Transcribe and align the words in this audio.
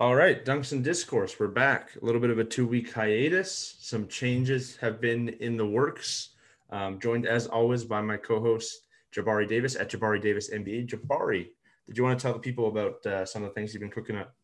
All 0.00 0.14
right, 0.14 0.42
Dunks 0.46 0.72
and 0.72 0.82
Discourse, 0.82 1.38
we're 1.38 1.48
back. 1.48 1.90
A 2.00 2.04
little 2.04 2.22
bit 2.22 2.30
of 2.30 2.38
a 2.38 2.44
two 2.44 2.66
week 2.66 2.90
hiatus. 2.90 3.76
Some 3.80 4.08
changes 4.08 4.76
have 4.76 4.98
been 4.98 5.28
in 5.40 5.58
the 5.58 5.66
works. 5.66 6.30
Um, 6.70 6.98
joined 6.98 7.26
as 7.26 7.46
always 7.46 7.84
by 7.84 8.00
my 8.00 8.16
co 8.16 8.40
host, 8.40 8.86
Jabari 9.14 9.46
Davis 9.46 9.76
at 9.76 9.90
Jabari 9.90 10.22
Davis 10.22 10.50
NBA. 10.50 10.88
Jabari, 10.88 11.48
did 11.86 11.98
you 11.98 12.02
want 12.02 12.18
to 12.18 12.22
tell 12.22 12.32
the 12.32 12.38
people 12.38 12.68
about 12.68 13.04
uh, 13.04 13.26
some 13.26 13.42
of 13.42 13.50
the 13.50 13.54
things 13.54 13.74
you've 13.74 13.82
been 13.82 13.90
cooking 13.90 14.16
up? 14.16 14.34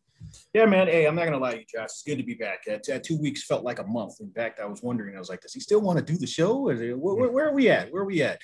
Yeah, 0.53 0.65
man. 0.65 0.87
Hey, 0.87 1.05
I'm 1.05 1.15
not 1.15 1.25
gonna 1.25 1.37
lie 1.37 1.53
to 1.53 1.59
you, 1.59 1.65
Josh. 1.65 1.85
It's 1.85 2.03
good 2.03 2.17
to 2.17 2.23
be 2.23 2.33
back. 2.33 2.63
Uh, 2.67 2.99
two 3.03 3.19
weeks 3.19 3.43
felt 3.43 3.63
like 3.63 3.79
a 3.79 3.83
month. 3.83 4.15
In 4.19 4.31
fact, 4.31 4.59
I 4.59 4.65
was 4.65 4.81
wondering. 4.81 5.15
I 5.15 5.19
was 5.19 5.29
like, 5.29 5.41
does 5.41 5.53
he 5.53 5.59
still 5.59 5.81
want 5.81 5.99
to 5.99 6.05
do 6.05 6.17
the 6.17 6.27
show? 6.27 6.57
Where, 6.63 6.97
where, 6.97 7.47
are 7.47 7.53
we 7.53 7.69
at? 7.69 7.91
Where 7.91 8.03
are 8.03 8.05
we 8.05 8.21
at? 8.21 8.39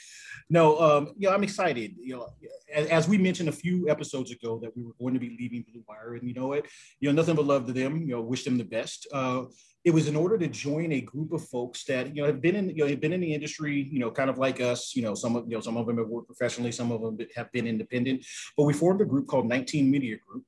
No, 0.49 0.79
um, 0.79 1.13
you 1.17 1.27
know, 1.27 1.33
I'm 1.33 1.43
excited. 1.43 1.95
You 1.99 2.17
know, 2.17 2.29
as, 2.73 2.87
as, 2.87 3.07
we 3.07 3.17
mentioned 3.17 3.49
a 3.49 3.53
few 3.53 3.89
episodes 3.89 4.31
ago 4.31 4.59
that 4.59 4.75
we 4.75 4.83
were 4.83 4.93
going 4.99 5.13
to 5.13 5.19
be 5.19 5.35
leaving 5.39 5.63
Blue 5.71 5.83
Wire, 5.87 6.15
and 6.15 6.27
you 6.27 6.33
know 6.33 6.47
what? 6.47 6.65
You 6.99 7.09
know, 7.09 7.15
nothing 7.15 7.35
but 7.35 7.45
love 7.45 7.65
to 7.67 7.73
them. 7.73 8.01
You 8.01 8.15
know, 8.15 8.21
wish 8.21 8.43
them 8.43 8.57
the 8.57 8.63
best. 8.63 9.07
Uh, 9.11 9.45
it 9.83 9.93
was 9.93 10.07
in 10.07 10.15
order 10.15 10.37
to 10.37 10.47
join 10.47 10.93
a 10.93 11.01
group 11.01 11.33
of 11.33 11.45
folks 11.47 11.83
that 11.85 12.15
you 12.15 12.21
know 12.21 12.27
have 12.27 12.41
been 12.41 12.55
in 12.55 12.69
you 12.69 12.83
know 12.83 12.87
have 12.87 13.01
been 13.01 13.13
in 13.13 13.21
the 13.21 13.33
industry 13.33 13.87
you 13.91 13.99
know 13.99 14.09
kind 14.09 14.29
of 14.29 14.37
like 14.37 14.61
us 14.61 14.95
you 14.95 15.01
know 15.01 15.13
some 15.13 15.35
of 15.35 15.45
you 15.47 15.55
know 15.55 15.61
some 15.61 15.77
of 15.77 15.85
them 15.85 15.97
have 15.97 16.07
worked 16.07 16.27
professionally 16.27 16.71
some 16.71 16.91
of 16.91 17.01
them 17.01 17.17
have 17.35 17.51
been 17.51 17.67
independent 17.67 18.25
but 18.55 18.63
we 18.63 18.73
formed 18.73 19.01
a 19.01 19.05
group 19.05 19.27
called 19.27 19.45
19 19.45 19.89
media 19.89 20.17
group 20.25 20.43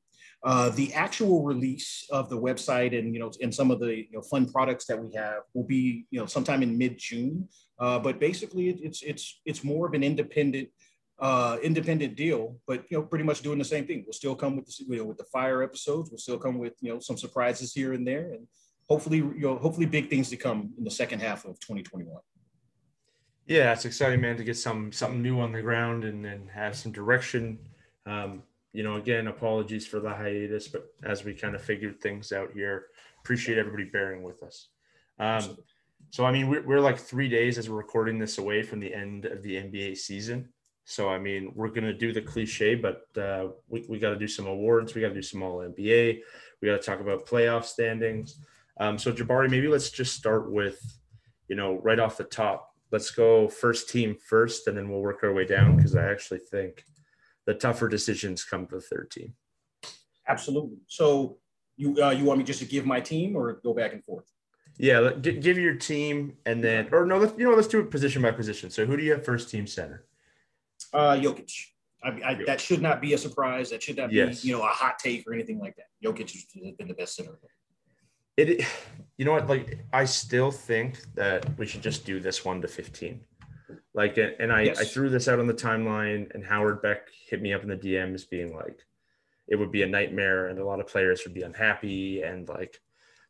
uh, 0.45 0.69
the 0.69 0.93
actual 0.93 1.43
release 1.43 2.05
of 2.11 2.29
the 2.29 2.39
website 2.39 2.97
and 2.97 3.15
you 3.15 3.19
know 3.19 3.31
and 3.41 3.53
some 3.53 3.71
of 3.71 3.79
the 3.79 3.97
you 3.97 4.11
know, 4.13 4.21
fun 4.21 4.45
products 4.45 4.85
that 4.85 4.97
we 5.03 5.11
have 5.15 5.41
will 5.55 5.63
be 5.63 6.05
you 6.11 6.19
know 6.19 6.27
sometime 6.27 6.61
in 6.61 6.77
mid 6.77 6.99
June. 6.99 7.49
Uh, 7.79 7.97
but 7.97 8.19
basically, 8.19 8.69
it, 8.69 8.77
it's 8.79 9.01
it's 9.01 9.41
it's 9.45 9.63
more 9.63 9.87
of 9.87 9.95
an 9.95 10.03
independent 10.03 10.69
uh, 11.17 11.57
independent 11.63 12.15
deal, 12.15 12.59
but 12.67 12.83
you 12.91 12.97
know 12.97 13.03
pretty 13.03 13.25
much 13.25 13.41
doing 13.41 13.57
the 13.57 13.65
same 13.65 13.87
thing. 13.87 14.03
We'll 14.05 14.13
still 14.13 14.35
come 14.35 14.55
with 14.55 14.67
the 14.67 14.85
you 14.87 14.97
know, 14.97 15.05
with 15.05 15.17
the 15.17 15.25
fire 15.33 15.63
episodes. 15.63 16.11
We'll 16.11 16.19
still 16.19 16.37
come 16.37 16.59
with 16.59 16.73
you 16.79 16.93
know 16.93 16.99
some 16.99 17.17
surprises 17.17 17.73
here 17.73 17.93
and 17.93 18.07
there, 18.07 18.33
and 18.33 18.47
hopefully 18.87 19.17
you 19.17 19.41
know 19.41 19.57
hopefully 19.57 19.87
big 19.87 20.11
things 20.11 20.29
to 20.29 20.37
come 20.37 20.73
in 20.77 20.83
the 20.83 20.91
second 20.91 21.21
half 21.21 21.45
of 21.45 21.59
2021. 21.59 22.15
Yeah, 23.47 23.73
it's 23.73 23.85
exciting, 23.85 24.21
man, 24.21 24.37
to 24.37 24.43
get 24.43 24.57
some 24.57 24.91
something 24.91 25.23
new 25.23 25.39
on 25.39 25.51
the 25.51 25.61
ground 25.63 26.03
and 26.03 26.23
then 26.23 26.49
have 26.53 26.75
some 26.75 26.91
direction. 26.91 27.57
Um, 28.05 28.43
you 28.75 28.83
know, 28.83 28.95
again, 28.95 29.27
apologies 29.27 29.87
for 29.87 30.01
the 30.01 30.09
hiatus, 30.09 30.67
but 30.67 30.93
as 31.03 31.23
we 31.23 31.33
kind 31.33 31.55
of 31.55 31.61
figured 31.61 32.01
things 32.01 32.33
out 32.33 32.51
here, 32.53 32.87
appreciate 33.23 33.57
everybody 33.57 33.85
bearing 33.85 34.21
with 34.21 34.43
us. 34.43 34.67
Um, 35.17 35.57
so, 36.09 36.25
I 36.25 36.31
mean, 36.33 36.49
we're, 36.49 36.61
we're 36.61 36.81
like 36.81 36.99
three 36.99 37.29
days 37.29 37.57
as 37.57 37.69
we're 37.69 37.77
recording 37.77 38.19
this 38.19 38.37
away 38.37 38.63
from 38.63 38.81
the 38.81 38.93
end 38.93 39.23
of 39.23 39.41
the 39.43 39.55
NBA 39.55 39.95
season. 39.95 40.49
So, 40.83 41.07
I 41.07 41.17
mean, 41.17 41.53
we're 41.55 41.69
going 41.69 41.85
to 41.85 41.93
do 41.93 42.11
the 42.11 42.21
cliche, 42.21 42.75
but 42.75 43.07
uh, 43.17 43.47
we, 43.69 43.85
we 43.87 43.97
got 43.97 44.09
to 44.09 44.19
do 44.19 44.27
some 44.27 44.45
awards. 44.45 44.93
We 44.93 44.99
got 44.99 45.09
to 45.09 45.13
do 45.13 45.21
some 45.21 45.41
all 45.41 45.59
NBA. 45.59 46.19
We 46.61 46.67
got 46.67 46.81
to 46.81 46.85
talk 46.85 46.99
about 46.99 47.25
playoff 47.25 47.63
standings. 47.63 48.45
Um, 48.77 48.99
so, 48.99 49.13
Jabari, 49.13 49.49
maybe 49.49 49.69
let's 49.69 49.89
just 49.89 50.15
start 50.15 50.51
with, 50.51 50.99
you 51.47 51.55
know, 51.55 51.79
right 51.81 51.97
off 51.97 52.17
the 52.17 52.25
top. 52.25 52.73
Let's 52.91 53.09
go 53.09 53.47
first 53.47 53.89
team 53.89 54.17
first, 54.27 54.67
and 54.67 54.77
then 54.77 54.89
we'll 54.89 55.01
work 55.01 55.23
our 55.23 55.33
way 55.33 55.45
down 55.45 55.77
because 55.77 55.95
I 55.95 56.11
actually 56.11 56.39
think– 56.39 56.83
the 57.45 57.53
tougher 57.53 57.87
decisions 57.87 58.43
come 58.43 58.67
to 58.67 58.75
the 58.75 58.81
third 58.81 59.11
team. 59.11 59.33
Absolutely. 60.27 60.77
So 60.87 61.37
you 61.77 62.01
uh, 62.01 62.11
you 62.11 62.25
want 62.25 62.39
me 62.39 62.43
just 62.43 62.59
to 62.59 62.65
give 62.65 62.85
my 62.85 62.99
team 62.99 63.35
or 63.35 63.59
go 63.63 63.73
back 63.73 63.93
and 63.93 64.03
forth? 64.03 64.25
Yeah, 64.77 65.11
give 65.11 65.57
your 65.57 65.75
team 65.75 66.37
and 66.45 66.63
then 66.63 66.89
or 66.91 67.05
no, 67.05 67.17
let's 67.17 67.37
you 67.37 67.49
know 67.49 67.55
let's 67.55 67.67
do 67.67 67.79
it 67.79 67.91
position 67.91 68.21
by 68.21 68.31
position. 68.31 68.69
So 68.69 68.85
who 68.85 68.97
do 68.97 69.03
you 69.03 69.13
have 69.13 69.23
first 69.23 69.49
team 69.49 69.67
center? 69.67 70.05
Uh, 70.93 71.15
Jokic. 71.15 71.51
I, 72.03 72.09
I, 72.23 72.43
that 72.45 72.61
should 72.61 72.81
not 72.81 73.01
be 73.01 73.13
a 73.13 73.17
surprise. 73.17 73.71
That 73.71 73.81
should 73.81 73.97
not 73.97 74.09
be 74.09 74.17
yes. 74.17 74.43
you 74.43 74.55
know 74.55 74.63
a 74.63 74.67
hot 74.67 74.99
take 74.99 75.27
or 75.27 75.33
anything 75.33 75.59
like 75.59 75.75
that. 75.77 75.87
Jokic 76.03 76.31
has 76.31 76.75
been 76.75 76.87
the 76.87 76.93
best 76.93 77.15
center. 77.15 77.39
It, 78.37 78.65
you 79.17 79.25
know 79.25 79.31
what? 79.31 79.47
Like 79.47 79.79
I 79.93 80.05
still 80.05 80.51
think 80.51 81.01
that 81.15 81.57
we 81.57 81.65
should 81.65 81.81
just 81.81 82.05
do 82.05 82.19
this 82.19 82.43
one 82.43 82.61
to 82.61 82.67
fifteen. 82.67 83.21
Like, 83.95 84.17
and 84.17 84.51
I, 84.51 84.63
yes. 84.63 84.79
I 84.79 84.83
threw 84.83 85.09
this 85.09 85.29
out 85.29 85.39
on 85.39 85.47
the 85.47 85.53
timeline, 85.53 86.29
and 86.35 86.45
Howard 86.45 86.81
Beck 86.81 87.07
hit 87.29 87.41
me 87.41 87.53
up 87.53 87.63
in 87.63 87.69
the 87.69 87.77
DMs 87.77 88.29
being 88.29 88.53
like, 88.53 88.85
it 89.47 89.55
would 89.55 89.71
be 89.71 89.83
a 89.83 89.87
nightmare, 89.87 90.47
and 90.47 90.59
a 90.59 90.65
lot 90.65 90.81
of 90.81 90.87
players 90.87 91.21
would 91.23 91.33
be 91.33 91.43
unhappy, 91.43 92.21
and 92.21 92.47
like 92.49 92.81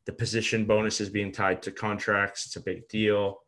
the 0.07 0.11
position 0.11 0.65
bonuses 0.65 1.09
being 1.09 1.31
tied 1.31 1.61
to 1.61 1.71
contracts, 1.71 2.47
it's 2.47 2.55
a 2.55 2.61
big 2.61 2.87
deal. 2.87 3.41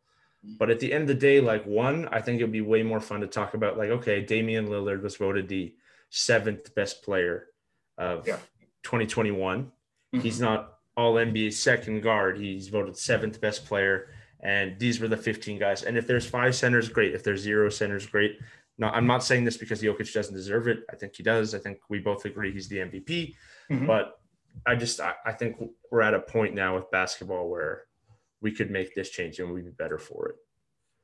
But 0.44 0.70
at 0.70 0.78
the 0.78 0.92
end 0.92 1.02
of 1.02 1.08
the 1.08 1.14
day, 1.14 1.40
like 1.40 1.66
one, 1.66 2.06
I 2.12 2.20
think 2.20 2.40
it 2.40 2.44
would 2.44 2.52
be 2.52 2.60
way 2.60 2.84
more 2.84 3.00
fun 3.00 3.20
to 3.22 3.26
talk 3.26 3.54
about 3.54 3.76
like, 3.76 3.90
okay, 3.90 4.22
Damian 4.22 4.68
Lillard 4.68 5.02
was 5.02 5.16
voted 5.16 5.48
the 5.48 5.74
seventh 6.10 6.72
best 6.76 7.02
player 7.02 7.48
of 7.96 8.28
yeah. 8.28 8.36
2021. 8.84 9.64
Mm-hmm. 9.64 10.20
He's 10.20 10.40
not 10.40 10.74
all 10.96 11.14
NBA 11.14 11.52
second 11.52 12.02
guard. 12.02 12.38
He's 12.38 12.68
voted 12.68 12.96
seventh 12.96 13.40
best 13.40 13.66
player 13.66 14.10
and 14.42 14.78
these 14.78 15.00
were 15.00 15.08
the 15.08 15.16
15 15.16 15.58
guys. 15.58 15.82
And 15.82 15.96
if 15.96 16.06
there's 16.06 16.26
five 16.26 16.54
centers, 16.54 16.88
great. 16.88 17.14
If 17.14 17.24
there's 17.24 17.40
zero 17.40 17.68
centers, 17.70 18.06
great. 18.06 18.38
No, 18.78 18.88
I'm 18.88 19.06
not 19.06 19.24
saying 19.24 19.44
this 19.44 19.56
because 19.56 19.82
Jokic 19.82 20.12
doesn't 20.12 20.34
deserve 20.34 20.68
it. 20.68 20.80
I 20.90 20.96
think 20.96 21.16
he 21.16 21.22
does. 21.22 21.54
I 21.54 21.58
think 21.58 21.78
we 21.88 21.98
both 21.98 22.24
agree 22.24 22.52
he's 22.52 22.68
the 22.68 22.78
MVP. 22.78 23.34
Mm-hmm. 23.70 23.86
But 23.86 24.20
I 24.66 24.76
just 24.76 25.00
I, 25.00 25.14
I 25.26 25.32
think 25.32 25.56
we're 25.90 26.02
at 26.02 26.14
a 26.14 26.20
point 26.20 26.54
now 26.54 26.76
with 26.76 26.90
basketball 26.90 27.48
where 27.48 27.84
we 28.40 28.52
could 28.52 28.70
make 28.70 28.94
this 28.94 29.10
change 29.10 29.40
and 29.40 29.52
we'd 29.52 29.64
be 29.64 29.70
better 29.72 29.98
for 29.98 30.28
it. 30.28 30.36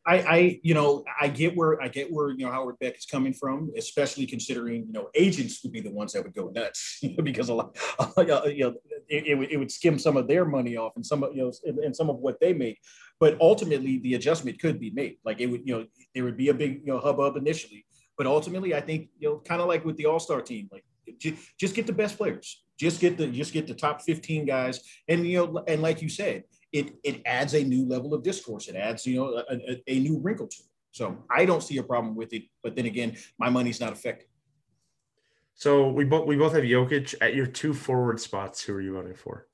I, 0.07 0.19
I, 0.19 0.61
you 0.63 0.75
know, 0.75 1.03
I 1.19 1.29
get 1.29 1.57
where 1.57 1.81
I 1.81 1.89
get 1.89 2.13
where 2.13 2.31
you 2.31 2.45
know 2.45 2.53
Howard 2.53 2.79
Beck 2.79 2.99
is 2.99 3.07
coming 3.07 3.33
from, 3.33 3.73
especially 3.77 4.27
considering 4.27 4.87
you 4.87 4.93
know 4.93 5.09
agents 5.15 5.63
would 5.63 5.73
be 5.73 5.81
the 5.81 5.91
ones 5.91 6.13
that 6.13 6.23
would 6.23 6.35
go 6.35 6.51
nuts 6.51 7.03
because 7.23 7.49
a 7.49 7.55
lot, 7.55 7.77
you 8.19 8.25
know, 8.27 8.75
it, 9.09 9.27
it, 9.29 9.39
would, 9.39 9.51
it 9.51 9.57
would 9.57 9.71
skim 9.71 9.99
some 9.99 10.19
of 10.19 10.29
their 10.29 10.45
money 10.45 10.77
off 10.77 10.93
and 10.97 11.07
some 11.07 11.23
of 11.23 11.35
you 11.35 11.43
know 11.43 11.53
and 11.83 11.97
some 11.97 12.11
of 12.11 12.17
what 12.19 12.39
they 12.39 12.53
make, 12.53 12.79
but 13.21 13.37
ultimately 13.41 13.99
the 13.99 14.15
adjustment 14.15 14.61
could 14.61 14.79
be 14.81 14.91
made. 14.91 15.19
Like 15.25 15.41
it 15.41 15.47
would, 15.47 15.63
you 15.67 15.79
know, 15.79 15.87
there 16.15 16.25
would 16.25 16.37
be 16.37 16.49
a 16.49 16.55
big 16.55 16.83
you 16.85 16.93
know 16.93 16.99
hubbub 16.99 17.37
initially, 17.37 17.87
but 18.17 18.27
ultimately 18.27 18.75
I 18.75 18.81
think 18.81 19.09
you 19.19 19.29
know 19.29 19.39
kind 19.39 19.61
of 19.61 19.69
like 19.69 19.85
with 19.85 19.97
the 19.97 20.07
All 20.07 20.21
Star 20.21 20.41
team, 20.41 20.69
like 20.73 20.85
just 21.59 21.75
get 21.75 21.87
the 21.87 21.93
best 21.93 22.17
players, 22.17 22.65
just 22.79 23.01
get 23.01 23.17
the 23.17 23.27
just 23.29 23.53
get 23.53 23.67
the 23.67 23.75
top 23.75 24.03
fifteen 24.03 24.45
guys, 24.45 24.81
and 25.09 25.27
you 25.27 25.39
know, 25.39 25.65
and 25.67 25.83
like 25.83 26.03
you 26.03 26.09
said 26.09 26.45
it 26.75 26.97
it 27.05 27.23
adds 27.25 27.55
a 27.55 27.63
new 27.63 27.87
level 27.87 28.13
of 28.13 28.23
discourse. 28.23 28.69
It 28.69 28.77
adds 28.77 29.07
you 29.07 29.17
know 29.17 29.43
a, 29.49 29.55
a, 29.55 29.83
a 29.87 29.99
new 30.01 30.19
wrinkle 30.19 30.49
to 30.49 30.57
it. 30.59 30.67
So 30.91 31.25
I 31.31 31.45
don't 31.45 31.63
see 31.63 31.79
a 31.79 31.83
problem 31.83 32.15
with 32.15 32.33
it. 32.33 32.43
But 32.63 32.77
then 32.77 32.87
again, 32.87 33.17
my 33.39 33.49
money's 33.49 33.81
not 33.81 33.93
affected. 33.93 34.29
So 35.55 35.89
we 35.89 36.05
both 36.05 36.27
we 36.27 36.37
both 36.37 36.53
have 36.53 36.65
Jokic 36.65 37.15
at 37.21 37.35
your 37.35 37.47
two 37.47 37.73
forward 37.73 38.21
spots. 38.21 38.63
Who 38.63 38.75
are 38.75 38.81
you 38.81 38.93
voting 38.93 39.15
for? 39.15 39.47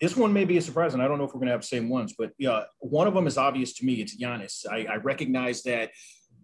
This 0.00 0.16
one 0.16 0.32
may 0.32 0.44
be 0.44 0.58
a 0.58 0.62
surprise, 0.62 0.92
and 0.92 1.02
I 1.02 1.08
don't 1.08 1.18
know 1.18 1.24
if 1.24 1.30
we're 1.30 1.40
going 1.40 1.46
to 1.46 1.52
have 1.52 1.62
the 1.62 1.66
same 1.66 1.88
ones, 1.88 2.14
but 2.18 2.32
yeah, 2.38 2.64
one 2.80 3.06
of 3.06 3.14
them 3.14 3.26
is 3.26 3.38
obvious 3.38 3.72
to 3.74 3.86
me. 3.86 3.94
It's 3.94 4.16
Giannis. 4.16 4.66
I, 4.70 4.84
I 4.84 4.96
recognize 4.96 5.62
that 5.62 5.90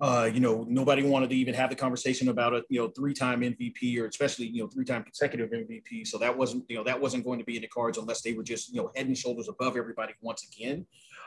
uh, 0.03 0.29
you 0.33 0.41
know, 0.41 0.67
nobody 0.69 1.05
wanted 1.05 1.31
to 1.31 1.37
even 1.37 1.55
have 1.55 1.71
the 1.71 1.77
conversation 1.77 2.29
about 2.29 2.53
a, 2.53 2.65
you 2.69 2.81
know, 2.81 2.89
three-time 2.89 3.41
MVP 3.41 3.97
or 4.01 4.07
especially, 4.07 4.47
you 4.47 4.61
know, 4.61 4.69
three-time 4.69 5.05
consecutive 5.05 5.51
MVP. 5.51 6.05
So 6.09 6.19
that 6.19 6.37
wasn't, 6.37 6.65
you 6.69 6.77
know, 6.77 6.83
that 6.83 7.01
wasn't 7.01 7.25
going 7.25 7.39
to 7.39 7.45
be 7.45 7.55
in 7.55 7.63
the 7.63 7.69
cards 7.69 7.99
unless 7.99 8.21
they 8.21 8.33
were 8.33 8.43
just, 8.43 8.75
you 8.75 8.83
know, 8.83 8.91
head 8.97 9.07
and 9.07 9.17
shoulders 9.17 9.49
above 9.49 9.77
everybody 9.77 10.15
once 10.21 10.45
again. 10.45 10.87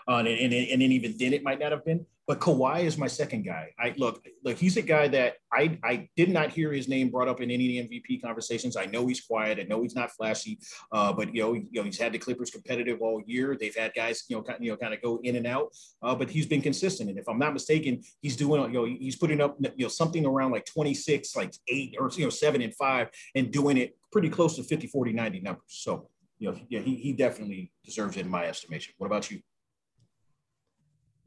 Uh, 0.10 0.18
and, 0.18 0.28
and, 0.28 0.54
and 0.54 0.82
then 0.82 0.92
even 0.92 1.16
then 1.18 1.32
it 1.32 1.42
might 1.42 1.60
not 1.60 1.72
have 1.72 1.86
been. 1.86 2.06
But 2.28 2.40
Kawhi 2.40 2.84
is 2.84 2.98
my 2.98 3.08
second 3.08 3.44
guy. 3.44 3.72
I 3.80 3.94
look, 3.98 4.26
look, 4.44 4.58
he's 4.58 4.78
a 4.78 4.82
guy 4.82 5.08
that 5.10 5.36
I 5.54 5.78
I 5.84 6.10
did 6.16 6.30
not 6.30 6.50
hear 6.50 6.72
his 6.72 6.88
name 6.88 7.10
brought 7.10 7.28
up 7.28 7.40
in 7.40 7.52
any 7.52 7.76
MVP 7.82 8.22
conversations. 8.22 8.76
I 8.76 8.86
know 8.86 9.06
he's 9.06 9.22
quiet. 9.22 9.60
I 9.60 9.64
know 9.64 9.84
he's 9.84 9.96
not 9.96 10.12
flashy. 10.12 10.60
Uh, 10.92 11.14
but 11.14 11.34
you 11.36 11.42
know, 11.42 11.54
you 11.54 11.68
know, 11.74 11.84
he's 11.84 12.00
had 12.00 12.14
the 12.14 12.18
Clippers 12.18 12.50
competitive 12.50 13.02
all 13.02 13.22
year. 13.28 13.56
They've 13.60 13.76
had 13.76 13.94
guys, 13.94 14.24
you 14.28 14.36
know, 14.36 14.42
kind, 14.42 14.64
you 14.64 14.72
know, 14.72 14.78
kind 14.78 14.94
of 14.94 15.02
go 15.02 15.20
in 15.24 15.36
and 15.36 15.46
out. 15.46 15.70
Uh, 16.02 16.16
but 16.16 16.30
he's 16.30 16.48
been 16.48 16.62
consistent. 16.62 17.10
And 17.10 17.20
if 17.20 17.28
I'm 17.28 17.40
not 17.40 17.54
mistaken, 17.54 18.02
he's 18.22 18.36
doing, 18.36 18.62
you 18.74 18.80
know, 18.80 18.86
he's 18.86 19.18
putting 19.18 19.40
up, 19.40 19.58
you 19.60 19.86
know, 19.86 19.88
something 19.88 20.26
around 20.26 20.52
like 20.52 20.66
26, 20.66 21.36
like 21.36 21.54
eight 21.68 21.96
or 22.00 22.10
you 22.16 22.24
know, 22.24 22.30
seven 22.30 22.62
and 22.62 22.76
five, 22.76 23.10
and 23.36 23.52
doing 23.52 23.78
it 23.78 23.96
pretty 24.12 24.30
close 24.30 24.56
to 24.56 24.64
50, 24.64 24.88
40, 24.88 25.14
90 25.14 25.40
numbers. 25.42 25.64
So 25.68 26.10
you 26.40 26.52
know, 26.52 26.58
yeah, 26.70 26.80
he, 26.80 26.96
he 26.96 27.14
definitely 27.14 27.72
deserves 27.84 28.18
it 28.18 28.22
in 28.22 28.30
my 28.30 28.46
estimation. 28.46 28.94
What 28.98 29.08
about 29.08 29.32
you? 29.32 29.40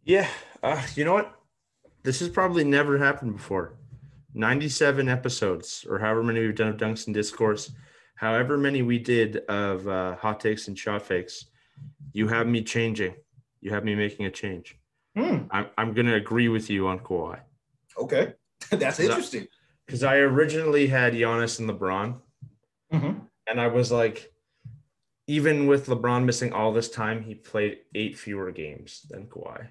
Yeah, 0.08 0.26
uh, 0.62 0.82
you 0.94 1.04
know 1.04 1.12
what? 1.12 1.38
This 2.02 2.20
has 2.20 2.30
probably 2.30 2.64
never 2.64 2.96
happened 2.96 3.36
before. 3.36 3.74
97 4.32 5.06
episodes, 5.06 5.84
or 5.86 5.98
however 5.98 6.22
many 6.22 6.40
we've 6.40 6.54
done 6.54 6.68
of 6.68 6.78
Dunks 6.78 7.06
and 7.06 7.14
Discourse, 7.14 7.72
however 8.14 8.56
many 8.56 8.80
we 8.80 8.98
did 8.98 9.36
of 9.50 9.86
uh, 9.86 10.16
hot 10.16 10.40
takes 10.40 10.66
and 10.66 10.78
shot 10.78 11.02
fakes, 11.02 11.44
you 12.14 12.26
have 12.26 12.46
me 12.46 12.62
changing. 12.62 13.16
You 13.60 13.70
have 13.72 13.84
me 13.84 13.94
making 13.94 14.24
a 14.24 14.30
change. 14.30 14.78
Hmm. 15.14 15.40
I'm, 15.50 15.66
I'm 15.76 15.92
going 15.92 16.06
to 16.06 16.14
agree 16.14 16.48
with 16.48 16.70
you 16.70 16.88
on 16.88 17.00
Kawhi. 17.00 17.40
Okay. 17.98 18.32
That's 18.70 19.00
interesting. 19.00 19.46
Because 19.84 20.02
I, 20.04 20.14
I, 20.14 20.18
originally 20.20 20.86
had 20.86 21.12
Giannis 21.12 21.58
and 21.58 21.68
LeBron. 21.68 22.18
Mm-hmm. 22.94 23.18
And 23.46 23.60
I 23.60 23.66
was 23.66 23.92
like, 23.92 24.32
even 25.26 25.66
with 25.66 25.86
LeBron 25.86 26.24
missing 26.24 26.54
all 26.54 26.72
this 26.72 26.88
time, 26.88 27.22
he 27.22 27.34
played 27.34 27.80
eight 27.94 28.16
fewer 28.16 28.50
games 28.52 29.02
than 29.10 29.26
Kawhi. 29.26 29.68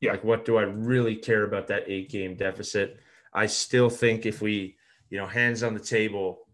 Yeah. 0.00 0.12
Like, 0.12 0.24
what 0.24 0.44
do 0.44 0.56
I 0.56 0.62
really 0.62 1.16
care 1.16 1.44
about 1.44 1.68
that 1.68 1.84
eight 1.86 2.10
game 2.10 2.36
deficit? 2.36 2.98
I 3.32 3.46
still 3.46 3.90
think 3.90 4.26
if 4.26 4.40
we 4.40 4.78
you 5.10 5.18
know, 5.18 5.26
hands 5.26 5.62
on 5.62 5.74
the 5.74 5.80
table, 5.80 6.46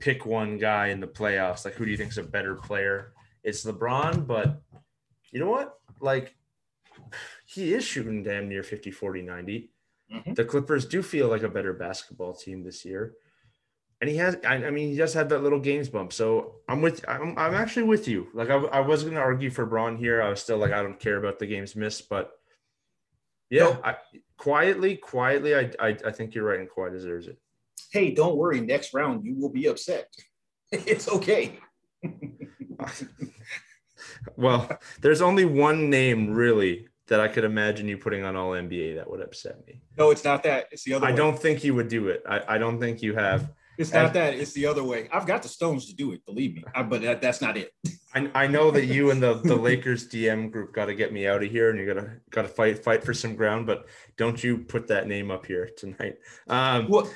pick 0.00 0.26
one 0.26 0.58
guy 0.58 0.88
in 0.88 1.00
the 1.00 1.06
playoffs. 1.06 1.64
Like, 1.64 1.74
who 1.74 1.84
do 1.84 1.90
you 1.90 1.96
think 1.96 2.10
is 2.10 2.18
a 2.18 2.22
better 2.22 2.54
player? 2.54 3.12
It's 3.42 3.64
LeBron, 3.64 4.26
but 4.26 4.60
you 5.30 5.40
know 5.40 5.50
what? 5.50 5.78
Like, 6.00 6.34
he 7.46 7.74
is 7.74 7.84
shooting 7.84 8.22
damn 8.22 8.48
near 8.48 8.62
50, 8.62 8.90
40, 8.90 9.22
90. 9.22 9.70
Mm-hmm. 10.12 10.34
The 10.34 10.44
Clippers 10.44 10.84
do 10.84 11.02
feel 11.02 11.28
like 11.28 11.42
a 11.42 11.48
better 11.48 11.72
basketball 11.72 12.34
team 12.34 12.62
this 12.62 12.84
year. 12.84 13.14
And 14.00 14.10
he 14.10 14.16
has, 14.16 14.36
I, 14.44 14.54
I 14.56 14.70
mean, 14.70 14.90
he 14.90 14.96
just 14.96 15.14
had 15.14 15.28
that 15.28 15.44
little 15.44 15.60
games 15.60 15.88
bump. 15.88 16.12
So 16.12 16.56
I'm 16.68 16.82
with, 16.82 17.04
I'm, 17.08 17.38
I'm 17.38 17.54
actually 17.54 17.84
with 17.84 18.08
you. 18.08 18.28
Like, 18.34 18.50
I, 18.50 18.56
I 18.56 18.80
was 18.80 19.04
going 19.04 19.14
to 19.14 19.20
argue 19.20 19.48
for 19.48 19.64
Bron 19.64 19.96
here. 19.96 20.20
I 20.20 20.28
was 20.28 20.42
still 20.42 20.58
like, 20.58 20.72
I 20.72 20.82
don't 20.82 20.98
care 20.98 21.18
about 21.18 21.38
the 21.38 21.46
games 21.46 21.76
missed, 21.76 22.08
but 22.08 22.32
yeah. 23.52 23.76
I, 23.84 23.96
quietly, 24.36 24.96
quietly, 24.96 25.54
I, 25.54 25.70
I, 25.78 25.96
I 26.06 26.10
think 26.10 26.34
you're 26.34 26.44
right, 26.44 26.60
and 26.60 26.68
Kawhi 26.68 26.90
deserves 26.90 27.26
it. 27.26 27.38
Hey, 27.92 28.12
don't 28.12 28.36
worry. 28.36 28.60
Next 28.60 28.94
round, 28.94 29.24
you 29.24 29.34
will 29.38 29.50
be 29.50 29.66
upset. 29.66 30.08
it's 30.72 31.08
okay. 31.08 31.58
well, 34.36 34.68
there's 35.00 35.20
only 35.20 35.44
one 35.44 35.90
name 35.90 36.32
really 36.32 36.88
that 37.08 37.20
I 37.20 37.28
could 37.28 37.44
imagine 37.44 37.88
you 37.88 37.98
putting 37.98 38.24
on 38.24 38.36
all 38.36 38.52
NBA 38.52 38.96
that 38.96 39.10
would 39.10 39.20
upset 39.20 39.64
me. 39.66 39.82
No, 39.98 40.10
it's 40.10 40.24
not 40.24 40.42
that. 40.44 40.68
It's 40.70 40.84
the 40.84 40.94
other. 40.94 41.06
I 41.06 41.10
way. 41.10 41.16
don't 41.16 41.38
think 41.38 41.62
you 41.62 41.74
would 41.74 41.88
do 41.88 42.08
it. 42.08 42.22
I, 42.28 42.54
I 42.54 42.58
don't 42.58 42.80
think 42.80 43.02
you 43.02 43.14
have. 43.14 43.52
It's 43.78 43.92
not 43.92 44.12
that. 44.12 44.34
It's 44.34 44.52
the 44.52 44.66
other 44.66 44.84
way. 44.84 45.08
I've 45.12 45.26
got 45.26 45.42
the 45.42 45.48
stones 45.48 45.86
to 45.86 45.94
do 45.94 46.12
it. 46.12 46.24
Believe 46.26 46.54
me. 46.54 46.64
I, 46.74 46.82
but 46.82 47.02
that, 47.02 47.22
that's 47.22 47.40
not 47.40 47.56
it. 47.56 47.72
I, 48.14 48.30
I 48.34 48.46
know 48.46 48.70
that 48.70 48.86
you 48.86 49.10
and 49.10 49.22
the, 49.22 49.34
the 49.34 49.56
Lakers 49.56 50.08
DM 50.08 50.50
group 50.50 50.74
got 50.74 50.86
to 50.86 50.94
get 50.94 51.12
me 51.12 51.26
out 51.26 51.42
of 51.42 51.50
here, 51.50 51.70
and 51.70 51.78
you're 51.78 51.94
gonna 51.94 52.16
got 52.30 52.42
to 52.42 52.48
fight 52.48 52.84
fight 52.84 53.02
for 53.02 53.14
some 53.14 53.34
ground. 53.34 53.66
But 53.66 53.86
don't 54.16 54.42
you 54.42 54.58
put 54.58 54.88
that 54.88 55.06
name 55.06 55.30
up 55.30 55.46
here 55.46 55.70
tonight. 55.76 56.16
Um, 56.48 56.86
what? 56.88 57.12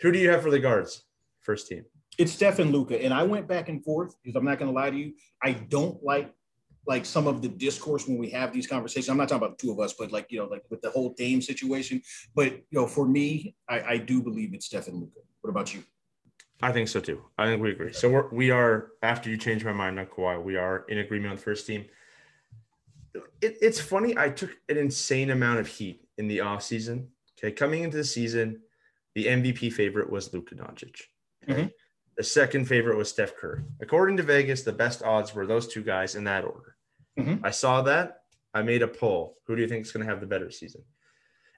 Who 0.00 0.12
do 0.12 0.18
you 0.18 0.30
have 0.30 0.42
for 0.42 0.50
the 0.50 0.58
guards? 0.58 1.04
First 1.40 1.68
team. 1.68 1.84
It's 2.18 2.32
Steph 2.32 2.58
and 2.58 2.72
Luka, 2.72 3.00
and 3.00 3.14
I 3.14 3.22
went 3.22 3.46
back 3.46 3.68
and 3.68 3.82
forth 3.84 4.14
because 4.22 4.34
I'm 4.34 4.44
not 4.44 4.58
going 4.58 4.70
to 4.72 4.74
lie 4.74 4.90
to 4.90 4.96
you. 4.96 5.12
I 5.40 5.52
don't 5.52 6.02
like 6.02 6.32
like 6.88 7.04
some 7.04 7.26
of 7.26 7.42
the 7.42 7.48
discourse 7.48 8.08
when 8.08 8.16
we 8.16 8.30
have 8.30 8.52
these 8.52 8.66
conversations. 8.66 9.10
I'm 9.10 9.18
not 9.18 9.28
talking 9.28 9.44
about 9.46 9.58
the 9.58 9.66
two 9.66 9.70
of 9.70 9.78
us, 9.78 9.92
but 9.92 10.10
like 10.10 10.32
you 10.32 10.38
know, 10.38 10.46
like 10.46 10.64
with 10.70 10.80
the 10.80 10.90
whole 10.90 11.10
Dame 11.10 11.42
situation. 11.42 12.02
But 12.34 12.52
you 12.52 12.62
know, 12.72 12.86
for 12.86 13.06
me, 13.06 13.54
I, 13.68 13.80
I 13.80 13.96
do 13.98 14.22
believe 14.22 14.54
it's 14.54 14.66
Steph 14.66 14.88
and 14.88 14.96
Luka. 14.96 15.20
What 15.42 15.50
about 15.50 15.74
you? 15.74 15.84
I 16.62 16.72
think 16.72 16.88
so 16.88 16.98
too. 16.98 17.22
I 17.36 17.46
think 17.46 17.62
we 17.62 17.70
agree. 17.70 17.92
So 17.92 18.10
we're, 18.10 18.28
we 18.30 18.50
are 18.50 18.88
after 19.02 19.30
you 19.30 19.36
change 19.36 19.64
my 19.64 19.72
mind 19.72 20.00
on 20.00 20.06
Kawhi, 20.06 20.42
we 20.42 20.56
are 20.56 20.86
in 20.88 20.98
agreement 20.98 21.30
on 21.30 21.36
the 21.36 21.42
first 21.42 21.66
team. 21.66 21.84
It, 23.40 23.58
it's 23.60 23.80
funny. 23.80 24.16
I 24.16 24.30
took 24.30 24.50
an 24.68 24.78
insane 24.78 25.30
amount 25.30 25.60
of 25.60 25.66
heat 25.66 26.08
in 26.16 26.26
the 26.26 26.40
off 26.40 26.62
season. 26.62 27.08
Okay, 27.38 27.52
coming 27.52 27.82
into 27.82 27.98
the 27.98 28.04
season, 28.04 28.62
the 29.14 29.26
MVP 29.26 29.72
favorite 29.72 30.10
was 30.10 30.32
Luka 30.32 30.54
Doncic. 30.54 31.02
Okay? 31.44 31.60
Mm-hmm. 31.60 31.66
The 32.16 32.24
second 32.24 32.64
favorite 32.64 32.96
was 32.96 33.10
Steph 33.10 33.36
Curry. 33.36 33.62
According 33.80 34.16
to 34.16 34.24
Vegas, 34.24 34.62
the 34.62 34.72
best 34.72 35.04
odds 35.04 35.34
were 35.34 35.46
those 35.46 35.68
two 35.68 35.84
guys 35.84 36.16
in 36.16 36.24
that 36.24 36.44
order. 36.44 36.74
Mm-hmm. 37.18 37.44
I 37.44 37.50
saw 37.50 37.82
that. 37.82 38.22
I 38.54 38.62
made 38.62 38.82
a 38.82 38.88
poll. 38.88 39.36
Who 39.46 39.56
do 39.56 39.62
you 39.62 39.68
think 39.68 39.84
is 39.84 39.92
going 39.92 40.06
to 40.06 40.10
have 40.10 40.20
the 40.20 40.26
better 40.26 40.50
season? 40.50 40.82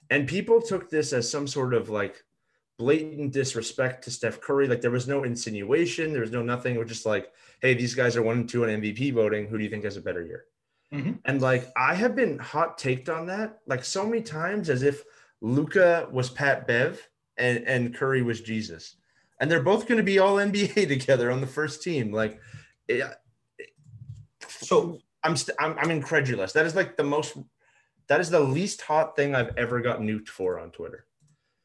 And 0.09 0.27
people 0.27 0.61
took 0.61 0.89
this 0.89 1.13
as 1.13 1.29
some 1.29 1.47
sort 1.47 1.73
of 1.73 1.89
like 1.89 2.23
blatant 2.77 3.31
disrespect 3.31 4.03
to 4.03 4.11
Steph 4.11 4.41
Curry. 4.41 4.67
Like 4.67 4.81
there 4.81 4.91
was 4.91 5.07
no 5.07 5.23
insinuation, 5.23 6.11
there 6.11 6.21
was 6.21 6.31
no 6.31 6.41
nothing. 6.41 6.75
It 6.75 6.79
was 6.79 6.89
just 6.89 7.05
like, 7.05 7.31
hey, 7.61 7.73
these 7.73 7.95
guys 7.95 8.17
are 8.17 8.23
one 8.23 8.39
and 8.39 8.49
two 8.49 8.63
on 8.63 8.69
MVP 8.69 9.13
voting. 9.13 9.47
Who 9.47 9.57
do 9.57 9.63
you 9.63 9.69
think 9.69 9.83
has 9.85 9.97
a 9.97 10.01
better 10.01 10.23
year? 10.23 10.45
Mm-hmm. 10.93 11.13
And 11.25 11.41
like 11.41 11.71
I 11.77 11.93
have 11.95 12.15
been 12.15 12.37
hot 12.39 12.77
taked 12.77 13.07
on 13.07 13.27
that 13.27 13.59
like 13.67 13.85
so 13.85 14.05
many 14.05 14.21
times 14.21 14.69
as 14.69 14.83
if 14.83 15.03
Luka 15.41 16.07
was 16.11 16.29
Pat 16.29 16.67
Bev 16.67 17.07
and, 17.37 17.63
and 17.65 17.95
Curry 17.95 18.21
was 18.21 18.41
Jesus. 18.41 18.95
And 19.39 19.49
they're 19.49 19.63
both 19.63 19.87
going 19.87 19.97
to 19.97 20.03
be 20.03 20.19
all 20.19 20.35
NBA 20.35 20.87
together 20.87 21.31
on 21.31 21.41
the 21.41 21.47
first 21.47 21.81
team. 21.81 22.11
Like, 22.11 22.39
it, 22.87 23.03
so 24.47 24.99
I'm, 25.23 25.35
st- 25.35 25.57
I'm 25.59 25.77
I'm 25.77 25.91
incredulous. 25.91 26.53
That 26.53 26.65
is 26.65 26.75
like 26.75 26.97
the 26.97 27.03
most. 27.03 27.37
That 28.07 28.19
is 28.19 28.29
the 28.29 28.39
least 28.39 28.81
hot 28.81 29.15
thing 29.15 29.35
I've 29.35 29.55
ever 29.57 29.79
got 29.79 29.99
nuked 29.99 30.27
for 30.27 30.59
on 30.59 30.71
Twitter. 30.71 31.05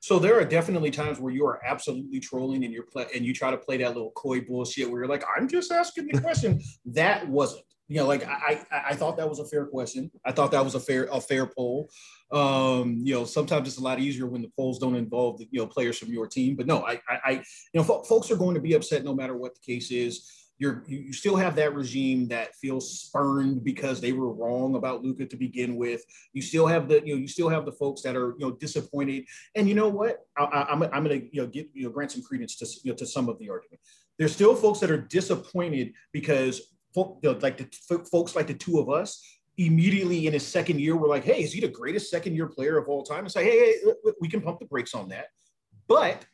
So 0.00 0.20
there 0.20 0.38
are 0.38 0.44
definitely 0.44 0.92
times 0.92 1.18
where 1.18 1.32
you 1.32 1.44
are 1.46 1.60
absolutely 1.66 2.20
trolling 2.20 2.64
and 2.64 2.72
you're 2.72 2.84
play 2.84 3.06
and 3.14 3.24
you 3.24 3.34
try 3.34 3.50
to 3.50 3.56
play 3.56 3.78
that 3.78 3.88
little 3.88 4.12
coy 4.12 4.40
bullshit 4.40 4.88
where 4.88 5.00
you're 5.00 5.08
like, 5.08 5.24
I'm 5.36 5.48
just 5.48 5.72
asking 5.72 6.06
the 6.06 6.20
question. 6.22 6.60
that 6.86 7.26
wasn't. 7.28 7.64
You 7.88 7.98
know, 7.98 8.06
like 8.06 8.26
I, 8.26 8.64
I 8.70 8.82
I 8.90 8.94
thought 8.94 9.16
that 9.16 9.28
was 9.28 9.38
a 9.38 9.46
fair 9.46 9.64
question. 9.64 10.10
I 10.24 10.32
thought 10.32 10.50
that 10.50 10.64
was 10.64 10.74
a 10.74 10.80
fair 10.80 11.08
a 11.10 11.20
fair 11.20 11.46
poll. 11.46 11.88
Um, 12.32 13.00
you 13.04 13.14
know, 13.14 13.24
sometimes 13.24 13.68
it's 13.68 13.78
a 13.78 13.82
lot 13.82 14.00
easier 14.00 14.26
when 14.26 14.42
the 14.42 14.50
polls 14.56 14.80
don't 14.80 14.96
involve 14.96 15.38
the, 15.38 15.48
you 15.52 15.60
know 15.60 15.68
players 15.68 15.96
from 15.96 16.12
your 16.12 16.26
team. 16.26 16.56
But 16.56 16.66
no, 16.66 16.84
I 16.84 17.00
I, 17.08 17.18
I 17.24 17.30
you 17.30 17.80
know, 17.80 17.84
folks 17.84 18.30
are 18.30 18.36
going 18.36 18.54
to 18.54 18.60
be 18.60 18.74
upset 18.74 19.04
no 19.04 19.14
matter 19.14 19.36
what 19.36 19.54
the 19.54 19.60
case 19.60 19.92
is 19.92 20.45
you're 20.58 20.84
you 20.86 21.12
still 21.12 21.36
have 21.36 21.54
that 21.56 21.74
regime 21.74 22.28
that 22.28 22.54
feels 22.56 23.00
spurned 23.00 23.62
because 23.62 24.00
they 24.00 24.12
were 24.12 24.32
wrong 24.32 24.74
about 24.74 25.02
Luka 25.02 25.26
to 25.26 25.36
begin 25.36 25.76
with. 25.76 26.02
You 26.32 26.40
still 26.40 26.66
have 26.66 26.88
the 26.88 27.02
you 27.04 27.14
know 27.14 27.20
you 27.20 27.28
still 27.28 27.48
have 27.48 27.66
the 27.66 27.72
folks 27.72 28.02
that 28.02 28.16
are 28.16 28.30
you 28.38 28.46
know 28.46 28.52
disappointed. 28.52 29.24
And 29.54 29.68
you 29.68 29.74
know 29.74 29.88
what? 29.88 30.20
I, 30.38 30.66
am 30.70 30.82
I'm, 30.82 30.90
I'm 30.92 31.04
to 31.04 31.16
you 31.16 31.42
know 31.42 31.46
get 31.46 31.68
you 31.74 31.84
know 31.84 31.90
grant 31.90 32.12
some 32.12 32.22
credence 32.22 32.56
to 32.56 32.66
you 32.84 32.92
know, 32.92 32.96
to 32.96 33.06
some 33.06 33.28
of 33.28 33.38
the 33.38 33.50
argument. 33.50 33.80
There's 34.18 34.32
still 34.32 34.56
folks 34.56 34.80
that 34.80 34.90
are 34.90 35.00
disappointed 35.00 35.92
because 36.12 36.74
folk, 36.94 37.18
you 37.22 37.32
know, 37.32 37.38
like 37.42 37.58
the 37.58 38.00
folks 38.10 38.34
like 38.34 38.46
the 38.46 38.54
two 38.54 38.78
of 38.78 38.88
us 38.88 39.22
immediately 39.58 40.26
in 40.26 40.32
his 40.32 40.46
second 40.46 40.80
year 40.80 40.96
were 40.96 41.08
like, 41.08 41.24
hey, 41.24 41.42
is 41.42 41.52
he 41.52 41.60
the 41.60 41.68
greatest 41.68 42.10
second 42.10 42.34
year 42.34 42.46
player 42.46 42.78
of 42.78 42.88
all 42.88 43.02
time? 43.02 43.20
And 43.20 43.32
say, 43.32 43.44
hey, 43.44 43.58
hey, 43.58 44.12
we 44.20 44.28
can 44.28 44.40
pump 44.40 44.58
the 44.58 44.66
brakes 44.66 44.94
on 44.94 45.08
that. 45.10 45.26
But 45.88 46.24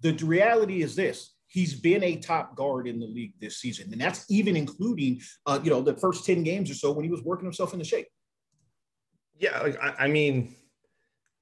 the 0.00 0.12
reality 0.24 0.82
is 0.82 0.94
this 0.94 1.34
he's 1.48 1.74
been 1.74 2.04
a 2.04 2.16
top 2.16 2.54
guard 2.54 2.86
in 2.86 3.00
the 3.00 3.06
league 3.06 3.32
this 3.40 3.58
season, 3.58 3.88
and 3.92 4.00
that's 4.00 4.24
even 4.30 4.56
including, 4.56 5.20
uh, 5.46 5.58
you 5.62 5.70
know, 5.70 5.82
the 5.82 5.94
first 5.94 6.24
ten 6.24 6.42
games 6.42 6.70
or 6.70 6.74
so 6.74 6.92
when 6.92 7.04
he 7.04 7.10
was 7.10 7.22
working 7.22 7.46
himself 7.46 7.72
into 7.72 7.84
shape. 7.84 8.06
Yeah, 9.38 9.58
like 9.60 9.82
I, 9.82 10.04
I 10.04 10.08
mean, 10.08 10.54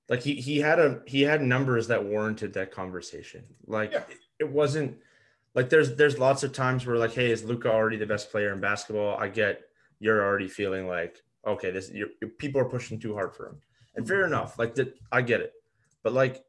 like 0.08 0.22
he 0.22 0.34
he 0.36 0.58
had 0.58 0.78
a 0.78 1.02
he 1.06 1.22
had 1.22 1.42
numbers 1.42 1.88
that 1.88 2.04
warranted 2.04 2.54
that 2.54 2.70
conversation. 2.70 3.44
Like 3.66 3.92
yeah. 3.92 4.04
it, 4.08 4.18
it 4.40 4.50
wasn't 4.50 4.98
like 5.54 5.70
there's 5.70 5.96
there's 5.96 6.18
lots 6.18 6.42
of 6.42 6.52
times 6.52 6.86
where 6.86 6.96
like, 6.96 7.14
hey, 7.14 7.30
is 7.30 7.44
Luka 7.44 7.70
already 7.70 7.96
the 7.96 8.06
best 8.06 8.30
player 8.30 8.52
in 8.52 8.60
basketball? 8.60 9.16
I 9.16 9.28
get 9.28 9.62
you're 9.98 10.22
already 10.22 10.48
feeling 10.48 10.86
like, 10.86 11.22
okay, 11.46 11.70
this 11.70 11.90
you're, 11.90 12.08
people 12.38 12.60
are 12.60 12.66
pushing 12.68 13.00
too 13.00 13.14
hard 13.14 13.34
for 13.34 13.48
him, 13.48 13.60
and 13.96 14.06
fair 14.06 14.26
enough. 14.26 14.58
Like 14.58 14.74
that, 14.76 14.94
I 15.10 15.22
get 15.22 15.40
it, 15.40 15.52
but 16.02 16.12
like 16.12 16.44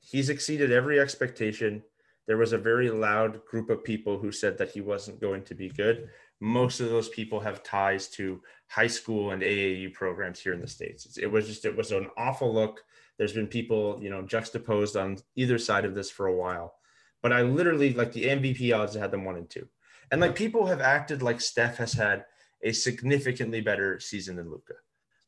he's 0.00 0.28
exceeded 0.28 0.72
every 0.72 0.98
expectation 0.98 1.82
there 2.32 2.38
was 2.38 2.54
a 2.54 2.68
very 2.72 2.88
loud 2.88 3.44
group 3.44 3.68
of 3.68 3.84
people 3.84 4.16
who 4.16 4.32
said 4.32 4.56
that 4.56 4.70
he 4.70 4.80
wasn't 4.80 5.20
going 5.20 5.42
to 5.42 5.54
be 5.54 5.68
good. 5.68 6.08
Most 6.40 6.80
of 6.80 6.88
those 6.88 7.10
people 7.10 7.40
have 7.40 7.62
ties 7.62 8.08
to 8.12 8.40
high 8.68 8.86
school 8.86 9.32
and 9.32 9.42
AAU 9.42 9.92
programs 9.92 10.40
here 10.40 10.54
in 10.54 10.62
the 10.62 10.66
States. 10.66 11.18
It 11.18 11.26
was 11.26 11.46
just, 11.46 11.66
it 11.66 11.76
was 11.76 11.92
an 11.92 12.08
awful 12.16 12.50
look. 12.50 12.82
There's 13.18 13.34
been 13.34 13.48
people, 13.48 13.98
you 14.00 14.08
know, 14.08 14.22
juxtaposed 14.22 14.96
on 14.96 15.18
either 15.36 15.58
side 15.58 15.84
of 15.84 15.94
this 15.94 16.10
for 16.10 16.26
a 16.26 16.34
while. 16.34 16.76
But 17.20 17.34
I 17.34 17.42
literally, 17.42 17.92
like 17.92 18.12
the 18.12 18.24
MVP 18.24 18.74
odds, 18.74 18.94
had 18.94 19.10
them 19.10 19.26
one 19.26 19.36
and 19.36 19.50
two. 19.50 19.68
And 20.10 20.18
like 20.18 20.34
people 20.34 20.64
have 20.68 20.80
acted 20.80 21.20
like 21.20 21.42
Steph 21.42 21.76
has 21.76 21.92
had 21.92 22.24
a 22.62 22.72
significantly 22.72 23.60
better 23.60 24.00
season 24.00 24.36
than 24.36 24.50
Luka. 24.50 24.76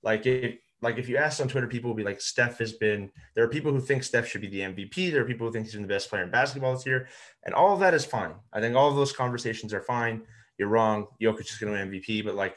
Like 0.03 0.25
if 0.25 0.55
like 0.85 0.99
if 0.99 1.09
you 1.09 1.17
ask 1.17 1.41
on 1.41 1.49
Twitter, 1.49 1.67
people 1.67 1.89
will 1.89 1.97
be 1.97 2.05
like, 2.05 2.21
Steph 2.21 2.59
has 2.59 2.73
been. 2.73 3.11
There 3.35 3.45
are 3.45 3.49
people 3.49 3.73
who 3.73 3.81
think 3.81 4.05
Steph 4.05 4.29
should 4.29 4.43
be 4.43 4.49
the 4.49 4.61
MVP. 4.61 5.11
There 5.11 5.23
are 5.23 5.27
people 5.27 5.47
who 5.47 5.53
think 5.53 5.65
he's 5.65 5.75
been 5.75 5.83
the 5.83 5.89
best 5.89 6.09
player 6.09 6.23
in 6.23 6.31
basketball 6.31 6.75
this 6.75 6.87
year, 6.87 7.09
and 7.45 7.55
all 7.55 7.75
of 7.75 7.81
that 7.81 7.95
is 7.95 8.05
fine. 8.05 8.35
I 8.53 8.61
think 8.61 8.77
all 8.77 8.89
of 8.89 8.97
those 8.97 9.13
conversations 9.13 9.75
are 9.75 9.83
fine. 9.83 10.23
You're 10.59 10.69
wrong. 10.69 11.07
Jokic 11.21 11.51
is 11.51 11.59
going 11.59 11.73
to 11.73 11.79
win 11.79 11.91
MVP, 11.91 12.25
but 12.25 12.35
like, 12.35 12.57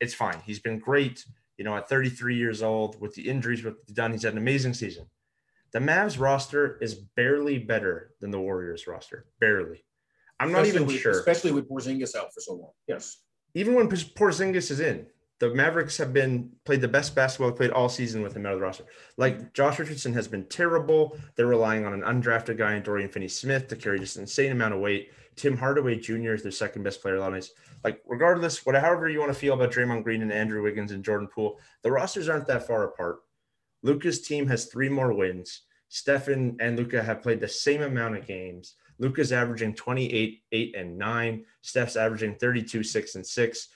it's 0.00 0.14
fine. 0.14 0.38
He's 0.46 0.60
been 0.60 0.78
great. 0.78 1.24
You 1.58 1.64
know, 1.64 1.76
at 1.76 1.88
33 1.88 2.36
years 2.36 2.62
old, 2.62 3.00
with 3.00 3.14
the 3.14 3.28
injuries, 3.28 3.60
he's 3.60 3.96
done, 3.96 4.12
he's 4.12 4.22
had 4.22 4.32
an 4.32 4.38
amazing 4.38 4.74
season. 4.74 5.06
The 5.72 5.78
Mavs 5.78 6.18
roster 6.18 6.78
is 6.80 6.94
barely 6.94 7.58
better 7.58 8.12
than 8.20 8.30
the 8.30 8.40
Warriors 8.40 8.86
roster. 8.86 9.26
Barely. 9.40 9.84
I'm 10.38 10.48
especially 10.48 10.68
not 10.70 10.76
even 10.76 10.86
with, 10.86 11.00
sure. 11.00 11.12
Especially 11.12 11.52
with 11.52 11.68
Porzingis 11.68 12.14
out 12.14 12.32
for 12.32 12.40
so 12.40 12.54
long. 12.54 12.70
Yes. 12.86 13.18
Even 13.54 13.74
when 13.74 13.88
Porzingis 13.88 14.70
is 14.70 14.80
in, 14.80 15.06
the 15.38 15.54
Mavericks 15.54 15.98
have 15.98 16.12
been 16.12 16.50
played 16.64 16.80
the 16.80 16.88
best 16.88 17.14
basketball 17.14 17.50
they 17.50 17.56
played 17.56 17.70
all 17.70 17.88
season 17.88 18.22
with 18.22 18.34
him 18.34 18.46
out 18.46 18.54
of 18.54 18.58
the 18.58 18.64
roster. 18.64 18.84
Like 19.16 19.52
Josh 19.52 19.78
Richardson 19.78 20.14
has 20.14 20.28
been 20.28 20.44
terrible. 20.46 21.16
They're 21.34 21.46
relying 21.46 21.84
on 21.84 21.92
an 21.92 22.02
undrafted 22.02 22.56
guy 22.56 22.74
in 22.74 22.82
Dorian 22.82 23.10
Finney-Smith 23.10 23.68
to 23.68 23.76
carry 23.76 23.98
just 23.98 24.16
an 24.16 24.22
insane 24.22 24.52
amount 24.52 24.74
of 24.74 24.80
weight. 24.80 25.10
Tim 25.36 25.56
Hardaway 25.56 25.96
Jr. 25.96 26.32
is 26.32 26.42
their 26.42 26.52
second 26.52 26.82
best 26.82 27.02
player 27.02 27.20
his. 27.34 27.52
Like 27.84 28.00
regardless, 28.06 28.64
whatever 28.64 29.08
you 29.08 29.20
want 29.20 29.32
to 29.32 29.38
feel 29.38 29.54
about 29.54 29.72
Draymond 29.72 30.04
Green 30.04 30.22
and 30.22 30.32
Andrew 30.32 30.62
Wiggins 30.62 30.92
and 30.92 31.04
Jordan 31.04 31.28
Poole, 31.28 31.60
the 31.82 31.92
rosters 31.92 32.28
aren't 32.28 32.46
that 32.46 32.66
far 32.66 32.84
apart. 32.84 33.18
Luka's 33.82 34.22
team 34.22 34.46
has 34.46 34.64
three 34.64 34.88
more 34.88 35.12
wins. 35.12 35.62
Stephen 35.88 36.56
and 36.58 36.76
Luka 36.76 37.02
have 37.02 37.22
played 37.22 37.40
the 37.40 37.46
same 37.46 37.82
amount 37.82 38.16
of 38.16 38.26
games. 38.26 38.74
Luka's 38.98 39.30
averaging 39.30 39.74
28, 39.74 40.42
8, 40.50 40.74
and 40.76 40.98
9. 40.98 41.44
Steph's 41.60 41.96
averaging 41.96 42.34
32, 42.36 42.82
6, 42.82 43.14
and 43.14 43.26
6 43.26 43.68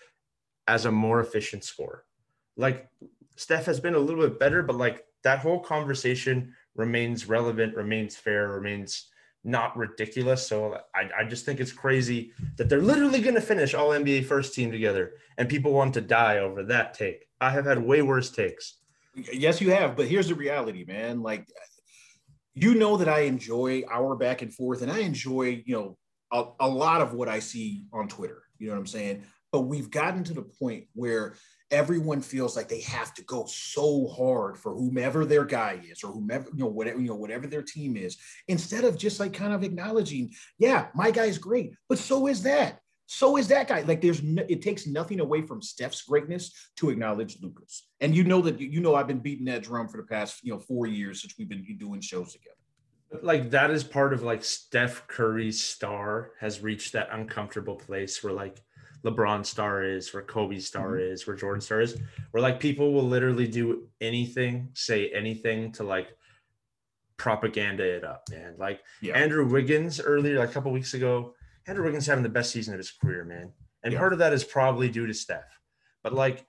as 0.71 0.85
a 0.85 0.93
more 0.93 1.21
efficient 1.21 1.65
scorer. 1.65 2.05
Like 2.57 2.89
Steph 3.35 3.67
has 3.67 3.81
been 3.81 3.95
a 3.95 3.99
little 3.99 4.23
bit 4.23 4.39
better, 4.39 4.63
but 4.63 4.77
like 4.77 5.05
that 5.25 5.41
whole 5.41 5.59
conversation 5.59 6.55
remains 6.77 7.29
relevant, 7.29 7.75
remains 7.75 8.15
fair, 8.15 8.49
remains 8.49 9.09
not 9.43 9.77
ridiculous. 9.77 10.47
So 10.47 10.79
I, 10.95 11.09
I 11.21 11.25
just 11.25 11.45
think 11.45 11.59
it's 11.59 11.73
crazy 11.73 12.33
that 12.57 12.69
they're 12.69 12.81
literally 12.81 13.21
going 13.21 13.35
to 13.35 13.41
finish 13.41 13.75
all 13.75 13.89
NBA 13.89 14.27
first 14.27 14.55
team 14.55 14.71
together 14.71 15.15
and 15.39 15.49
people 15.49 15.73
want 15.73 15.95
to 15.95 16.01
die 16.01 16.39
over 16.39 16.63
that 16.65 16.95
take. 16.95 17.27
I 17.41 17.51
have 17.51 17.65
had 17.65 17.83
way 17.83 18.03
worse 18.03 18.31
takes. 18.31 18.77
Yes, 19.33 19.61
you 19.61 19.73
have. 19.73 19.97
But 19.97 20.07
here's 20.07 20.29
the 20.29 20.37
reality, 20.37 20.85
man. 20.87 21.21
Like, 21.21 21.49
you 22.55 22.77
know 22.77 22.97
that 22.97 23.09
I 23.09 23.21
enjoy 23.21 23.83
our 23.91 24.15
back 24.15 24.43
and 24.43 24.55
forth 24.55 24.83
and 24.83 24.93
I 24.93 25.01
enjoy, 25.01 25.65
you 25.67 25.75
know, 25.75 25.97
a, 26.33 26.45
a 26.61 26.69
lot 26.69 27.01
of 27.01 27.13
what 27.13 27.29
I 27.29 27.41
see 27.41 27.87
on 27.93 28.07
Twitter. 28.07 28.43
You 28.59 28.69
know 28.69 28.75
what 28.75 28.81
I'm 28.81 28.87
saying? 28.87 29.25
But 29.53 29.63
we've 29.63 29.91
gotten 29.91 30.23
to 30.25 30.35
the 30.35 30.43
point 30.43 30.85
where 30.95 31.35
everyone 31.71 32.21
feels 32.21 32.57
like 32.57 32.69
they 32.69 32.81
have 32.81 33.15
to 33.15 33.25
go 33.25 33.47
so 33.47 34.09
hard 34.09 34.59
for 34.59 34.75
whomever 34.75 35.25
their 35.25 35.45
guy 35.45 35.81
is 35.89 36.03
or 36.03 36.09
whomever 36.09 36.49
you 36.53 36.65
know 36.65 36.71
whatever 36.71 37.01
you 37.01 37.09
know 37.09 37.15
whatever 37.15 37.47
their 37.47 37.63
team 37.63 37.97
is 37.97 38.17
instead 38.49 38.85
of 38.85 38.99
just 38.99 39.21
like 39.21 39.33
kind 39.33 39.53
of 39.53 39.63
acknowledging 39.63 40.33
yeah 40.59 40.89
my 40.95 41.11
guy's 41.11 41.39
great 41.39 41.75
but 41.89 41.99
so 41.99 42.27
is 42.27 42.43
that. 42.43 42.81
So 43.13 43.37
is 43.37 43.49
that 43.49 43.67
guy. 43.67 43.81
Like 43.81 44.01
there's 44.01 44.23
no, 44.23 44.45
it 44.49 44.63
takes 44.63 44.87
nothing 44.87 45.19
away 45.19 45.43
from 45.43 45.61
steph's 45.63 46.03
greatness 46.03 46.71
to 46.77 46.91
acknowledge 46.91 47.39
lucas. 47.43 47.89
And 48.01 48.15
you 48.15 48.23
know 48.23 48.41
that 48.43 48.61
you 48.61 48.81
know 48.81 48.95
i've 48.95 49.09
been 49.09 49.19
beating 49.19 49.47
that 49.47 49.65
drum 49.65 49.89
for 49.89 49.97
the 49.97 50.07
past 50.07 50.41
you 50.45 50.53
know 50.53 50.61
four 50.61 50.87
years 50.87 51.21
since 51.21 51.35
we've 51.37 51.49
been 51.49 51.65
doing 51.79 52.01
shows 52.01 52.33
together. 52.33 52.55
Like 53.23 53.51
that 53.51 53.73
is 53.73 53.83
part 53.83 54.13
of 54.13 54.23
like 54.23 54.45
steph 54.45 55.09
curry's 55.09 55.61
star 55.61 56.33
has 56.39 56.61
reached 56.61 56.93
that 56.93 57.09
uncomfortable 57.11 57.75
place 57.75 58.23
where 58.23 58.33
like 58.33 58.61
LeBron 59.05 59.45
star 59.47 59.85
is, 59.85 60.13
where 60.13 60.23
Kobe 60.23 60.59
star 60.59 60.93
mm-hmm. 60.93 61.13
is, 61.13 61.27
where 61.27 61.37
Jordan 61.37 61.61
star 61.61 61.81
is, 61.81 61.99
where 62.31 62.43
like 62.43 62.61
people 62.61 62.93
will 62.93 63.07
literally 63.07 63.49
do 63.49 63.89
anything, 64.01 64.69
say 64.75 65.11
anything 65.11 65.73
to 65.73 65.85
like 65.85 66.09
propaganda 67.17 67.85
it 67.85 68.05
up, 68.05 68.25
man. 68.31 68.55
Like 68.59 68.81
yeah. 69.01 69.15
Andrew 69.15 69.47
Wiggins 69.47 70.01
earlier, 70.01 70.39
like 70.39 70.51
a 70.51 70.53
couple 70.53 70.73
weeks 70.73 70.95
ago, 70.95 71.35
Andrew 71.67 71.85
Wiggins 71.85 72.07
having 72.07 72.23
the 72.23 72.29
best 72.29 72.51
season 72.51 72.75
of 72.75 72.79
his 72.79 72.91
career, 72.91 73.25
man. 73.25 73.53
And 73.83 73.93
yeah. 73.93 73.99
part 73.99 74.13
of 74.13 74.19
that 74.19 74.33
is 74.33 74.45
probably 74.45 74.89
due 74.89 75.07
to 75.07 75.15
Steph. 75.15 75.61
But 76.03 76.13
like 76.13 76.45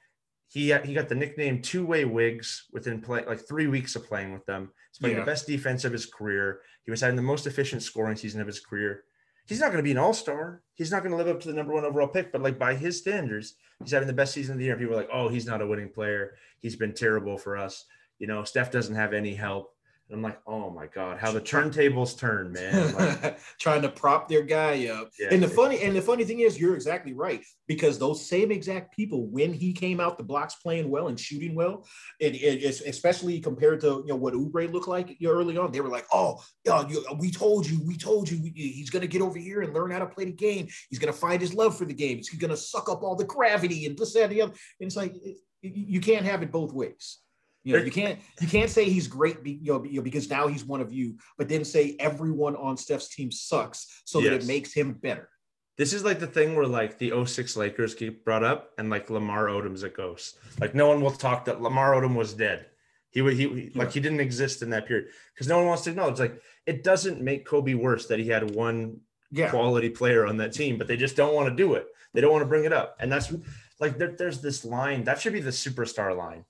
he 0.47 0.73
he 0.83 0.93
got 0.93 1.07
the 1.07 1.15
nickname 1.15 1.61
two 1.61 1.85
way 1.85 2.03
Wigs 2.03 2.65
within 2.73 3.01
play 3.01 3.23
like 3.25 3.47
three 3.47 3.67
weeks 3.67 3.95
of 3.95 4.05
playing 4.05 4.33
with 4.33 4.45
them. 4.45 4.71
He's 4.91 4.99
playing 4.99 5.15
yeah. 5.15 5.21
the 5.21 5.31
best 5.31 5.47
defense 5.47 5.85
of 5.85 5.93
his 5.93 6.05
career. 6.05 6.61
He 6.83 6.91
was 6.91 7.01
having 7.01 7.15
the 7.15 7.21
most 7.21 7.47
efficient 7.47 7.83
scoring 7.83 8.17
season 8.17 8.41
of 8.41 8.47
his 8.47 8.59
career 8.59 9.05
he's 9.47 9.59
not 9.59 9.67
going 9.67 9.77
to 9.77 9.83
be 9.83 9.91
an 9.91 9.97
all 9.97 10.13
star. 10.13 10.61
He's 10.75 10.91
not 10.91 11.03
going 11.03 11.11
to 11.11 11.17
live 11.17 11.27
up 11.27 11.41
to 11.41 11.47
the 11.47 11.53
number 11.53 11.73
one 11.73 11.85
overall 11.85 12.07
pick, 12.07 12.31
but 12.31 12.41
like 12.41 12.57
by 12.57 12.75
his 12.75 12.97
standards, 12.97 13.55
he's 13.83 13.91
having 13.91 14.07
the 14.07 14.13
best 14.13 14.33
season 14.33 14.53
of 14.53 14.59
the 14.59 14.65
year. 14.65 14.75
People 14.75 14.93
are 14.93 14.97
like, 14.97 15.09
oh, 15.11 15.29
he's 15.29 15.45
not 15.45 15.61
a 15.61 15.67
winning 15.67 15.89
player. 15.89 16.35
He's 16.59 16.75
been 16.75 16.93
terrible 16.93 17.37
for 17.37 17.57
us. 17.57 17.85
You 18.19 18.27
know, 18.27 18.43
Steph 18.43 18.71
doesn't 18.71 18.95
have 18.95 19.13
any 19.13 19.33
help. 19.33 19.70
And 20.11 20.17
I'm 20.17 20.23
like, 20.23 20.41
oh 20.45 20.69
my 20.69 20.87
God, 20.87 21.19
how 21.19 21.31
the 21.31 21.39
turntables 21.39 22.17
turn, 22.17 22.51
man. 22.51 22.93
Like, 22.95 23.39
Trying 23.59 23.81
to 23.83 23.89
prop 23.89 24.27
their 24.27 24.43
guy 24.43 24.87
up. 24.87 25.09
Yeah, 25.17 25.29
and 25.31 25.41
the 25.41 25.47
funny 25.47 25.81
and 25.81 25.95
the 25.95 26.01
funny 26.01 26.25
thing 26.25 26.41
is 26.41 26.59
you're 26.59 26.75
exactly 26.75 27.13
right. 27.13 27.41
Because 27.65 27.97
those 27.97 28.27
same 28.27 28.51
exact 28.51 28.93
people, 28.93 29.27
when 29.27 29.53
he 29.53 29.71
came 29.71 30.01
out 30.01 30.17
the 30.17 30.23
blocks 30.25 30.55
playing 30.55 30.89
well 30.89 31.07
and 31.07 31.17
shooting 31.17 31.55
well, 31.55 31.87
and, 32.19 32.35
especially 32.35 33.39
compared 33.39 33.79
to 33.81 34.03
you 34.05 34.07
know 34.09 34.17
what 34.17 34.33
Oubre 34.33 34.69
looked 34.69 34.89
like 34.89 35.17
early 35.25 35.57
on, 35.57 35.71
they 35.71 35.79
were 35.79 35.87
like, 35.87 36.05
oh, 36.11 36.43
yeah, 36.65 36.85
you, 36.89 37.05
uh, 37.09 37.15
we 37.17 37.31
told 37.31 37.65
you, 37.65 37.81
we 37.85 37.95
told 37.95 38.29
you 38.29 38.51
he's 38.53 38.89
gonna 38.89 39.07
get 39.07 39.21
over 39.21 39.39
here 39.39 39.61
and 39.61 39.73
learn 39.73 39.91
how 39.91 39.99
to 39.99 40.07
play 40.07 40.25
the 40.25 40.33
game. 40.33 40.67
He's 40.89 40.99
gonna 40.99 41.13
find 41.13 41.39
his 41.39 41.53
love 41.53 41.77
for 41.77 41.85
the 41.85 41.93
game. 41.93 42.17
He's 42.17 42.31
gonna 42.31 42.57
suck 42.57 42.89
up 42.89 43.01
all 43.01 43.15
the 43.15 43.23
gravity 43.23 43.85
and 43.85 43.97
this, 43.97 44.13
that, 44.13 44.23
and 44.23 44.31
the 44.33 44.41
other. 44.41 44.53
And 44.81 44.87
it's 44.87 44.97
like 44.97 45.15
you 45.61 46.01
can't 46.01 46.25
have 46.25 46.43
it 46.43 46.51
both 46.51 46.73
ways. 46.73 47.19
You 47.63 47.77
know, 47.77 47.83
you 47.83 47.91
can't 47.91 48.19
you 48.39 48.47
can't 48.47 48.69
say 48.69 48.85
he's 48.85 49.07
great, 49.07 49.43
be, 49.43 49.59
you, 49.61 49.71
know, 49.71 50.01
because 50.01 50.29
now 50.29 50.47
he's 50.47 50.65
one 50.65 50.81
of 50.81 50.91
you, 50.91 51.17
but 51.37 51.47
then 51.47 51.63
say 51.63 51.95
everyone 51.99 52.55
on 52.55 52.75
Steph's 52.75 53.09
team 53.09 53.31
sucks, 53.31 54.01
so 54.05 54.19
yes. 54.19 54.29
that 54.29 54.41
it 54.41 54.47
makes 54.47 54.73
him 54.73 54.93
better. 54.93 55.29
This 55.77 55.93
is 55.93 56.03
like 56.03 56.19
the 56.19 56.27
thing 56.27 56.55
where 56.55 56.65
like 56.65 56.97
the 56.97 57.13
06 57.25 57.55
Lakers 57.55 57.93
keep 57.93 58.25
brought 58.25 58.43
up, 58.43 58.71
and 58.77 58.89
like 58.89 59.09
Lamar 59.09 59.45
Odom's 59.45 59.83
a 59.83 59.89
ghost. 59.89 60.37
Like 60.59 60.73
no 60.73 60.87
one 60.87 61.01
will 61.01 61.11
talk 61.11 61.45
that 61.45 61.61
Lamar 61.61 61.93
Odom 61.93 62.15
was 62.15 62.33
dead. 62.33 62.65
He 63.11 63.21
would 63.21 63.33
he, 63.33 63.47
he 63.47 63.71
like 63.75 63.91
he 63.91 63.99
didn't 63.99 64.21
exist 64.21 64.63
in 64.63 64.71
that 64.71 64.87
period 64.87 65.09
because 65.33 65.47
no 65.47 65.57
one 65.57 65.67
wants 65.67 65.83
to 65.83 65.91
acknowledge. 65.91 66.19
Like 66.19 66.41
it 66.65 66.83
doesn't 66.83 67.21
make 67.21 67.45
Kobe 67.45 67.75
worse 67.75 68.07
that 68.07 68.19
he 68.19 68.27
had 68.27 68.55
one 68.55 69.01
yeah. 69.29 69.49
quality 69.49 69.89
player 69.89 70.25
on 70.25 70.37
that 70.37 70.53
team, 70.53 70.77
but 70.77 70.87
they 70.87 70.97
just 70.97 71.15
don't 71.15 71.35
want 71.35 71.49
to 71.49 71.55
do 71.55 71.75
it. 71.75 71.85
They 72.13 72.21
don't 72.21 72.31
want 72.31 72.41
to 72.41 72.49
bring 72.49 72.65
it 72.65 72.73
up, 72.73 72.97
and 72.99 73.11
that's 73.11 73.31
like 73.79 73.97
there, 73.97 74.15
there's 74.17 74.41
this 74.41 74.65
line 74.65 75.03
that 75.03 75.19
should 75.21 75.33
be 75.33 75.41
the 75.41 75.51
superstar 75.51 76.17
line 76.17 76.45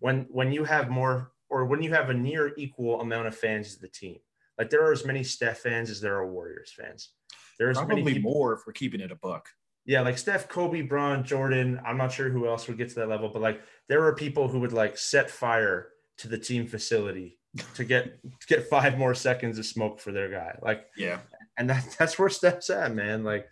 when 0.00 0.26
when 0.30 0.52
you 0.52 0.64
have 0.64 0.88
more 0.90 1.32
or 1.48 1.64
when 1.64 1.82
you 1.82 1.92
have 1.92 2.10
a 2.10 2.14
near 2.14 2.52
equal 2.56 3.00
amount 3.00 3.26
of 3.26 3.36
fans 3.36 3.68
as 3.68 3.76
the 3.78 3.88
team. 3.88 4.18
Like 4.58 4.70
there 4.70 4.84
are 4.86 4.92
as 4.92 5.04
many 5.04 5.22
Steph 5.22 5.58
fans 5.58 5.90
as 5.90 6.00
there 6.00 6.16
are 6.16 6.30
Warriors 6.30 6.72
fans. 6.76 7.10
There's 7.58 7.78
probably 7.78 8.14
people, 8.14 8.32
more 8.32 8.54
if 8.54 8.60
we're 8.66 8.72
keeping 8.72 9.00
it 9.00 9.12
a 9.12 9.16
buck. 9.16 9.48
Yeah, 9.84 10.00
like 10.00 10.18
Steph, 10.18 10.48
Kobe, 10.48 10.82
Bron, 10.82 11.24
Jordan. 11.24 11.80
I'm 11.86 11.96
not 11.96 12.12
sure 12.12 12.28
who 12.28 12.46
else 12.48 12.66
would 12.66 12.76
get 12.76 12.88
to 12.90 12.94
that 12.96 13.08
level, 13.08 13.28
but 13.28 13.42
like 13.42 13.62
there 13.88 14.04
are 14.04 14.14
people 14.14 14.48
who 14.48 14.60
would 14.60 14.72
like 14.72 14.98
set 14.98 15.30
fire 15.30 15.88
to 16.18 16.28
the 16.28 16.38
team 16.38 16.66
facility 16.66 17.38
to 17.74 17.84
get 17.84 18.20
to 18.22 18.46
get 18.46 18.68
five 18.68 18.98
more 18.98 19.14
seconds 19.14 19.58
of 19.58 19.66
smoke 19.66 20.00
for 20.00 20.12
their 20.12 20.30
guy. 20.30 20.58
Like 20.60 20.86
yeah, 20.96 21.18
and 21.56 21.70
that, 21.70 21.96
that's 21.98 22.18
where 22.18 22.28
Steph's 22.28 22.70
at, 22.70 22.94
man. 22.94 23.24
Like 23.24 23.48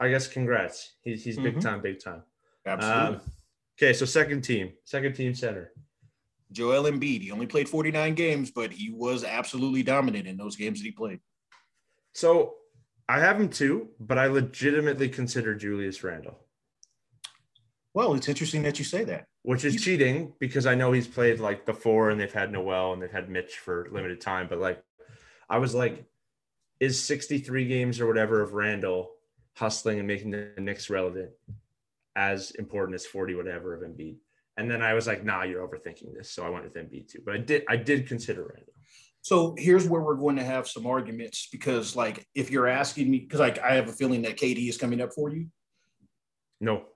I 0.00 0.08
guess 0.08 0.26
congrats. 0.26 0.94
He's 1.02 1.22
he's 1.22 1.36
big 1.36 1.54
mm-hmm. 1.54 1.60
time, 1.60 1.80
big 1.80 2.00
time. 2.00 2.22
Absolutely. 2.66 3.16
Um, 3.16 3.20
Okay, 3.78 3.92
so 3.92 4.04
second 4.04 4.42
team, 4.42 4.72
second 4.84 5.14
team 5.14 5.34
center. 5.34 5.72
Joel 6.50 6.84
Embiid. 6.90 7.22
He 7.22 7.30
only 7.30 7.46
played 7.46 7.68
49 7.68 8.14
games, 8.14 8.50
but 8.50 8.72
he 8.72 8.90
was 8.90 9.22
absolutely 9.22 9.82
dominant 9.82 10.26
in 10.26 10.36
those 10.36 10.56
games 10.56 10.80
that 10.80 10.84
he 10.84 10.90
played. 10.90 11.20
So 12.14 12.54
I 13.08 13.20
have 13.20 13.40
him 13.40 13.48
too, 13.48 13.90
but 14.00 14.18
I 14.18 14.26
legitimately 14.26 15.10
consider 15.10 15.54
Julius 15.54 16.02
Randle. 16.02 16.38
Well, 17.94 18.14
it's 18.14 18.28
interesting 18.28 18.62
that 18.62 18.78
you 18.78 18.84
say 18.84 19.04
that. 19.04 19.26
Which 19.42 19.64
is 19.64 19.74
he's- 19.74 19.84
cheating 19.84 20.34
because 20.40 20.66
I 20.66 20.74
know 20.74 20.92
he's 20.92 21.06
played 21.06 21.38
like 21.38 21.64
before 21.64 22.10
and 22.10 22.20
they've 22.20 22.32
had 22.32 22.50
Noel 22.50 22.92
and 22.92 23.02
they've 23.02 23.10
had 23.10 23.30
Mitch 23.30 23.58
for 23.58 23.88
limited 23.92 24.20
time. 24.20 24.48
But 24.48 24.58
like, 24.58 24.82
I 25.48 25.58
was 25.58 25.74
like, 25.74 26.04
is 26.80 27.02
63 27.02 27.66
games 27.66 28.00
or 28.00 28.06
whatever 28.06 28.40
of 28.40 28.52
Randle 28.52 29.12
hustling 29.56 29.98
and 29.98 30.08
making 30.08 30.30
the 30.30 30.52
Knicks 30.58 30.90
relevant? 30.90 31.30
As 32.18 32.50
important 32.52 32.96
as 32.96 33.06
40 33.06 33.36
whatever 33.36 33.74
of 33.74 33.88
Embiid. 33.88 34.16
And 34.56 34.68
then 34.68 34.82
I 34.82 34.92
was 34.92 35.06
like, 35.06 35.24
nah, 35.24 35.44
you're 35.44 35.64
overthinking 35.64 36.16
this. 36.16 36.32
So 36.32 36.44
I 36.44 36.48
went 36.48 36.64
with 36.64 36.74
Embiid 36.74 37.06
too. 37.08 37.20
But 37.24 37.34
I 37.34 37.38
did 37.38 37.62
I 37.68 37.76
did 37.76 38.08
consider 38.08 38.42
Randle. 38.42 38.74
So 39.22 39.54
here's 39.56 39.88
where 39.88 40.00
we're 40.00 40.16
going 40.16 40.34
to 40.36 40.44
have 40.44 40.66
some 40.66 40.84
arguments 40.84 41.48
because 41.52 41.94
like 41.94 42.26
if 42.34 42.50
you're 42.50 42.66
asking 42.66 43.08
me, 43.08 43.20
because 43.20 43.38
like 43.38 43.60
I 43.60 43.74
have 43.74 43.88
a 43.88 43.92
feeling 43.92 44.22
that 44.22 44.36
KD 44.36 44.68
is 44.68 44.76
coming 44.76 45.00
up 45.00 45.12
for 45.12 45.30
you. 45.30 45.46
No. 46.60 46.86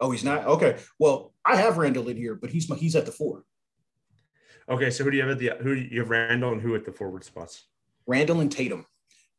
Oh, 0.00 0.10
he's 0.10 0.24
not? 0.24 0.46
Okay. 0.46 0.78
Well, 0.98 1.32
I 1.44 1.56
have 1.56 1.78
Randle 1.78 2.08
in 2.08 2.16
here, 2.16 2.34
but 2.34 2.50
he's 2.50 2.66
he's 2.74 2.96
at 2.96 3.06
the 3.06 3.12
four. 3.12 3.44
Okay, 4.68 4.90
so 4.90 5.04
who 5.04 5.12
do 5.12 5.16
you 5.16 5.22
have 5.22 5.32
at 5.32 5.38
the 5.38 5.52
who 5.62 5.74
you 5.74 6.00
have 6.00 6.10
Randle 6.10 6.52
and 6.52 6.60
who 6.60 6.74
at 6.74 6.84
the 6.84 6.92
forward 6.92 7.22
spots? 7.22 7.66
Randle 8.06 8.40
and 8.40 8.50
Tatum 8.50 8.84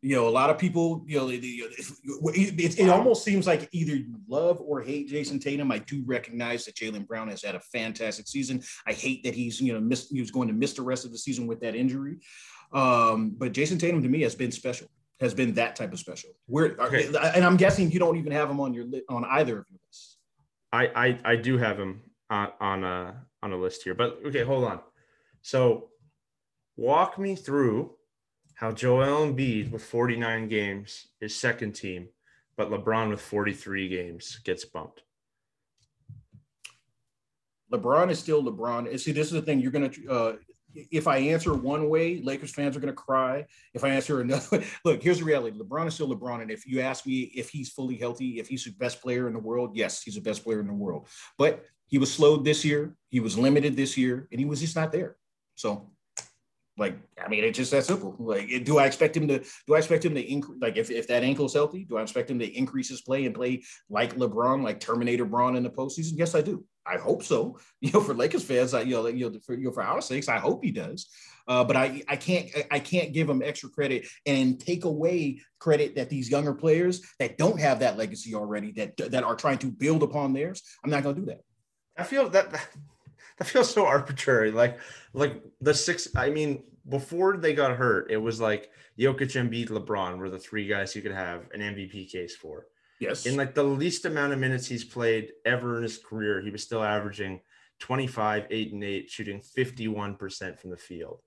you 0.04 0.18
know, 0.18 0.28
a 0.28 0.30
lot 0.30 0.50
of 0.50 0.58
people, 0.58 1.06
you 1.08 1.18
know, 1.18 1.30
it, 1.30 1.40
it, 1.42 2.80
it, 2.80 2.90
almost 2.90 3.24
seems 3.24 3.48
like 3.48 3.70
either 3.72 3.96
you 3.96 4.16
love 4.28 4.60
or 4.60 4.82
hate 4.82 5.10
Jayson 5.10 5.40
Tatum. 5.40 5.72
I 5.72 5.78
do 5.78 6.04
recognize 6.06 6.66
that 6.66 6.76
Jaylen 6.76 7.08
Brown 7.08 7.30
has 7.30 7.42
had 7.42 7.56
a 7.56 7.62
fantastic 7.62 8.28
season. 8.28 8.62
I 8.86 8.92
hate 8.92 9.24
that 9.24 9.34
he's, 9.34 9.62
you 9.62 9.72
know, 9.72 9.80
missed, 9.80 10.12
he 10.12 10.20
was 10.20 10.30
going 10.30 10.50
to 10.50 10.54
miss 10.54 10.74
the 10.74 10.82
rest 10.82 11.06
of 11.06 11.14
the 11.14 11.18
season 11.18 11.48
with 11.48 11.62
that 11.62 11.74
injury. 11.74 12.18
Um, 12.74 13.34
but 13.38 13.54
Jayson 13.54 13.80
Tatum 13.80 14.04
to 14.04 14.10
me 14.10 14.22
has 14.24 14.36
been 14.36 14.52
special, 14.52 14.88
has 15.22 15.34
been 15.34 15.54
that 15.54 15.78
type 15.78 15.94
of 15.94 16.00
special. 16.00 16.32
Where, 16.48 16.76
okay. 16.80 17.08
and 17.34 17.46
I'm 17.46 17.56
guessing 17.56 17.90
you 17.90 18.00
don't 18.00 18.18
even 18.18 18.34
have 18.34 18.50
him 18.50 18.60
on 18.60 18.74
your 18.74 18.86
on 19.08 19.24
either 19.24 19.60
of 19.60 19.66
your 19.70 19.80
lists. 19.88 20.18
I 20.74 20.88
I, 20.88 21.20
I 21.24 21.36
do 21.38 21.58
have 21.58 21.80
him 21.80 22.02
on 22.30 22.50
on 22.60 22.84
a 22.84 23.24
on 23.42 23.54
a 23.54 23.58
list 23.58 23.84
here, 23.84 23.96
but 23.96 24.20
okay, 24.26 24.44
hold 24.44 24.66
on. 24.66 24.82
So, 25.44 25.92
walk 26.76 27.18
me 27.18 27.36
through 27.36 27.96
how 28.56 28.72
Joel 28.72 29.28
Embiid 29.28 29.72
with 29.72 29.84
49 29.84 30.48
games 30.48 31.08
is 31.22 31.36
second 31.36 31.74
team, 31.74 32.10
but 32.56 32.70
LeBron 32.70 33.10
with 33.10 33.22
43 33.22 33.90
games 33.90 34.40
gets 34.44 34.66
bumped. 34.66 35.02
LeBron 37.72 38.12
is 38.12 38.20
still 38.20 38.44
LeBron. 38.44 39.00
See, 39.00 39.12
this 39.12 39.28
is 39.28 39.34
the 39.34 39.42
thing. 39.42 39.60
You're 39.60 39.72
gonna 39.72 39.92
uh, 40.10 40.34
if 40.76 41.08
I 41.08 41.18
answer 41.18 41.54
one 41.54 41.90
way, 41.90 42.22
Lakers 42.22 42.52
fans 42.52 42.76
are 42.76 42.80
gonna 42.80 42.94
cry. 42.94 43.46
If 43.74 43.84
I 43.84 43.90
answer 43.90 44.22
another 44.22 44.64
look, 44.86 45.02
here's 45.02 45.20
the 45.20 45.26
reality. 45.26 45.58
LeBron 45.58 45.88
is 45.88 45.96
still 45.96 46.14
LeBron. 46.14 46.42
And 46.42 46.52
if 46.52 46.68
you 46.68 46.82
ask 46.82 47.06
me 47.06 47.32
if 47.36 47.50
he's 47.50 47.70
fully 47.70 47.98
healthy, 47.98 48.40
if 48.40 48.48
he's 48.48 48.64
the 48.64 48.72
best 48.72 49.02
player 49.02 49.28
in 49.28 49.34
the 49.34 49.40
world, 49.40 49.76
yes, 49.76 50.04
he's 50.04 50.16
the 50.16 50.22
best 50.22 50.44
player 50.44 50.60
in 50.60 50.68
the 50.68 50.74
world. 50.74 51.08
But 51.38 51.66
he 51.88 51.98
was 51.98 52.14
slowed 52.14 52.46
this 52.46 52.64
year, 52.64 52.96
he 53.10 53.20
was 53.20 53.38
limited 53.38 53.76
this 53.76 53.98
year, 53.98 54.28
and 54.32 54.40
he 54.40 54.46
was 54.46 54.62
just 54.62 54.76
not 54.76 54.92
there. 54.92 55.16
So 55.56 55.92
like, 56.75 56.98
I 57.24 57.30
mean, 57.30 57.44
it's 57.44 57.58
just 57.58 57.72
that 57.72 57.86
simple. 57.86 58.15
Like, 58.18 58.50
do 58.63 58.80
I 58.80 58.86
expect 58.86 59.15
him 59.15 59.27
to? 59.27 59.44
Do 59.68 59.75
I 59.75 59.77
expect 59.77 60.06
him 60.06 60.15
to 60.15 60.22
increase? 60.22 60.58
Like, 60.60 60.75
if, 60.75 60.89
if 60.89 61.08
that 61.08 61.24
ankle's 61.24 61.53
healthy, 61.53 61.86
do 61.86 61.98
I 61.98 62.01
expect 62.01 62.32
him 62.32 62.39
to 62.39 62.58
increase 62.58 62.89
his 62.89 63.01
play 63.01 63.25
and 63.25 63.36
play 63.36 63.63
like 63.89 64.15
LeBron, 64.15 64.63
like 64.63 64.80
Terminator 64.80 65.25
Bron 65.25 65.56
in 65.56 65.63
the 65.63 65.70
postseason? 65.70 66.13
Yes, 66.15 66.34
I 66.34 66.42
do. 66.42 66.65
I 66.86 66.98
hope 66.98 67.24
so. 67.24 67.60
You 67.82 67.92
know, 67.92 68.01
for 68.01 68.13
Lakers 68.13 68.44
fans, 68.44 68.74
I, 68.74 68.82
you 68.82 68.96
know, 68.96 69.08
you 69.08 69.30
know, 69.30 69.39
for, 69.46 69.56
you 69.56 69.65
know, 69.65 69.72
for 69.72 69.84
our 69.84 70.01
sakes, 70.01 70.30
I 70.30 70.38
hope 70.38 70.63
he 70.63 70.72
does. 70.72 71.10
Uh, 71.48 71.63
but 71.63 71.75
I, 71.75 72.01
I 72.08 72.15
can't, 72.15 72.50
I 72.72 72.80
can't 72.80 73.13
give 73.13 73.30
him 73.30 73.42
extra 73.44 73.70
credit 73.70 74.08
and 74.25 74.58
take 74.58 74.86
away 74.86 75.42
credit 75.60 75.96
that 75.98 76.10
these 76.10 76.32
younger 76.32 76.53
players 76.53 77.01
that 77.20 77.38
don't 77.38 77.60
have 77.60 77.80
that 77.80 77.98
legacy 77.98 78.36
already, 78.36 78.72
that 78.74 78.96
that 79.12 79.24
are 79.25 79.36
trying 79.36 79.58
to 79.60 79.68
build 79.68 80.01
upon 80.01 80.32
theirs. 80.32 80.63
I'm 80.84 80.89
not 80.89 81.03
going 81.03 81.15
to 81.15 81.22
do 81.22 81.27
that. 81.27 81.42
I 81.98 82.03
feel 82.03 82.30
that 82.30 82.53
that 83.38 83.46
feels 83.46 83.74
so 83.74 83.86
arbitrary. 83.86 84.52
Like, 84.52 84.80
like 85.13 85.42
the 85.62 85.74
six. 85.74 86.08
I 86.16 86.30
mean, 86.30 86.63
before 86.88 87.38
they 87.38 87.54
got 87.54 87.75
hurt, 87.75 88.12
it 88.12 88.18
was 88.18 88.42
like 88.42 88.70
Jokic, 89.00 89.32
Embiid, 89.32 89.70
LeBron 89.70 90.18
were 90.18 90.30
the 90.30 90.40
three 90.40 90.68
guys 90.68 90.96
you 90.96 91.02
could 91.02 91.13
have 91.13 91.50
an 91.54 91.62
MVP 91.62 92.12
case 92.12 92.36
for. 92.36 92.68
Yes. 93.00 93.25
In 93.25 93.36
like 93.36 93.54
the 93.54 93.63
least 93.63 94.06
amount 94.06 94.34
of 94.34 94.40
minutes 94.40 94.68
he's 94.68 94.84
played 94.84 95.32
ever 95.46 95.78
in 95.78 95.84
his 95.84 95.98
career, 95.98 96.42
he 96.42 96.52
was 96.52 96.63
still 96.63 96.84
averaging 96.84 97.42
25, 97.80 98.48
8 98.50 98.74
and 98.74 98.84
8, 98.84 99.10
shooting 99.10 99.42
51% 99.42 100.60
from 100.60 100.70
the 100.70 100.78
field. 100.78 101.20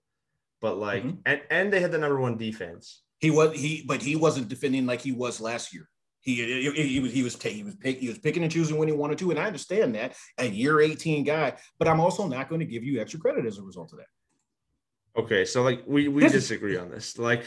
But 0.60 0.78
like 0.78 1.02
mm-hmm. 1.02 1.18
and, 1.26 1.40
and 1.50 1.72
they 1.72 1.80
had 1.80 1.92
the 1.92 1.98
number 1.98 2.18
one 2.18 2.38
defense. 2.38 3.02
He 3.18 3.30
was 3.30 3.58
he 3.58 3.84
but 3.86 4.02
he 4.02 4.16
wasn't 4.16 4.48
defending 4.48 4.86
like 4.86 5.00
he 5.00 5.12
was 5.12 5.40
last 5.40 5.74
year. 5.74 5.88
He, 6.26 6.34
he, 6.34 6.70
he 6.88 7.00
was 7.00 7.12
he 7.12 7.22
was 7.22 7.40
he 7.40 7.62
was 7.62 7.76
pick, 7.76 8.00
he 8.00 8.08
was 8.08 8.18
picking 8.18 8.42
and 8.42 8.50
choosing 8.50 8.76
when 8.76 8.88
he 8.88 8.94
wanted 8.94 9.16
to, 9.18 9.30
and 9.30 9.38
I 9.38 9.44
understand 9.44 9.94
that 9.94 10.16
a 10.38 10.46
year 10.46 10.80
18 10.80 11.22
guy, 11.22 11.54
but 11.78 11.86
I'm 11.86 12.00
also 12.00 12.26
not 12.26 12.48
going 12.48 12.58
to 12.58 12.66
give 12.66 12.82
you 12.82 13.00
extra 13.00 13.20
credit 13.20 13.46
as 13.46 13.58
a 13.58 13.62
result 13.62 13.92
of 13.92 14.00
that. 14.00 15.20
Okay, 15.20 15.44
so 15.44 15.62
like 15.62 15.84
we 15.86 16.08
we 16.08 16.28
disagree 16.28 16.76
on 16.76 16.90
this. 16.90 17.16
Like 17.16 17.44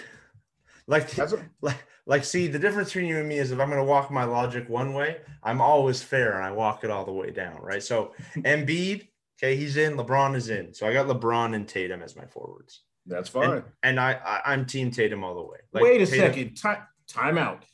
like 0.88 1.10
like 1.62 1.78
like, 2.06 2.24
see, 2.24 2.48
the 2.48 2.58
difference 2.58 2.90
between 2.90 3.08
you 3.08 3.20
and 3.20 3.28
me 3.28 3.38
is 3.38 3.52
if 3.52 3.60
I'm 3.60 3.70
going 3.70 3.82
to 3.82 3.86
walk 3.86 4.10
my 4.12 4.24
logic 4.24 4.68
one 4.70 4.94
way, 4.94 5.18
I'm 5.44 5.62
always 5.62 6.02
fair 6.02 6.38
and 6.38 6.46
I 6.46 6.52
walk 6.52 6.84
it 6.86 6.90
all 6.90 7.06
the 7.06 7.12
way 7.12 7.32
down, 7.32 7.60
right? 7.62 7.84
So 7.84 8.14
Embiid, 8.38 9.10
okay, 9.38 9.58
he's 9.58 9.76
in. 9.76 9.98
LeBron 9.98 10.36
is 10.36 10.50
in. 10.50 10.74
So 10.74 10.88
I 10.88 10.94
got 10.94 11.06
LeBron 11.06 11.54
and 11.54 11.68
Tatum 11.68 12.02
as 12.02 12.16
my 12.16 12.26
forwards. 12.26 12.82
That's 13.06 13.30
fine. 13.30 13.52
And, 13.52 13.64
and 13.84 14.00
I, 14.00 14.42
I 14.46 14.54
am 14.54 14.66
Team 14.66 14.90
Tatum 14.90 15.24
all 15.24 15.36
the 15.36 15.44
way. 15.44 15.60
Like, 15.74 15.84
Wait 15.84 16.02
a 16.02 16.06
Tatum, 16.08 16.34
second. 16.34 16.56
Time 16.56 16.78
time 17.08 17.38
out. 17.38 17.66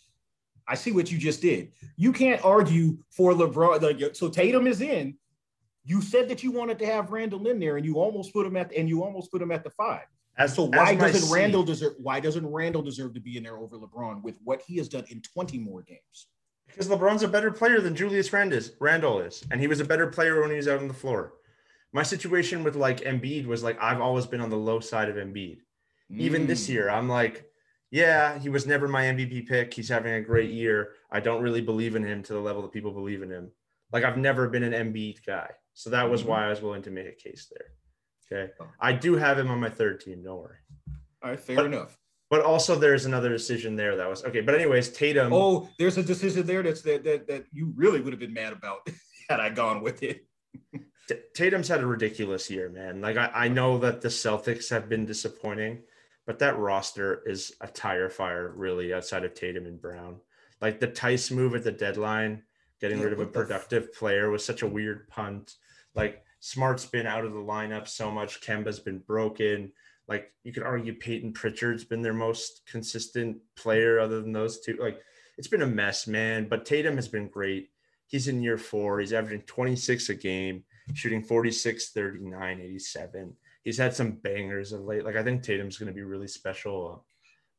I 0.67 0.75
see 0.75 0.91
what 0.91 1.11
you 1.11 1.17
just 1.17 1.41
did. 1.41 1.71
You 1.95 2.11
can't 2.11 2.43
argue 2.43 2.97
for 3.11 3.33
LeBron. 3.33 3.81
Like, 3.81 4.15
so 4.15 4.29
Tatum 4.29 4.67
is 4.67 4.81
in. 4.81 5.15
You 5.83 6.01
said 6.01 6.29
that 6.29 6.43
you 6.43 6.51
wanted 6.51 6.79
to 6.79 6.85
have 6.85 7.11
Randle 7.11 7.45
in 7.47 7.59
there, 7.59 7.77
and 7.77 7.85
you 7.85 7.99
almost 7.99 8.33
put 8.33 8.47
him 8.47 8.57
at 8.57 8.73
and 8.73 8.89
you 8.89 9.03
almost 9.03 9.31
put 9.31 9.41
him 9.41 9.51
at 9.51 9.63
the 9.63 9.69
five. 9.69 10.05
As, 10.37 10.53
so 10.53 10.63
why 10.63 10.95
doesn't 10.95 11.31
Randle 11.31 11.63
deserve 11.63 11.93
why 11.97 12.19
doesn't 12.19 12.45
Randle 12.45 12.81
deserve 12.81 13.13
to 13.13 13.19
be 13.21 13.37
in 13.37 13.43
there 13.43 13.57
over 13.57 13.77
LeBron 13.77 14.21
with 14.21 14.37
what 14.43 14.61
he 14.67 14.77
has 14.77 14.89
done 14.89 15.05
in 15.09 15.21
20 15.21 15.59
more 15.59 15.81
games? 15.83 16.27
Because 16.67 16.89
LeBron's 16.89 17.23
a 17.23 17.27
better 17.27 17.51
player 17.51 17.79
than 17.79 17.95
Julius 17.95 18.33
Randle 18.33 19.19
is, 19.19 19.45
and 19.51 19.61
he 19.61 19.67
was 19.67 19.79
a 19.79 19.85
better 19.85 20.07
player 20.07 20.41
when 20.41 20.49
he 20.49 20.57
was 20.57 20.67
out 20.67 20.79
on 20.79 20.87
the 20.87 20.93
floor. 20.93 21.33
My 21.93 22.03
situation 22.03 22.63
with 22.63 22.75
like 22.75 23.01
Embiid 23.01 23.45
was 23.45 23.63
like 23.63 23.81
I've 23.81 24.01
always 24.01 24.25
been 24.25 24.41
on 24.41 24.49
the 24.49 24.57
low 24.57 24.79
side 24.79 25.09
of 25.09 25.15
Embiid. 25.15 25.59
Mm. 26.11 26.19
Even 26.19 26.47
this 26.47 26.65
mm. 26.65 26.73
year, 26.73 26.89
I'm 26.89 27.07
like, 27.07 27.45
yeah, 27.95 28.37
he 28.37 28.49
was 28.49 28.67
never 28.67 28.89
my 28.89 29.03
MVP 29.03 29.47
pick. 29.47 29.73
He's 29.73 29.87
having 29.87 30.15
a 30.15 30.21
great 30.21 30.51
year. 30.51 30.91
I 31.09 31.21
don't 31.21 31.41
really 31.41 31.61
believe 31.61 31.95
in 31.95 32.03
him 32.03 32.23
to 32.23 32.33
the 32.33 32.39
level 32.39 32.61
that 32.63 32.73
people 32.73 32.91
believe 32.91 33.21
in 33.21 33.31
him. 33.31 33.51
Like 33.93 34.03
I've 34.03 34.17
never 34.17 34.49
been 34.49 34.63
an 34.63 34.73
Embiid 34.73 35.25
guy. 35.25 35.49
So 35.75 35.89
that 35.91 36.09
was 36.09 36.19
mm-hmm. 36.19 36.31
why 36.31 36.45
I 36.47 36.49
was 36.49 36.61
willing 36.61 36.81
to 36.81 36.91
make 36.91 37.07
a 37.07 37.13
case 37.13 37.49
there. 37.49 38.41
Okay. 38.43 38.51
Oh. 38.59 38.67
I 38.81 38.91
do 38.91 39.15
have 39.15 39.39
him 39.39 39.49
on 39.49 39.61
my 39.61 39.69
third 39.69 40.01
team. 40.01 40.23
Don't 40.23 40.41
worry. 40.41 40.57
All 41.23 41.29
right. 41.29 41.39
Fair 41.39 41.55
but, 41.55 41.67
enough. 41.67 41.97
But 42.29 42.41
also, 42.41 42.75
there's 42.75 43.05
another 43.05 43.29
decision 43.29 43.77
there 43.77 43.95
that 43.95 44.09
was 44.09 44.25
okay. 44.25 44.41
But 44.41 44.55
anyways, 44.55 44.89
Tatum. 44.89 45.31
Oh, 45.31 45.69
there's 45.79 45.97
a 45.97 46.03
decision 46.03 46.45
there 46.45 46.63
that's 46.63 46.81
that 46.81 47.05
that, 47.05 47.27
that 47.27 47.45
you 47.53 47.71
really 47.77 48.01
would 48.01 48.11
have 48.11 48.19
been 48.19 48.33
mad 48.33 48.51
about 48.51 48.79
had 49.29 49.39
I 49.39 49.51
gone 49.51 49.81
with 49.81 50.03
it. 50.03 50.25
Tatum's 51.33 51.69
had 51.69 51.79
a 51.79 51.87
ridiculous 51.87 52.49
year, 52.49 52.67
man. 52.67 52.99
Like 52.99 53.15
I, 53.15 53.31
I 53.33 53.47
know 53.47 53.77
that 53.77 54.01
the 54.01 54.09
Celtics 54.09 54.69
have 54.69 54.89
been 54.89 55.05
disappointing, 55.05 55.83
but 56.25 56.39
that 56.39 56.57
roster 56.57 57.21
is 57.25 57.53
a 57.61 57.67
tire 57.67 58.09
fire, 58.09 58.53
really, 58.55 58.93
outside 58.93 59.23
of 59.23 59.33
Tatum 59.33 59.65
and 59.65 59.81
Brown. 59.81 60.17
Like 60.61 60.79
the 60.79 60.87
Theis 60.87 61.31
move 61.31 61.55
at 61.55 61.63
the 61.63 61.71
deadline, 61.71 62.43
getting 62.81 62.97
yeah, 62.99 63.05
rid 63.05 63.13
of 63.13 63.19
a 63.19 63.27
productive 63.27 63.89
f- 63.91 63.97
player 63.97 64.29
was 64.29 64.43
such 64.43 64.61
a 64.61 64.67
weird 64.67 65.07
punt. 65.07 65.55
Like 65.93 66.23
Smart's 66.39 66.85
been 66.85 67.05
out 67.05 67.25
of 67.25 67.33
the 67.33 67.39
lineup 67.39 67.87
so 67.87 68.09
much. 68.09 68.41
Kemba's 68.41 68.79
been 68.79 68.99
broken. 68.99 69.71
Like 70.07 70.31
you 70.43 70.53
could 70.53 70.63
argue 70.63 70.93
Payton 70.93 71.33
Pritchard's 71.33 71.83
been 71.83 72.01
their 72.01 72.13
most 72.13 72.61
consistent 72.69 73.37
player 73.55 73.99
other 73.99 74.21
than 74.21 74.31
those 74.31 74.59
two. 74.59 74.77
Like 74.79 74.99
it's 75.37 75.47
been 75.47 75.61
a 75.61 75.67
mess, 75.67 76.07
man. 76.07 76.47
But 76.47 76.65
Tatum 76.65 76.95
has 76.95 77.07
been 77.07 77.27
great. 77.27 77.69
He's 78.07 78.27
in 78.27 78.43
year 78.43 78.57
four. 78.57 78.99
He's 78.99 79.13
averaging 79.13 79.41
26 79.41 80.09
a 80.09 80.15
game, 80.15 80.63
shooting 80.93 81.23
46, 81.23 81.89
39, 81.89 82.59
87. 82.61 83.35
He's 83.65 83.77
had 83.77 83.93
some 83.93 84.11
bangers 84.11 84.71
of 84.71 84.81
late. 84.81 85.03
Like 85.03 85.17
I 85.17 85.23
think 85.23 85.43
Tatum's 85.43 85.77
going 85.77 85.87
to 85.87 85.93
be 85.93 86.03
really 86.03 86.29
special. 86.29 87.05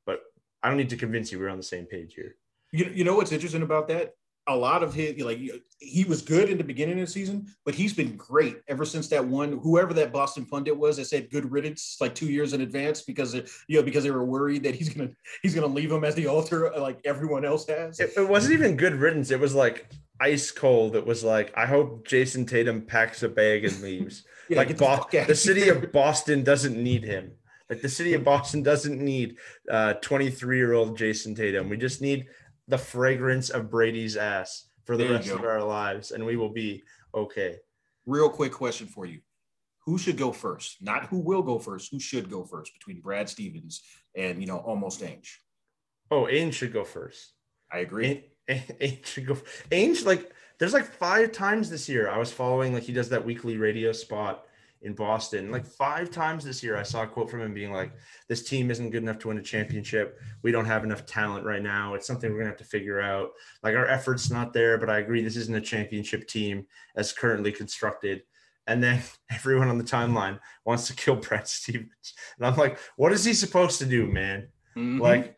But 0.07 0.21
I 0.63 0.69
don't 0.69 0.79
need 0.79 0.91
to 0.91 0.97
convince 0.97 1.31
you 1.31 1.39
we're 1.39 1.51
on 1.51 1.59
the 1.59 1.63
same 1.63 1.85
page 1.85 2.15
here. 2.15 2.37
You, 2.73 2.91
you 2.95 3.05
know 3.05 3.17
what's 3.17 3.33
interesting 3.33 3.63
about 3.63 3.89
that? 3.89 4.15
a 4.49 4.57
lot 4.57 4.83
of 4.83 4.95
his 4.95 5.21
like 5.23 5.41
he 5.81 6.05
was 6.05 6.23
good 6.23 6.49
in 6.49 6.59
the 6.59 6.65
beginning 6.65 7.01
of 7.01 7.07
the 7.07 7.13
season, 7.13 7.47
but 7.65 7.75
he's 7.75 7.93
been 7.93 8.17
great 8.17 8.59
ever 8.69 8.85
since 8.85 9.09
that 9.09 9.25
one 9.25 9.59
whoever 9.63 9.93
that 9.95 10.13
Boston 10.13 10.47
pundit 10.47 10.77
was 10.77 10.97
that 10.97 11.07
said 11.07 11.31
good 11.31 11.51
riddance 11.51 11.97
like 12.01 12.15
two 12.15 12.27
years 12.27 12.53
in 12.53 12.61
advance 12.61 13.03
because 13.03 13.35
it, 13.35 13.51
you 13.67 13.77
know 13.77 13.83
because 13.83 14.05
they 14.05 14.11
were 14.11 14.25
worried 14.25 14.63
that 14.63 14.75
he's 14.75 14.89
gonna 14.89 15.11
he's 15.43 15.55
gonna 15.55 15.67
leave 15.67 15.91
him 15.91 16.05
as 16.05 16.15
the 16.15 16.29
altar 16.29 16.71
like 16.79 17.01
everyone 17.05 17.45
else 17.45 17.67
has. 17.67 17.99
It, 17.99 18.13
it 18.17 18.29
wasn't 18.29 18.55
even 18.55 18.77
good 18.77 18.95
riddance. 18.95 19.31
It 19.31 19.41
was 19.41 19.55
like 19.55 19.91
ice 20.21 20.51
cold. 20.53 20.95
It 20.95 21.07
was 21.07 21.25
like 21.25 21.53
I 21.57 21.67
hope 21.67 22.07
Jayson 22.07 22.47
Tatum 22.47 22.83
packs 22.83 23.23
a 23.25 23.29
bag 23.29 23.65
and 23.65 23.81
leaves. 23.83 24.25
Yeah, 24.49 24.59
like 24.59 24.77
Bo- 24.79 25.07
the, 25.11 25.25
the 25.27 25.35
city 25.35 25.69
of 25.69 25.93
Boston 25.93 26.45
doesn't 26.45 26.77
need 26.77 27.05
him. 27.05 27.33
Like 27.69 27.83
the 27.83 27.89
city 27.89 28.15
of 28.15 28.23
Boston 28.23 28.63
doesn't 28.63 29.01
need 29.01 29.37
uh 29.71 29.95
23 29.95 30.57
year 30.57 30.73
old 30.73 30.97
Jayson 30.97 31.35
Tatum. 31.35 31.69
We 31.69 31.77
just 31.77 32.01
need 32.01 32.27
the 32.69 32.79
fragrance 32.79 33.51
of 33.51 33.71
Brady's 33.71 34.17
ass 34.17 34.69
for 34.85 34.97
the 34.97 35.05
there 35.05 35.13
rest 35.15 35.31
of 35.31 35.45
our 35.45 35.63
lives, 35.63 36.13
and 36.13 36.25
we 36.25 36.37
will 36.37 36.53
be 36.53 36.83
okay. 37.15 37.57
Real 38.07 38.29
quick 38.29 38.53
question 38.53 38.87
for 38.87 39.05
you. 39.05 39.21
Who 39.85 39.99
should 39.99 40.17
go 40.17 40.33
first? 40.33 40.79
Not 40.81 41.07
who 41.07 41.19
will 41.19 41.43
go 41.43 41.59
first, 41.59 41.91
who 41.91 42.01
should 42.01 42.31
go 42.31 42.45
first 42.45 42.73
between 42.73 43.01
Brad 43.01 43.29
Stevens 43.29 43.83
and 44.17 44.41
you 44.41 44.47
know 44.47 44.59
almost 44.59 45.01
Ainge? 45.01 45.29
Oh, 46.11 46.29
Ainge 46.31 46.55
should 46.55 46.73
go 46.73 46.85
first. 46.85 47.33
I 47.73 47.79
agree. 47.79 48.25
Ainge 48.49 49.07
should 49.07 49.27
go. 49.27 49.35
Ainge, 49.71 50.05
like, 50.05 50.31
there's 50.59 50.73
like 50.73 50.87
five 50.87 51.33
times 51.33 51.69
this 51.71 51.89
year 51.89 52.09
I 52.09 52.19
was 52.19 52.33
following, 52.33 52.73
like, 52.73 52.83
he 52.83 52.93
does 52.93 53.09
that 53.11 53.25
weekly 53.25 53.57
radio 53.57 53.93
spot 53.93 54.47
in 54.83 54.95
Boston. 54.95 55.51
Like 55.51 55.65
five 55.67 56.11
times 56.11 56.45
this 56.45 56.63
year, 56.63 56.77
I 56.77 56.83
saw 56.83 57.03
a 57.03 57.07
quote 57.07 57.31
from 57.31 57.41
him 57.41 57.55
being 57.55 57.73
like, 57.73 57.93
"This 58.29 58.45
team 58.45 58.71
isn't 58.71 58.91
good 58.91 59.03
enough 59.03 59.19
to 59.21 59.29
win 59.29 59.39
a 59.39 59.43
championship. 59.43 60.21
We 60.43 60.53
don't 60.53 60.65
have 60.65 60.85
enough 60.85 61.07
talent 61.07 61.45
right 61.45 61.63
now. 61.63 61.95
It's 61.95 62.07
something 62.07 62.31
we're 62.31 62.39
gonna 62.39 62.51
have 62.51 62.59
to 62.59 62.65
figure 62.65 63.01
out. 63.01 63.31
Like 63.63 63.75
our 63.75 63.87
efforts 63.87 64.31
not 64.31 64.53
there, 64.53 64.79
but 64.79 64.91
I 64.91 64.99
agree 64.99 65.23
this 65.23 65.37
isn't 65.37 65.57
a 65.57 65.61
championship 65.61 66.29
team 66.29 66.67
as 66.95 67.13
currently 67.13 67.53
constructed." 67.53 68.23
And 68.67 68.83
then 68.83 69.03
everyone 69.31 69.69
on 69.69 69.79
the 69.79 69.85
timeline 69.85 70.39
wants 70.65 70.87
to 70.89 70.95
kill 70.95 71.17
Brad 71.17 71.49
Stevens, 71.49 72.15
and 72.39 72.47
I'm 72.47 72.57
like, 72.57 72.79
"What 72.97 73.13
is 73.13 73.25
he 73.25 73.33
supposed 73.33 73.79
to 73.81 73.87
do, 73.87 74.07
man? 74.07 74.49
Mm-hmm. 74.77 75.01
Like." 75.01 75.37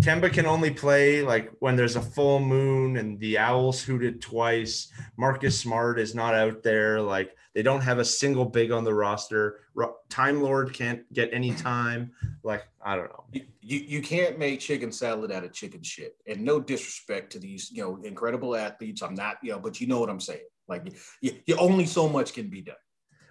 Kemba 0.00 0.32
can 0.32 0.46
only 0.46 0.70
play 0.70 1.22
like 1.22 1.50
when 1.58 1.76
there's 1.76 1.96
a 1.96 2.00
full 2.00 2.40
moon 2.40 2.96
and 2.96 3.18
the 3.20 3.36
owls 3.36 3.82
hooted 3.82 4.22
twice. 4.22 4.90
Marcus 5.18 5.58
Smart 5.58 5.98
is 6.00 6.14
not 6.14 6.34
out 6.34 6.62
there. 6.62 7.02
Like 7.02 7.36
they 7.54 7.62
don't 7.62 7.82
have 7.82 7.98
a 7.98 8.04
single 8.04 8.46
big 8.46 8.70
on 8.70 8.84
the 8.84 8.94
roster. 8.94 9.60
Time 10.08 10.42
Lord 10.42 10.72
can't 10.72 11.10
get 11.12 11.30
any 11.32 11.52
time. 11.52 12.12
Like 12.42 12.66
I 12.82 12.96
don't 12.96 13.10
know. 13.10 13.24
You, 13.32 13.78
you, 13.78 14.02
can't 14.02 14.38
make 14.38 14.60
chicken 14.60 14.90
salad 14.90 15.30
out 15.32 15.44
of 15.44 15.52
chicken 15.52 15.82
shit. 15.82 16.16
And 16.26 16.44
no 16.44 16.60
disrespect 16.60 17.32
to 17.32 17.38
these 17.38 17.70
you 17.70 17.82
know 17.82 18.00
incredible 18.02 18.56
athletes. 18.56 19.02
I'm 19.02 19.14
not 19.14 19.36
you 19.42 19.52
know, 19.52 19.58
but 19.58 19.80
you 19.80 19.86
know 19.86 20.00
what 20.00 20.08
I'm 20.08 20.20
saying. 20.20 20.40
Like 20.66 20.94
you, 21.20 21.32
you 21.46 21.56
only 21.56 21.84
so 21.84 22.08
much 22.08 22.32
can 22.32 22.48
be 22.48 22.62
done. 22.62 22.76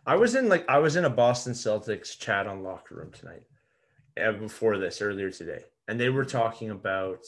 I 0.06 0.15
was 0.17 0.36
in 0.36 0.50
like 0.50 0.69
I 0.69 0.78
was 0.78 0.98
in 0.98 1.06
a 1.06 1.10
Boston 1.10 1.54
Celtics 1.54 2.17
chat 2.17 2.45
on 2.45 2.62
locker 2.62 2.95
room 2.95 3.12
tonight. 3.12 3.43
Uh, 4.22 4.34
before 4.34 4.78
this 4.78 5.02
earlier 5.02 5.32
today 5.32 5.63
and 5.89 5.99
they 5.99 6.10
were 6.10 6.23
talking 6.23 6.69
about 6.69 7.25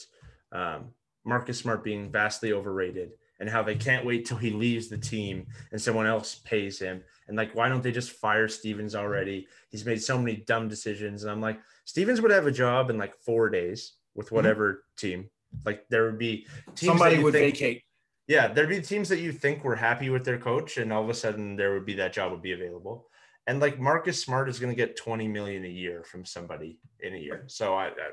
um, 0.52 0.92
Marcus 1.24 1.58
Smart 1.58 1.82
being 1.82 2.10
vastly 2.10 2.52
overrated 2.52 3.10
and 3.40 3.50
how 3.50 3.62
they 3.62 3.74
can't 3.74 4.06
wait 4.06 4.24
till 4.24 4.36
he 4.36 4.50
leaves 4.50 4.88
the 4.88 4.96
team 4.96 5.48
and 5.72 5.82
someone 5.82 6.06
else 6.06 6.36
pays 6.44 6.78
him. 6.78 7.02
And 7.26 7.36
like, 7.36 7.56
why 7.56 7.68
don't 7.68 7.82
they 7.82 7.90
just 7.90 8.12
fire 8.12 8.46
Stevens 8.46 8.94
already? 8.94 9.48
He's 9.68 9.84
made 9.84 10.00
so 10.00 10.16
many 10.16 10.36
dumb 10.36 10.68
decisions. 10.68 11.24
And 11.24 11.32
I'm 11.32 11.40
like, 11.40 11.58
Stevens 11.86 12.20
would 12.20 12.30
have 12.30 12.46
a 12.46 12.52
job 12.52 12.88
in 12.88 12.98
like 12.98 13.16
four 13.16 13.50
days 13.50 13.94
with 14.14 14.26
mm-hmm. 14.26 14.36
whatever 14.36 14.72
mm-hmm. 14.72 15.06
team. 15.06 15.30
Like 15.66 15.84
there 15.88 16.04
would 16.04 16.18
be 16.18 16.46
somebody 16.74 17.18
would 17.18 17.34
think, 17.34 17.56
vacate. 17.56 17.82
Yeah, 18.28 18.46
there'd 18.46 18.68
be 18.68 18.80
teams 18.80 19.08
that 19.08 19.18
you 19.18 19.32
think 19.32 19.64
were 19.64 19.74
happy 19.74 20.08
with 20.08 20.24
their 20.24 20.38
coach, 20.38 20.78
and 20.78 20.92
all 20.92 21.02
of 21.02 21.10
a 21.10 21.14
sudden 21.14 21.56
there 21.56 21.74
would 21.74 21.84
be 21.84 21.94
that 21.94 22.12
job 22.12 22.30
would 22.30 22.40
be 22.40 22.52
available. 22.52 23.08
And 23.46 23.60
like 23.60 23.78
Marcus 23.78 24.22
Smart 24.22 24.48
is 24.48 24.58
going 24.58 24.72
to 24.72 24.76
get 24.76 24.96
20 24.96 25.26
million 25.28 25.64
a 25.64 25.68
year 25.68 26.04
from 26.04 26.24
somebody 26.24 26.78
in 27.00 27.14
a 27.14 27.18
year. 27.18 27.44
So 27.48 27.74
I, 27.74 27.86
I, 27.86 28.10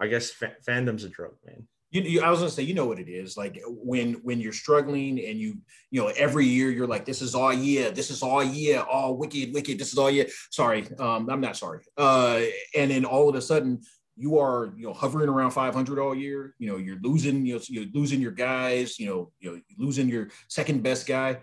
I 0.00 0.06
guess 0.06 0.30
fa- 0.30 0.56
fandom's 0.66 1.04
a 1.04 1.08
drug, 1.08 1.32
man. 1.46 1.66
You, 1.90 2.02
you, 2.02 2.20
I 2.22 2.30
was 2.30 2.40
gonna 2.40 2.50
say, 2.50 2.64
you 2.64 2.74
know 2.74 2.86
what 2.86 2.98
it 2.98 3.08
is. 3.08 3.36
Like 3.36 3.62
when 3.66 4.14
when 4.22 4.40
you're 4.40 4.52
struggling 4.52 5.24
and 5.24 5.38
you, 5.38 5.58
you 5.90 6.02
know, 6.02 6.12
every 6.16 6.44
year 6.44 6.70
you're 6.70 6.86
like, 6.86 7.04
this 7.04 7.22
is 7.22 7.34
all 7.34 7.52
year, 7.52 7.90
this 7.90 8.10
is 8.10 8.22
all 8.22 8.42
year, 8.42 8.80
all 8.80 9.16
wicked, 9.16 9.54
wicked, 9.54 9.78
this 9.78 9.92
is 9.92 9.98
all 9.98 10.10
year. 10.10 10.26
Sorry, 10.50 10.86
um, 10.98 11.30
I'm 11.30 11.40
not 11.40 11.56
sorry. 11.56 11.84
Uh, 11.96 12.42
and 12.74 12.90
then 12.90 13.04
all 13.04 13.28
of 13.28 13.34
a 13.36 13.40
sudden 13.40 13.82
you 14.16 14.38
are, 14.38 14.72
you 14.76 14.86
know, 14.86 14.94
hovering 14.94 15.28
around 15.28 15.50
500 15.50 15.98
all 15.98 16.14
year. 16.14 16.54
You 16.58 16.68
know, 16.68 16.78
you're 16.78 16.98
losing, 17.02 17.44
you 17.44 17.54
know, 17.54 17.60
you're 17.68 17.86
losing 17.92 18.20
your 18.20 18.32
guys. 18.32 18.98
You 18.98 19.06
know, 19.06 19.32
you 19.40 19.52
know, 19.52 19.60
losing 19.78 20.08
your 20.08 20.28
second 20.48 20.82
best 20.82 21.06
guy. 21.06 21.38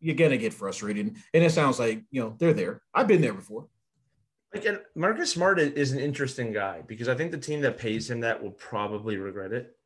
You're 0.00 0.14
gonna 0.14 0.36
get 0.36 0.54
frustrated, 0.54 1.16
and 1.34 1.44
it 1.44 1.50
sounds 1.50 1.80
like 1.80 2.04
you 2.12 2.20
know 2.20 2.36
they're 2.38 2.52
there. 2.52 2.82
I've 2.94 3.08
been 3.08 3.20
there 3.20 3.34
before. 3.34 3.66
Again, 4.54 4.80
Marcus 4.94 5.32
Smart 5.32 5.58
is 5.58 5.92
an 5.92 5.98
interesting 5.98 6.52
guy 6.52 6.82
because 6.86 7.08
I 7.08 7.14
think 7.14 7.32
the 7.32 7.38
team 7.38 7.60
that 7.62 7.78
pays 7.78 8.10
him 8.10 8.20
that 8.20 8.42
will 8.42 8.52
probably 8.52 9.16
regret 9.16 9.52
it. 9.52 9.76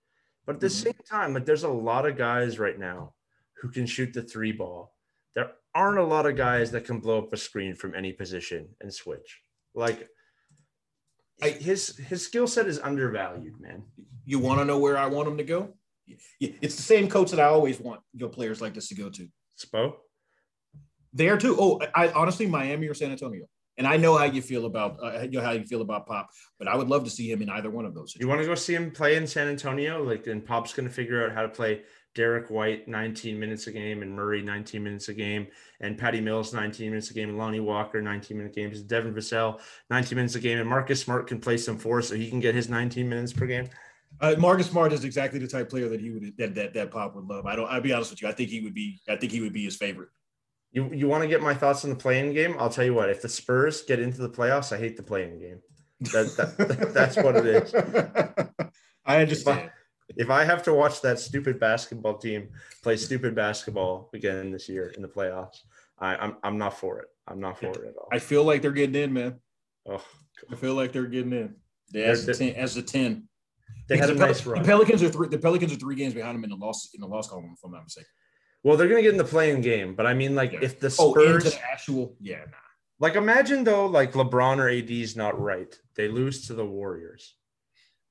But 0.47 0.57
at 0.57 0.61
the 0.61 0.69
mm-hmm. 0.69 0.85
same 0.85 1.01
time, 1.09 1.35
like 1.35 1.45
there's 1.45 1.65
a 1.65 1.69
lot 1.69 2.07
of 2.07 2.17
guys 2.17 2.59
right 2.59 2.79
now 2.79 3.15
who 3.61 3.71
can 3.71 3.87
shoot 3.87 4.13
the 4.13 4.23
three 4.23 4.53
ball. 4.53 4.95
There 5.35 5.51
aren't 5.75 5.99
a 5.99 6.05
lot 6.05 6.27
of 6.27 6.37
guys 6.37 6.71
that 6.73 6.85
can 6.85 7.01
blow 7.01 7.19
up 7.19 7.33
a 7.33 7.37
screen 7.37 7.75
from 7.75 7.95
any 7.95 8.13
position 8.13 8.69
and 8.81 8.93
switch. 8.93 9.41
Like 9.75 10.09
I, 11.43 11.51
his 11.51 11.97
his 11.97 12.25
skill 12.25 12.47
set 12.47 12.67
is 12.67 12.79
undervalued, 12.79 13.61
man. 13.61 13.83
You 14.25 14.39
want 14.39 14.61
to 14.61 14.65
know 14.65 14.79
where 14.79 14.97
I 14.97 15.07
want 15.07 15.29
him 15.29 15.39
to 15.39 15.45
go? 15.45 15.75
It's 16.41 16.77
the 16.77 16.83
same 16.83 17.09
coach 17.09 17.31
that 17.31 17.41
I 17.41 17.45
always 17.45 17.81
want 17.81 18.01
your 18.13 18.29
players 18.29 18.61
like 18.61 18.75
this 18.75 18.89
to 18.89 18.95
go 18.95 19.09
to. 19.11 19.29
Spo. 19.59 19.95
There 21.13 21.37
too. 21.37 21.57
Oh, 21.59 21.81
I 21.95 22.09
honestly 22.09 22.47
Miami 22.47 22.89
or 22.89 22.95
San 22.95 23.11
Antonio. 23.11 23.47
And 23.79 23.87
I 23.87 23.97
know 23.97 24.17
how 24.17 24.25
you 24.25 24.43
feel 24.43 24.67
about 24.67 24.99
uh, 25.03 25.23
you 25.23 25.39
know 25.39 25.45
how 25.45 25.53
you 25.53 25.65
feel 25.65 25.81
about 25.81 26.07
Pop, 26.07 26.31
but 26.59 26.69
I 26.69 26.77
would 26.77 26.89
love 26.89 27.05
to 27.05 27.11
see 27.11 27.31
him 27.31 27.41
in 27.41 27.49
either 27.49 27.71
one 27.71 27.87
of 27.87 27.95
those. 27.95 28.13
Situations. 28.13 28.21
You 28.21 28.29
want 28.29 28.41
to 28.43 28.47
go 28.47 28.55
see 28.55 28.75
him 28.75 28.91
play 28.91 29.17
in 29.17 29.27
San 29.27 29.49
Antonio? 29.49 30.03
Like, 30.03 30.27
and 30.27 30.45
Pop's 30.45 30.73
going 30.75 30.89
to 30.89 30.95
figure 30.95 31.25
out 31.25 31.33
how 31.33 31.43
to 31.43 31.49
play 31.49 31.83
Derrick 32.15 32.51
White 32.51 32.87
19 32.87 33.39
minutes 33.39 33.67
a 33.67 33.73
game, 33.73 34.03
and 34.03 34.15
Murray 34.15 34.43
19 34.43 34.83
minutes 34.83 35.09
a 35.09 35.15
game, 35.15 35.47
and 35.81 35.97
Patty 35.97 36.21
Mills 36.21 36.53
19 36.53 36.91
minutes 36.91 37.11
a 37.11 37.15
game, 37.15 37.31
and 37.31 37.39
Lonnie 37.39 37.61
Walker 37.61 38.03
19 38.03 38.37
minute 38.37 38.55
games, 38.55 38.83
Devin 38.83 39.15
Vassell 39.15 39.61
19 39.89 40.17
minutes 40.17 40.35
a 40.35 40.41
game, 40.41 40.59
and 40.59 40.69
Marcus 40.69 41.01
Smart 41.01 41.27
can 41.27 41.41
play 41.41 41.57
some 41.57 41.79
four, 41.79 42.03
so 42.03 42.15
he 42.15 42.29
can 42.29 42.41
get 42.41 42.55
his 42.55 42.69
19 42.69 43.09
minutes 43.09 43.33
per 43.33 43.47
game. 43.47 43.69
Uh, 44.21 44.35
Marcus 44.39 44.69
Smart 44.69 44.93
is 44.93 45.05
exactly 45.05 45.39
the 45.39 45.49
type 45.49 45.67
of 45.67 45.71
player 45.71 45.89
that 45.89 46.01
he 46.01 46.11
would 46.11 46.37
that, 46.37 46.55
that 46.55 46.75
that 46.75 46.91
Pop 46.91 47.15
would 47.15 47.25
love. 47.25 47.47
I 47.47 47.57
don't. 47.57 47.69
I'll 47.69 47.81
be 47.81 47.93
honest 47.95 48.11
with 48.11 48.21
you. 48.21 48.29
I 48.29 48.33
think 48.33 48.51
he 48.51 48.61
would 48.61 48.75
be. 48.75 49.01
I 49.09 49.17
think 49.17 49.33
he 49.33 49.41
would 49.41 49.55
be 49.55 49.65
his 49.65 49.77
favorite. 49.77 50.11
You 50.73 50.91
you 50.93 51.07
want 51.07 51.23
to 51.23 51.29
get 51.29 51.43
my 51.43 51.55
thoughts 51.55 51.85
on 51.85 51.91
the 51.91 51.97
play-in 51.97 52.33
game? 52.33 52.57
I'll 52.59 52.71
tell 52.71 52.85
you 52.85 52.95
what. 52.95 53.11
If 53.11 53.21
the 53.23 53.29
Spurs 53.29 53.83
get 53.83 54.01
into 54.01 54.23
the 54.23 54.31
playoffs, 54.31 54.73
I 54.75 54.79
hate 54.79 54.97
the 54.97 55.03
play-in 55.03 55.39
game. 55.39 55.61
That, 56.01 56.57
that 56.59 56.95
that's 56.95 57.17
what 57.17 57.37
it 57.37 57.47
is. 57.47 57.75
I 59.05 59.21
understand. 59.21 59.59
If 59.61 59.65
I, 59.65 59.71
if 60.17 60.31
I 60.31 60.45
have 60.45 60.63
to 60.65 60.75
watch 60.75 61.03
that 61.03 61.19
stupid 61.19 61.61
basketball 61.61 62.19
team 62.19 62.49
play 62.83 62.97
stupid 62.97 63.35
basketball 63.35 64.11
again 64.15 64.51
this 64.51 64.69
year 64.69 64.89
in 64.89 65.03
the 65.03 65.09
playoffs, 65.09 65.59
I, 65.99 66.17
I'm 66.17 66.37
I'm 66.43 66.59
not 66.59 66.79
for 66.79 67.01
it. 67.01 67.09
I'm 67.29 67.41
not 67.41 67.59
for 67.59 67.69
it 67.69 67.89
at 67.89 67.97
all. 67.97 68.09
I 68.11 68.19
feel 68.19 68.45
like 68.45 68.63
they're 68.63 68.73
getting 68.73 69.01
in, 69.01 69.13
man. 69.13 69.41
Oh, 69.89 70.03
I 70.51 70.57
feel 70.57 70.75
like 70.75 70.93
they're 70.93 71.07
getting 71.07 71.33
in. 71.33 71.55
Yeah, 71.93 72.07
as 72.07 72.27
a 72.27 72.35
ten. 72.35 72.55
As 72.55 72.77
a 72.77 72.83
ten. 72.83 73.29
They 73.89 73.97
had 73.97 74.11
a 74.11 74.15
the, 74.15 74.27
nice 74.27 74.45
run. 74.47 74.63
The 74.63 74.67
Pelicans 74.67 75.03
are 75.03 75.09
three. 75.09 75.29
The 75.29 75.39
Pelicans 75.39 75.73
are 75.73 75.77
three 75.77 75.97
games 75.97 76.15
behind 76.15 76.35
them 76.35 76.45
in 76.45 76.51
the 76.51 76.57
loss 76.57 76.91
in 76.95 77.01
the 77.01 77.07
loss 77.07 77.29
column, 77.29 77.53
if 77.53 77.65
I'm 77.65 77.73
not 77.73 77.85
mistaken. 77.85 78.09
Well, 78.65 78.77
they're 78.77 78.89
gonna 78.89 79.03
get 79.03 79.13
in 79.13 79.19
the 79.19 79.25
play-in 79.25 79.61
game, 79.61 79.95
but 79.95 80.07
I 80.07 80.15
mean, 80.15 80.35
like, 80.35 80.53
yeah. 80.53 80.61
if 80.63 80.79
the 80.79 80.91
Spurs 80.91 81.15
oh, 81.17 81.35
into 81.35 81.51
the 81.51 81.61
actual, 81.71 82.17
yeah, 82.21 82.39
nah. 82.39 82.59
Like, 83.01 83.17
imagine 83.17 83.65
though, 83.65 83.87
like 83.87 84.13
LeBron 84.13 84.59
or 84.59 84.69
AD 84.69 84.91
is 84.91 85.17
not 85.17 85.41
right. 85.41 85.75
They 85.97 86.09
lose 86.09 86.47
to 86.47 86.55
the 86.55 86.65
Warriors, 86.65 87.35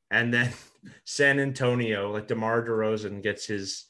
and 0.09 0.33
then 0.33 0.51
San 1.05 1.39
Antonio, 1.39 2.11
like 2.11 2.27
DeMar 2.27 2.63
DeRozan 2.63 3.23
gets 3.23 3.45
his 3.45 3.85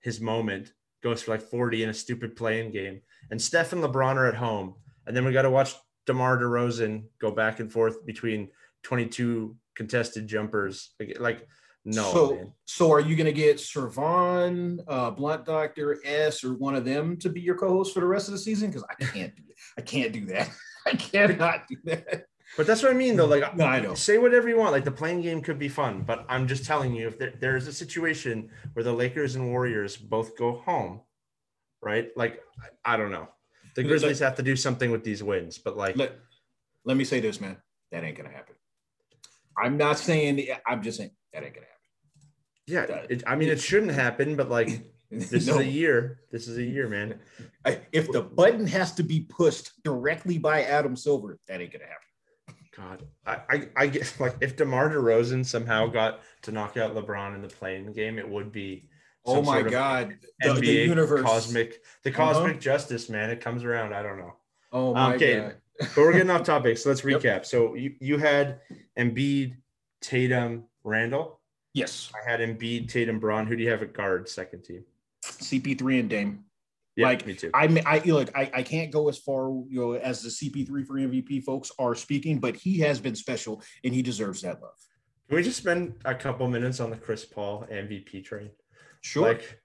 his 0.00 0.20
moment, 0.20 0.72
goes 1.02 1.22
for 1.22 1.32
like 1.32 1.42
40 1.42 1.82
in 1.82 1.88
a 1.90 1.94
stupid 1.94 2.34
play-in 2.34 2.70
game, 2.70 3.02
and 3.30 3.40
Steph 3.40 3.72
and 3.72 3.82
LeBron 3.82 4.16
are 4.16 4.28
at 4.28 4.36
home, 4.36 4.76
and 5.06 5.14
then 5.14 5.24
we 5.24 5.32
got 5.32 5.42
to 5.42 5.50
watch 5.50 5.74
DeMar 6.06 6.38
DeRozan 6.38 7.04
go 7.20 7.30
back 7.30 7.60
and 7.60 7.70
forth 7.70 8.06
between 8.06 8.48
22 8.84 9.54
contested 9.74 10.26
jumpers, 10.26 10.94
like. 10.98 11.16
like 11.20 11.48
no. 11.86 12.12
So, 12.12 12.34
man. 12.34 12.52
so 12.64 12.92
are 12.92 13.00
you 13.00 13.14
going 13.14 13.26
to 13.26 13.32
get 13.32 13.60
Servan, 13.60 14.80
uh, 14.88 15.12
Blunt 15.12 15.44
Doctor, 15.46 15.98
S, 16.04 16.42
or 16.42 16.54
one 16.54 16.74
of 16.74 16.84
them 16.84 17.16
to 17.18 17.28
be 17.28 17.40
your 17.40 17.56
co-host 17.56 17.94
for 17.94 18.00
the 18.00 18.06
rest 18.06 18.26
of 18.26 18.32
the 18.32 18.38
season? 18.38 18.70
Because 18.70 18.84
I 18.90 18.94
can't 19.04 19.34
do 19.34 19.42
I 19.78 19.80
can't 19.80 20.12
do 20.12 20.26
that. 20.26 20.50
I 20.86 20.90
cannot 20.96 21.66
do 21.68 21.76
that. 21.84 22.26
But 22.56 22.66
that's 22.66 22.82
what 22.82 22.92
I 22.92 22.94
mean, 22.94 23.16
though. 23.16 23.26
Like, 23.26 23.56
no, 23.56 23.64
I 23.64 23.80
know. 23.80 23.94
Say 23.94 24.18
whatever 24.18 24.48
you 24.48 24.56
want. 24.56 24.72
Like, 24.72 24.84
the 24.84 24.90
play-in 24.90 25.20
game 25.20 25.42
could 25.42 25.58
be 25.58 25.68
fun, 25.68 26.02
but 26.02 26.24
I'm 26.28 26.46
just 26.46 26.64
telling 26.64 26.94
you, 26.94 27.08
if 27.08 27.18
there, 27.18 27.34
there's 27.40 27.66
a 27.66 27.72
situation 27.72 28.50
where 28.72 28.84
the 28.84 28.92
Lakers 28.92 29.36
and 29.36 29.50
Warriors 29.50 29.96
both 29.96 30.36
go 30.36 30.56
home, 30.64 31.02
right? 31.82 32.08
Like, 32.16 32.40
I, 32.84 32.94
I 32.94 32.96
don't 32.96 33.10
know. 33.10 33.28
The 33.74 33.82
Grizzlies 33.82 34.20
have 34.20 34.36
to 34.36 34.42
do 34.42 34.56
something 34.56 34.90
with 34.90 35.04
these 35.04 35.22
wins, 35.22 35.58
but 35.58 35.76
like, 35.76 35.96
let, 35.96 36.16
let 36.84 36.96
me 36.96 37.04
say 37.04 37.20
this, 37.20 37.40
man. 37.40 37.58
That 37.92 38.04
ain't 38.04 38.16
gonna 38.16 38.30
happen. 38.30 38.54
I'm 39.56 39.76
not 39.76 39.98
saying. 39.98 40.48
I'm 40.66 40.82
just 40.82 40.96
saying 40.98 41.10
that 41.32 41.44
ain't 41.44 41.54
gonna 41.54 41.66
happen. 41.66 41.75
Yeah, 42.66 42.82
it, 43.08 43.22
I 43.26 43.36
mean, 43.36 43.48
it 43.48 43.60
shouldn't 43.60 43.92
happen, 43.92 44.36
but 44.36 44.50
like 44.50 44.68
this 45.10 45.46
no. 45.46 45.54
is 45.54 45.60
a 45.60 45.64
year. 45.64 46.20
This 46.32 46.48
is 46.48 46.58
a 46.58 46.62
year, 46.64 46.88
man. 46.88 47.20
If 47.92 48.10
the 48.10 48.22
button 48.22 48.66
has 48.66 48.92
to 48.94 49.02
be 49.02 49.20
pushed 49.20 49.82
directly 49.82 50.38
by 50.38 50.62
Adam 50.62 50.96
Silver, 50.96 51.38
that 51.46 51.60
ain't 51.60 51.72
gonna 51.72 51.84
happen. 51.84 52.06
God, 52.76 53.06
I, 53.24 53.40
I, 53.48 53.68
I 53.76 53.86
get 53.86 54.12
like 54.20 54.36
if 54.40 54.56
DeMar 54.56 54.90
DeRozan 54.90 55.44
somehow 55.44 55.86
got 55.86 56.20
to 56.42 56.52
knock 56.52 56.76
out 56.76 56.94
LeBron 56.94 57.34
in 57.34 57.42
the 57.42 57.48
play-in 57.48 57.92
game, 57.92 58.18
it 58.18 58.28
would 58.28 58.52
be. 58.52 58.88
Oh 59.28 59.42
my 59.42 59.60
God! 59.60 60.16
NBA 60.44 60.54
the, 60.54 60.60
the 60.60 60.72
universe, 60.72 61.22
cosmic, 61.22 61.82
the 62.04 62.12
cosmic 62.12 62.52
uh-huh. 62.52 62.60
justice, 62.60 63.08
man. 63.08 63.28
It 63.30 63.40
comes 63.40 63.64
around. 63.64 63.92
I 63.92 64.02
don't 64.02 64.18
know. 64.18 64.34
Oh 64.72 64.94
my 64.94 65.14
okay. 65.16 65.36
God! 65.40 65.54
but 65.80 65.96
we're 65.96 66.12
getting 66.12 66.30
off 66.30 66.44
topic, 66.44 66.78
so 66.78 66.90
let's 66.90 67.00
recap. 67.00 67.24
Yep. 67.24 67.46
So 67.46 67.74
you 67.74 67.94
you 67.98 68.18
had 68.18 68.60
Embiid, 68.96 69.56
Tatum, 70.00 70.64
Randle. 70.84 71.35
Yes. 71.76 72.10
I 72.14 72.30
had 72.30 72.40
Embiid, 72.40 72.88
Tatum, 72.88 73.20
Bron. 73.20 73.46
Who 73.46 73.54
do 73.54 73.62
you 73.62 73.68
have 73.68 73.82
at 73.82 73.92
guard, 73.92 74.30
second 74.30 74.62
team? 74.62 74.82
CP3 75.22 76.00
and 76.00 76.08
Dame. 76.08 76.44
Yeah, 76.96 77.08
like 77.08 77.26
me 77.26 77.34
too. 77.34 77.50
I 77.52 77.64
I 77.84 77.98
look, 78.06 78.34
I, 78.34 78.50
I 78.54 78.62
can't 78.62 78.90
go 78.90 79.10
as 79.10 79.18
far 79.18 79.50
you 79.68 79.80
know 79.80 79.92
as 79.92 80.22
the 80.22 80.30
CP3 80.30 80.86
for 80.86 80.94
MVP 80.94 81.44
folks 81.44 81.70
are 81.78 81.94
speaking, 81.94 82.38
but 82.38 82.56
he 82.56 82.78
has 82.78 82.98
been 82.98 83.14
special 83.14 83.62
and 83.84 83.92
he 83.92 84.00
deserves 84.00 84.40
that 84.40 84.62
love. 84.62 84.78
Can 85.28 85.36
we 85.36 85.42
just 85.42 85.58
spend 85.58 85.96
a 86.06 86.14
couple 86.14 86.48
minutes 86.48 86.80
on 86.80 86.88
the 86.88 86.96
Chris 86.96 87.26
Paul 87.26 87.66
MVP 87.70 88.24
train? 88.24 88.48
Sure. 89.02 89.24
Like, 89.24 89.60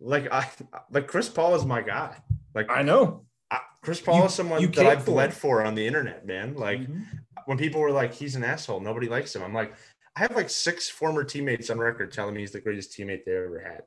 like 0.00 0.32
I 0.32 0.48
like 0.90 1.06
Chris 1.06 1.28
Paul 1.28 1.54
is 1.54 1.66
my 1.66 1.82
guy. 1.82 2.16
Like 2.54 2.70
I 2.70 2.80
know. 2.80 3.26
I, 3.50 3.58
Chris 3.82 4.00
Paul 4.00 4.20
you, 4.20 4.24
is 4.24 4.32
someone 4.32 4.70
that 4.70 4.86
I've 4.86 5.04
bled 5.04 5.34
for 5.34 5.62
on 5.62 5.74
the 5.74 5.86
internet, 5.86 6.24
man. 6.24 6.54
Like 6.54 6.80
mm-hmm. 6.80 7.02
when 7.44 7.58
people 7.58 7.82
were 7.82 7.90
like, 7.90 8.14
he's 8.14 8.36
an 8.36 8.44
asshole, 8.44 8.80
nobody 8.80 9.08
likes 9.08 9.36
him. 9.36 9.42
I'm 9.42 9.52
like, 9.52 9.74
I 10.16 10.20
have 10.20 10.36
like 10.36 10.50
six 10.50 10.88
former 10.88 11.24
teammates 11.24 11.70
on 11.70 11.78
record 11.78 12.12
telling 12.12 12.34
me 12.34 12.40
he's 12.40 12.52
the 12.52 12.60
greatest 12.60 12.92
teammate 12.92 13.24
they 13.24 13.36
ever 13.36 13.60
had. 13.60 13.82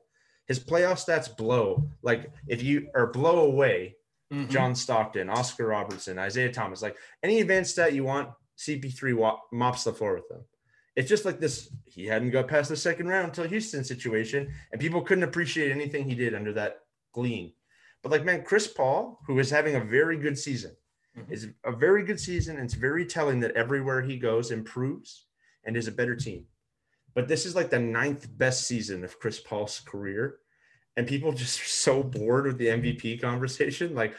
His 0.46 0.58
playoff 0.58 1.04
stats 1.04 1.34
blow. 1.34 1.88
Like 2.02 2.30
if 2.48 2.62
you 2.62 2.88
or 2.94 3.08
blow 3.08 3.46
away 3.46 3.96
mm-hmm. 4.32 4.50
John 4.50 4.74
Stockton, 4.74 5.30
Oscar 5.30 5.68
Robertson, 5.68 6.18
Isiah 6.18 6.52
Thomas, 6.52 6.82
like 6.82 6.96
any 7.22 7.40
advanced 7.40 7.72
stat 7.72 7.92
you 7.92 8.04
want, 8.04 8.30
CP3 8.58 9.38
mops 9.52 9.84
the 9.84 9.92
floor 9.92 10.14
with 10.14 10.28
them. 10.28 10.44
It's 10.96 11.08
just 11.08 11.26
like 11.26 11.38
this. 11.38 11.70
He 11.84 12.06
hadn't 12.06 12.30
got 12.30 12.48
past 12.48 12.70
the 12.70 12.76
second 12.76 13.08
round 13.08 13.28
until 13.28 13.46
Houston 13.46 13.84
situation, 13.84 14.52
and 14.72 14.80
people 14.80 15.02
couldn't 15.02 15.24
appreciate 15.24 15.70
anything 15.70 16.08
he 16.08 16.14
did 16.14 16.34
under 16.34 16.54
that 16.54 16.78
gleam. 17.12 17.52
But 18.02 18.12
like, 18.12 18.24
man, 18.24 18.44
Chris 18.44 18.66
Paul, 18.66 19.20
who 19.26 19.38
is 19.38 19.50
having 19.50 19.76
a 19.76 19.84
very 19.84 20.16
good 20.16 20.38
season, 20.38 20.74
mm-hmm. 21.16 21.30
is 21.30 21.48
a 21.64 21.72
very 21.72 22.02
good 22.02 22.18
season. 22.18 22.56
And 22.56 22.64
it's 22.64 22.74
very 22.74 23.04
telling 23.04 23.40
that 23.40 23.56
everywhere 23.56 24.00
he 24.00 24.16
goes 24.16 24.50
improves 24.50 25.26
and 25.66 25.76
is 25.76 25.88
a 25.88 25.92
better 25.92 26.14
team. 26.14 26.44
But 27.14 27.28
this 27.28 27.46
is 27.46 27.56
like 27.56 27.70
the 27.70 27.78
ninth 27.78 28.28
best 28.38 28.66
season 28.66 29.02
of 29.02 29.18
Chris 29.18 29.40
Paul's 29.40 29.80
career. 29.80 30.38
And 30.96 31.06
people 31.06 31.32
just 31.44 31.60
are 31.60 31.64
so 31.64 32.02
bored 32.02 32.46
with 32.46 32.58
the 32.58 32.66
MVP 32.66 33.20
conversation. 33.20 33.94
Like, 33.94 34.14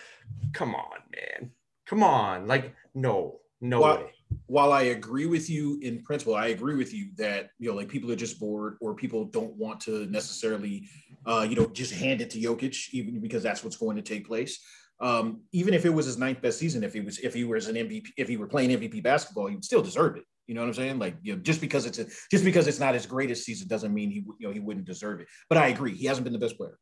come 0.54 0.76
on, 0.76 1.00
man. 1.16 1.52
Come 1.86 2.04
on. 2.04 2.48
Like, 2.48 2.76
no, 2.94 3.40
no 3.62 3.82
while, 3.82 3.98
way. 3.98 4.12
While 4.48 4.74
I 4.74 4.84
agree 4.84 5.26
with 5.26 5.50
you 5.50 5.80
in 5.82 6.04
principle, 6.04 6.36
I 6.36 6.48
agree 6.48 6.76
with 6.76 6.94
you 6.94 7.10
that, 7.18 7.52
you 7.60 7.70
know, 7.70 7.76
like 7.76 7.88
people 7.88 8.12
are 8.12 8.16
just 8.16 8.40
bored 8.40 8.78
or 8.82 8.94
people 8.94 9.26
don't 9.26 9.56
want 9.56 9.80
to 9.82 10.06
necessarily, 10.08 10.90
uh, 11.26 11.46
you 11.48 11.56
know, 11.56 11.68
just 11.68 11.94
hand 11.94 12.22
it 12.22 12.30
to 12.32 12.40
Jokic, 12.40 12.90
even 12.92 13.20
because 13.22 13.44
that's 13.44 13.64
what's 13.64 13.78
going 13.78 13.96
to 13.96 14.02
take 14.02 14.28
place. 14.28 14.60
Um, 15.00 15.42
even 15.52 15.74
if 15.76 15.86
it 15.86 15.92
was 15.92 16.08
his 16.08 16.18
ninth 16.18 16.42
best 16.42 16.58
season, 16.58 16.84
if 16.84 16.94
he 16.94 17.02
was 17.02 17.20
if 17.20 17.34
he 17.34 17.44
was 17.44 17.68
an 17.68 17.76
MVP, 17.76 18.08
if 18.18 18.28
he 18.28 18.38
were 18.38 18.48
playing 18.48 18.72
MVP 18.72 19.04
basketball, 19.04 19.46
he 19.46 19.56
would 19.56 19.66
still 19.66 19.84
deserve 19.84 20.18
it. 20.18 20.24
You 20.48 20.56
know 20.56 20.62
what 20.62 20.68
I'm 20.68 20.74
saying? 20.74 21.00
Like, 21.00 21.18
you 21.22 21.36
know, 21.36 21.42
just 21.42 21.62
because 21.62 21.86
it's 21.86 22.00
a, 22.00 22.06
just 22.32 22.46
because 22.46 22.68
it's 22.68 22.80
not 22.80 22.94
his 22.94 23.06
greatest 23.06 23.44
season 23.44 23.68
doesn't 23.68 23.94
mean 23.94 24.10
he 24.10 24.24
you 24.40 24.48
know 24.48 24.52
he 24.52 24.60
wouldn't 24.60 24.86
deserve 24.86 25.20
it. 25.20 25.28
But 25.50 25.58
I 25.58 25.68
agree, 25.68 25.94
he 25.96 26.06
hasn't 26.06 26.24
been 26.24 26.34
the 26.34 26.40
best 26.40 26.58
player. 26.58 26.78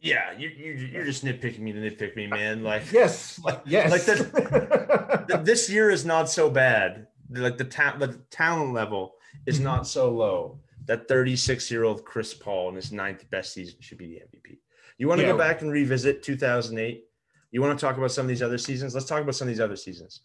Yeah, 0.00 0.32
you, 0.38 0.48
you 0.48 0.72
you're 0.72 1.04
just 1.04 1.24
nitpicking 1.24 1.60
me 1.60 1.72
to 1.72 1.78
nitpick 1.78 2.16
me, 2.16 2.26
man. 2.26 2.62
Like 2.62 2.90
yes, 2.92 3.38
like 3.42 3.62
yes, 3.66 3.90
like 3.90 4.04
the, 4.04 5.24
the, 5.28 5.36
this 5.38 5.68
year 5.68 5.90
is 5.90 6.04
not 6.04 6.28
so 6.30 6.50
bad. 6.50 7.06
Like 7.30 7.58
the 7.58 7.64
ta- 7.64 7.96
the 7.98 8.20
talent 8.30 8.72
level 8.72 9.14
is 9.46 9.56
mm-hmm. 9.56 9.64
not 9.64 9.86
so 9.86 10.10
low 10.10 10.58
that 10.86 11.06
36 11.06 11.70
year 11.70 11.84
old 11.84 12.04
Chris 12.04 12.34
Paul 12.34 12.70
in 12.70 12.74
his 12.74 12.92
ninth 12.92 13.28
best 13.30 13.52
season 13.52 13.76
should 13.80 13.98
be 13.98 14.06
the 14.06 14.22
MVP. 14.38 14.58
You 14.98 15.08
want 15.08 15.20
to 15.20 15.26
yeah. 15.26 15.32
go 15.32 15.38
back 15.38 15.62
and 15.62 15.70
revisit 15.70 16.22
2008? 16.22 17.04
You 17.52 17.62
want 17.62 17.78
to 17.78 17.84
talk 17.84 17.96
about 17.96 18.10
some 18.10 18.24
of 18.24 18.28
these 18.28 18.42
other 18.42 18.58
seasons? 18.58 18.94
Let's 18.94 19.06
talk 19.06 19.22
about 19.22 19.34
some 19.34 19.48
of 19.48 19.54
these 19.54 19.60
other 19.60 19.76
seasons. 19.76 20.20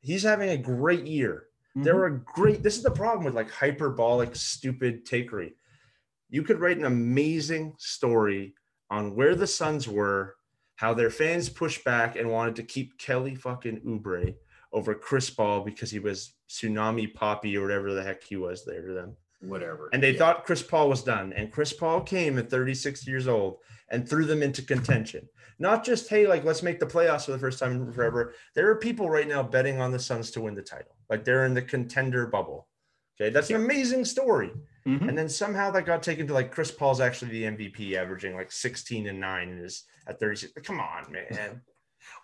He's 0.00 0.22
having 0.22 0.50
a 0.50 0.56
great 0.56 1.06
year. 1.06 1.47
Mm-hmm. 1.76 1.82
There 1.82 1.96
were 1.96 2.10
great. 2.10 2.62
This 2.62 2.76
is 2.76 2.82
the 2.82 2.90
problem 2.90 3.24
with 3.24 3.34
like 3.34 3.50
hyperbolic, 3.50 4.34
stupid 4.36 5.06
takery. 5.06 5.52
You 6.30 6.42
could 6.42 6.60
write 6.60 6.78
an 6.78 6.84
amazing 6.84 7.74
story 7.78 8.54
on 8.90 9.14
where 9.14 9.34
the 9.34 9.46
Suns 9.46 9.88
were, 9.88 10.36
how 10.76 10.94
their 10.94 11.10
fans 11.10 11.48
pushed 11.48 11.84
back 11.84 12.16
and 12.16 12.30
wanted 12.30 12.56
to 12.56 12.62
keep 12.62 12.98
Kelly 12.98 13.34
fucking 13.34 13.80
Oubre 13.80 14.34
over 14.72 14.94
Chris 14.94 15.30
Paul 15.30 15.62
because 15.62 15.90
he 15.90 15.98
was 15.98 16.34
tsunami 16.48 17.12
poppy 17.12 17.56
or 17.56 17.62
whatever 17.62 17.94
the 17.94 18.02
heck 18.02 18.22
he 18.22 18.36
was 18.36 18.64
there 18.64 18.86
to 18.86 18.92
them. 18.92 19.16
Whatever. 19.40 19.88
And 19.92 20.02
they 20.02 20.12
yeah. 20.12 20.18
thought 20.18 20.44
Chris 20.44 20.62
Paul 20.62 20.88
was 20.88 21.02
done. 21.02 21.32
And 21.32 21.52
Chris 21.52 21.72
Paul 21.72 22.00
came 22.00 22.38
at 22.38 22.50
36 22.50 23.06
years 23.06 23.28
old 23.28 23.58
and 23.90 24.08
threw 24.08 24.24
them 24.24 24.42
into 24.42 24.62
contention. 24.62 25.28
Not 25.58 25.84
just, 25.84 26.08
hey, 26.08 26.26
like, 26.26 26.44
let's 26.44 26.62
make 26.62 26.78
the 26.78 26.86
playoffs 26.86 27.24
for 27.24 27.32
the 27.32 27.38
first 27.38 27.58
time 27.58 27.92
forever. 27.92 28.34
There 28.54 28.70
are 28.70 28.76
people 28.76 29.10
right 29.10 29.26
now 29.26 29.42
betting 29.42 29.80
on 29.80 29.90
the 29.90 29.98
Suns 29.98 30.30
to 30.32 30.40
win 30.40 30.54
the 30.54 30.62
title. 30.62 30.94
Like 31.10 31.24
they're 31.24 31.46
in 31.46 31.54
the 31.54 31.62
contender 31.62 32.26
bubble. 32.26 32.68
Okay. 33.20 33.30
That's 33.30 33.50
an 33.50 33.56
amazing 33.56 34.04
story. 34.04 34.52
Mm-hmm. 34.86 35.08
And 35.08 35.18
then 35.18 35.28
somehow 35.28 35.70
that 35.72 35.84
got 35.84 36.02
taken 36.02 36.26
to 36.28 36.34
like 36.34 36.52
Chris 36.52 36.70
Paul's 36.70 37.00
actually 37.00 37.32
the 37.32 37.42
MVP, 37.44 37.94
averaging 37.94 38.34
like 38.34 38.52
16 38.52 39.08
and 39.08 39.20
nine 39.20 39.48
and 39.48 39.64
is 39.64 39.84
at 40.06 40.20
36. 40.20 40.52
Come 40.66 40.80
on, 40.80 41.10
man. 41.10 41.60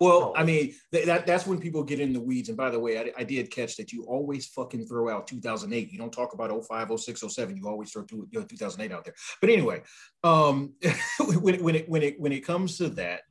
Well. 0.00 0.32
I 0.36 0.44
mean, 0.44 0.74
th- 0.92 1.06
that 1.06 1.26
that's 1.26 1.46
when 1.46 1.58
people 1.58 1.82
get 1.82 2.00
in 2.00 2.12
the 2.12 2.20
weeds. 2.20 2.48
And 2.48 2.56
by 2.56 2.70
the 2.70 2.78
way, 2.78 2.98
I, 2.98 3.12
I, 3.18 3.24
did 3.24 3.50
catch 3.50 3.76
that 3.76 3.92
you 3.92 4.04
always 4.04 4.46
fucking 4.46 4.86
throw 4.86 5.08
out 5.08 5.26
2008. 5.26 5.90
You 5.90 5.98
don't 5.98 6.12
talk 6.12 6.34
about 6.34 6.50
05, 6.66 7.00
06, 7.00 7.20
07. 7.20 7.56
You 7.56 7.68
always 7.68 7.90
throw 7.92 8.02
two, 8.02 8.28
you 8.30 8.40
know, 8.40 8.46
2008 8.46 8.94
out 8.94 9.04
there. 9.04 9.14
But 9.40 9.50
anyway, 9.50 9.82
um, 10.22 10.74
when, 11.20 11.62
when 11.62 11.74
it 11.74 11.88
when 11.88 12.02
it 12.02 12.20
when 12.20 12.32
it 12.32 12.44
comes 12.44 12.78
to 12.78 12.88
that, 12.90 13.22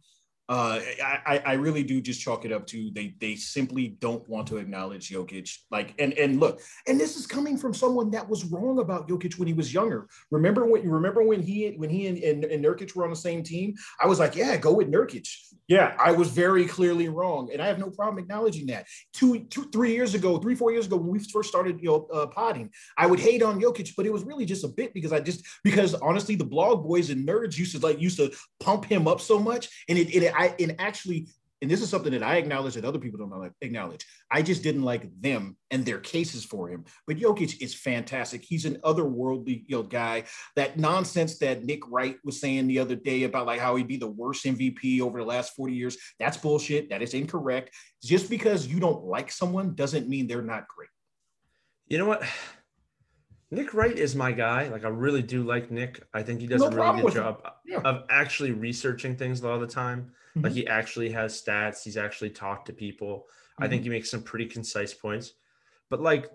uh, 0.50 0.80
I, 1.02 1.42
I 1.46 1.54
really 1.54 1.84
do 1.84 2.02
just 2.02 2.20
chalk 2.20 2.44
it 2.44 2.52
up 2.52 2.68
to 2.68 2.92
they 2.92 3.16
they 3.22 3.36
simply 3.36 3.88
don't 4.00 4.28
want 4.28 4.48
to 4.48 4.58
acknowledge 4.58 5.10
Jokic. 5.10 5.50
Like 5.72 5.94
and 6.00 6.12
and 6.14 6.40
look, 6.40 6.60
and 6.86 7.00
this 7.00 7.16
is 7.16 7.26
coming 7.26 7.58
from 7.58 7.74
someone 7.74 8.12
that 8.12 8.28
was 8.28 8.44
wrong 8.46 8.80
about 8.80 9.08
Jokic 9.08 9.40
when 9.40 9.48
he 9.48 9.54
was 9.54 9.74
younger. 9.74 10.10
Remember 10.32 10.66
when 10.66 10.88
remember 10.90 11.24
when 11.24 11.42
he 11.42 11.72
when 11.78 11.90
he 11.90 12.08
and, 12.08 12.18
and, 12.18 12.44
and 12.44 12.64
Nurkic 12.64 12.94
were 12.94 13.06
on 13.06 13.10
the 13.10 13.16
same 13.16 13.42
team? 13.42 13.74
I 14.02 14.06
was 14.06 14.20
like, 14.20 14.36
yeah, 14.36 14.58
go 14.58 14.74
with 14.74 14.92
Nurkic. 14.92 15.30
Yeah, 15.70 15.96
I 15.98 16.12
was 16.12 16.28
very 16.28 16.66
clearly 16.66 17.08
wrong, 17.08 17.50
and 17.54 17.62
I 17.62 17.68
have 17.68 17.80
no 17.80 17.90
problem 17.90 18.22
acknowledging 18.22 18.68
that. 18.68 18.86
Two, 19.14 19.46
two, 19.46 19.70
three 19.72 19.94
years 19.94 20.14
ago, 20.14 20.38
three, 20.38 20.56
four 20.56 20.74
years 20.74 20.88
ago, 20.88 20.98
when 20.98 21.08
we 21.08 21.20
first 21.20 21.48
started, 21.48 21.80
you 21.80 21.88
know, 21.88 22.08
uh, 22.14 22.28
potting, 22.28 22.70
I 22.98 23.06
would 23.06 23.20
hate 23.20 23.42
on 23.42 23.62
Jokic, 23.62 23.92
but 23.96 24.06
it 24.06 24.12
was 24.12 24.26
really 24.26 24.46
just 24.46 24.66
a 24.66 24.68
bit 24.68 24.94
because 24.94 25.14
I 25.14 25.22
just 25.22 25.46
because 25.64 25.94
honestly, 25.96 26.36
the 26.36 26.44
blog 26.44 26.84
boys 26.84 27.10
and 27.12 27.26
nerds 27.26 27.58
used 27.58 27.80
to 27.80 27.80
like 27.80 28.02
used 28.02 28.18
to 28.18 28.34
pump 28.60 28.84
him 28.84 29.08
up 29.08 29.22
so 29.22 29.40
much, 29.40 29.70
and 29.88 29.98
it, 29.98 30.14
it 30.14 30.33
I 30.36 30.56
and 30.60 30.76
actually 30.80 31.28
and 31.63 31.72
this 31.72 31.82
is 31.82 31.89
something 31.89 32.12
that 32.12 32.24
I 32.24 32.36
acknowledge 32.36 32.74
that 32.74 32.84
other 32.84 33.00
people 33.00 33.17
don't 33.17 33.54
acknowledge. 33.62 34.06
I 34.30 34.41
just 34.41 34.63
didn't 34.63 34.84
like 34.84 35.10
them 35.22 35.56
and 35.72 35.86
their 35.86 35.98
cases 35.98 36.43
for 36.43 36.67
him. 36.67 36.84
But 37.08 37.15
Jokic 37.15 37.62
is 37.62 37.74
fantastic. 37.74 38.43
He's 38.43 38.65
an 38.65 38.80
otherworldly 38.84 39.63
you 39.67 39.78
know, 39.78 39.84
guy. 39.84 40.26
That 40.58 40.78
nonsense 40.78 41.38
that 41.38 41.63
Nick 41.63 41.89
Wright 41.89 42.17
was 42.26 42.41
saying 42.41 42.67
the 42.67 42.80
other 42.80 42.98
day 42.98 43.24
about 43.24 43.46
like 43.46 43.62
how 43.62 43.78
he'd 43.78 43.88
be 43.88 43.96
the 43.96 44.10
worst 44.10 44.43
MVP 44.43 45.00
over 45.00 45.19
the 45.19 45.26
last 45.26 45.56
40 45.56 45.74
years, 45.74 45.98
that's 46.19 46.36
bullshit. 46.36 46.89
That 46.89 47.02
is 47.02 47.13
incorrect. 47.13 47.74
Just 48.04 48.30
because 48.30 48.67
you 48.67 48.82
don't 48.82 49.06
like 49.06 49.32
someone 49.32 49.74
doesn't 49.74 50.10
mean 50.10 50.28
they're 50.28 50.41
not 50.41 50.67
great. 50.67 50.89
You 51.88 51.98
know 51.98 52.08
what? 52.08 52.24
Nick 53.54 53.74
Wright 53.74 53.98
is 53.98 54.16
my 54.16 54.32
guy. 54.32 54.68
Like 54.68 54.84
I 54.84 54.89
really 54.89 55.22
do 55.22 55.44
like 55.44 55.70
Nick. 55.70 56.04
I 56.13 56.24
think 56.24 56.42
he 56.42 56.48
does 56.48 56.62
no 56.62 56.68
a 56.68 56.72
really 56.72 57.02
good 57.04 57.13
job 57.13 57.48
yeah. 57.66 57.80
of 57.80 58.04
actually 58.10 58.52
researching 58.52 59.16
things 59.16 59.42
a 59.42 59.48
lot 59.48 59.56
of 59.56 59.62
the 59.62 59.68
time. 59.68 60.12
Mm-hmm. 60.32 60.42
Like 60.42 60.54
he 60.54 60.68
actually 60.68 61.12
has 61.12 61.39
stats. 61.39 61.84
He's 61.84 61.98
actually 61.98 62.32
talked 62.32 62.66
to 62.68 62.74
people. 62.74 63.20
Mm-hmm. 63.20 63.63
I 63.63 63.68
think 63.68 63.82
mm-hmm. 63.82 63.92
he 63.92 63.98
makes 63.98 64.10
some 64.10 64.24
pretty 64.24 64.48
concise 64.48 64.94
points. 64.94 65.34
But 65.89 66.02
like 66.02 66.32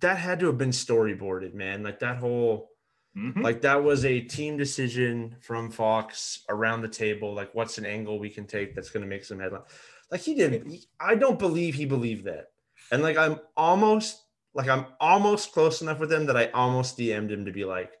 that 0.00 0.16
had 0.16 0.40
to 0.40 0.46
have 0.46 0.56
been 0.56 0.70
storyboarded, 0.70 1.52
man. 1.52 1.82
Like 1.82 2.00
that 2.00 2.16
whole 2.16 2.70
mm-hmm. 3.14 3.42
like 3.42 3.60
that 3.60 3.84
was 3.84 4.06
a 4.06 4.20
team 4.20 4.56
decision 4.56 5.36
from 5.40 5.70
Fox 5.70 6.44
around 6.48 6.80
the 6.80 6.88
table. 6.88 7.34
Like 7.34 7.54
what's 7.54 7.76
an 7.76 7.84
angle 7.84 8.18
we 8.18 8.30
can 8.30 8.46
take 8.46 8.74
that's 8.74 8.90
going 8.90 9.02
to 9.02 9.08
make 9.08 9.24
some 9.24 9.38
headline. 9.38 9.62
Like 10.10 10.22
he 10.22 10.34
didn't. 10.34 10.74
I 10.98 11.16
don't 11.16 11.38
believe 11.38 11.74
he 11.74 11.84
believed 11.84 12.24
that. 12.24 12.46
And 12.90 13.02
like 13.02 13.18
I'm 13.18 13.38
almost 13.56 14.22
like 14.54 14.68
I'm 14.68 14.86
almost 14.98 15.52
close 15.52 15.82
enough 15.82 15.98
with 15.98 16.12
him 16.12 16.26
that 16.26 16.36
I 16.36 16.46
almost 16.48 16.98
DM'd 16.98 17.30
him 17.30 17.44
to 17.44 17.52
be 17.52 17.64
like, 17.64 17.92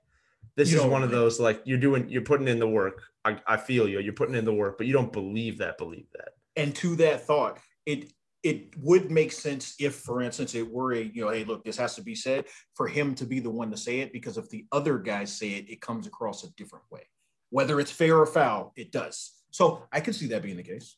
this 0.56 0.72
you 0.72 0.78
is 0.78 0.84
one 0.84 1.02
of 1.02 1.10
those 1.10 1.38
like 1.38 1.62
you're 1.64 1.78
doing 1.78 2.08
you're 2.08 2.22
putting 2.22 2.48
in 2.48 2.58
the 2.58 2.68
work. 2.68 3.02
I, 3.24 3.38
I 3.46 3.56
feel 3.56 3.88
you. 3.88 4.00
You're 4.00 4.12
putting 4.12 4.34
in 4.34 4.44
the 4.44 4.52
work, 4.52 4.78
but 4.78 4.86
you 4.86 4.92
don't 4.92 5.12
believe 5.12 5.58
that. 5.58 5.78
Believe 5.78 6.06
that. 6.14 6.30
And 6.56 6.74
to 6.76 6.96
that 6.96 7.26
thought, 7.26 7.58
it 7.86 8.12
it 8.42 8.74
would 8.78 9.10
make 9.10 9.32
sense 9.32 9.74
if, 9.78 9.96
for 9.96 10.22
instance, 10.22 10.54
it 10.54 10.70
were 10.70 10.94
a 10.94 11.02
you 11.02 11.24
know, 11.24 11.30
hey, 11.30 11.44
look, 11.44 11.64
this 11.64 11.76
has 11.76 11.94
to 11.96 12.02
be 12.02 12.14
said 12.14 12.46
for 12.74 12.88
him 12.88 13.14
to 13.16 13.26
be 13.26 13.38
the 13.38 13.50
one 13.50 13.70
to 13.70 13.76
say 13.76 14.00
it 14.00 14.12
because 14.12 14.38
if 14.38 14.48
the 14.48 14.66
other 14.72 14.98
guys 14.98 15.36
say 15.36 15.50
it, 15.50 15.68
it 15.68 15.80
comes 15.80 16.06
across 16.06 16.44
a 16.44 16.52
different 16.54 16.84
way. 16.90 17.02
Whether 17.50 17.80
it's 17.80 17.90
fair 17.90 18.18
or 18.18 18.26
foul, 18.26 18.72
it 18.76 18.92
does. 18.92 19.32
So 19.50 19.84
I 19.92 20.00
could 20.00 20.14
see 20.14 20.28
that 20.28 20.42
being 20.42 20.56
the 20.56 20.62
case. 20.62 20.96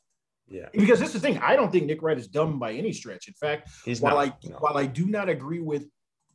Yeah. 0.53 0.69
Because 0.73 1.01
this 1.01 1.15
is 1.15 1.21
the 1.21 1.21
thing. 1.21 1.39
I 1.39 1.57
don't 1.57 1.73
think 1.73 1.87
Nick 1.87 2.03
Wright 2.03 2.19
is 2.19 2.29
dumb 2.29 2.59
by 2.59 2.73
any 2.73 2.93
stretch. 2.93 3.27
In 3.27 3.35
fact, 3.35 3.71
He's 3.85 4.01
while 4.01 4.17
not, 4.17 4.29
I 4.29 4.49
no. 4.49 4.57
while 4.59 4.77
I 4.77 4.87
do 4.87 5.07
not 5.07 5.29
agree 5.29 5.61
with 5.61 5.87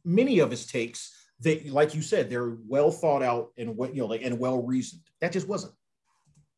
many 0.03 0.39
of 0.39 0.49
his 0.49 0.65
takes, 0.65 1.13
they 1.39 1.69
like 1.69 1.93
you 1.93 2.01
said, 2.01 2.30
they're 2.30 2.58
well 2.67 2.91
thought 2.91 3.21
out 3.21 3.49
and 3.58 3.77
what 3.77 3.93
you 3.93 4.01
know, 4.01 4.08
like 4.08 4.23
and 4.23 4.39
well 4.39 4.62
reasoned. 4.63 5.03
That 5.21 5.32
just 5.32 5.47
wasn't. 5.47 5.73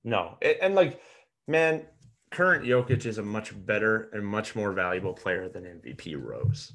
No, 0.06 0.38
and, 0.42 0.76
like, 0.76 1.02
man, 1.46 1.86
current 2.32 2.66
Jokic 2.66 3.06
is 3.06 3.18
a 3.18 3.24
much 3.24 3.54
better 3.66 4.10
and 4.14 4.26
much 4.26 4.56
more 4.56 4.72
valuable 4.72 5.14
player 5.14 5.50
than 5.50 5.64
MVP 5.64 6.16
Rose. 6.18 6.72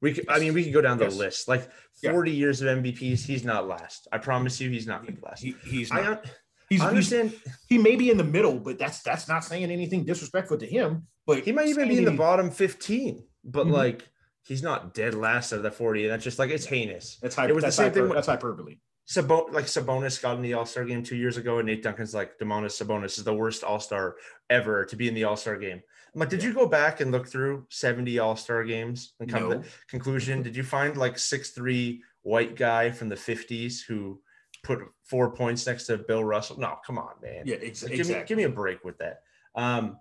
We 0.00 0.14
could, 0.14 0.28
I 0.28 0.38
mean, 0.38 0.54
we 0.54 0.64
could 0.64 0.72
go 0.72 0.80
down 0.80 0.98
the 0.98 1.04
yes. 1.04 1.16
list. 1.16 1.48
Like 1.48 1.70
40 2.02 2.30
yeah. 2.30 2.36
years 2.36 2.62
of 2.62 2.68
MVPs, 2.78 3.24
he's 3.24 3.44
not 3.44 3.68
last. 3.68 4.08
I 4.12 4.18
promise 4.18 4.60
you, 4.60 4.70
he's 4.70 4.86
not 4.86 5.02
going 5.02 5.16
to 5.16 5.24
last. 5.24 5.42
He, 5.42 5.54
he's 5.64 5.92
not. 5.92 6.24
I, 6.24 6.30
He's, 6.74 6.82
I 6.82 6.88
understand. 6.88 7.30
He's, 7.30 7.40
he 7.68 7.78
may 7.78 7.94
be 7.94 8.10
in 8.10 8.16
the 8.16 8.24
middle, 8.24 8.58
but 8.58 8.78
that's 8.78 9.00
that's 9.02 9.28
not 9.28 9.44
saying 9.44 9.70
anything 9.70 10.04
disrespectful 10.04 10.58
to 10.58 10.66
him. 10.66 11.06
But 11.26 11.44
he 11.44 11.52
might 11.52 11.68
even 11.68 11.88
be 11.88 11.98
in 11.98 12.04
the 12.04 12.10
bottom 12.10 12.50
15. 12.50 13.22
But 13.44 13.66
mm-hmm. 13.66 13.74
like 13.74 14.08
he's 14.42 14.62
not 14.62 14.92
dead 14.92 15.14
last 15.14 15.52
out 15.52 15.58
of 15.58 15.62
the 15.62 15.70
40. 15.70 16.04
And 16.04 16.12
That's 16.12 16.24
just 16.24 16.38
like 16.38 16.50
it's 16.50 16.66
heinous. 16.66 17.18
That's 17.22 17.36
hyper, 17.36 17.50
it 17.50 17.54
was 17.54 17.64
the 17.64 17.70
same 17.70 17.86
hyper, 17.86 18.06
thing. 18.06 18.14
That's 18.14 18.26
hyperbole. 18.26 18.76
Sabon, 19.08 19.52
like 19.52 19.66
Sabonis 19.66 20.20
got 20.20 20.36
in 20.36 20.42
the 20.42 20.54
All 20.54 20.66
Star 20.66 20.84
game 20.84 21.02
two 21.02 21.16
years 21.16 21.36
ago, 21.36 21.58
and 21.58 21.66
Nate 21.66 21.82
Duncan's 21.82 22.14
like, 22.14 22.38
Domantas 22.38 22.82
Sabonis 22.82 23.18
is 23.18 23.24
the 23.24 23.34
worst 23.34 23.62
All 23.62 23.78
Star 23.78 24.16
ever 24.48 24.84
to 24.86 24.96
be 24.96 25.08
in 25.08 25.14
the 25.14 25.24
All 25.24 25.36
Star 25.36 25.56
game. 25.56 25.82
I'm 26.14 26.20
like, 26.20 26.30
did 26.30 26.42
yeah. 26.42 26.48
you 26.48 26.54
go 26.54 26.66
back 26.66 27.00
and 27.00 27.10
look 27.10 27.28
through 27.28 27.66
70 27.70 28.18
All 28.18 28.36
Star 28.36 28.64
games 28.64 29.14
and 29.20 29.28
come 29.28 29.42
no. 29.42 29.50
to 29.50 29.58
the 29.58 29.68
conclusion? 29.88 30.42
Did 30.42 30.56
you 30.56 30.62
find 30.62 30.96
like 30.96 31.18
six 31.18 31.50
three 31.50 32.02
white 32.22 32.56
guy 32.56 32.90
from 32.90 33.10
the 33.10 33.14
50s 33.14 33.80
who 33.86 34.20
put 34.64 34.80
four 35.04 35.30
points 35.30 35.66
next 35.66 35.86
to 35.86 35.98
Bill 35.98 36.24
Russell. 36.24 36.58
No, 36.58 36.78
come 36.84 36.98
on, 36.98 37.12
man. 37.22 37.42
Yeah, 37.44 37.56
ex- 37.56 37.82
give 37.82 37.92
exactly. 37.92 38.20
Me, 38.20 38.26
give 38.26 38.38
me 38.38 38.44
a 38.44 38.48
break 38.48 38.84
with 38.84 38.98
that. 38.98 39.22
Um, 39.54 39.98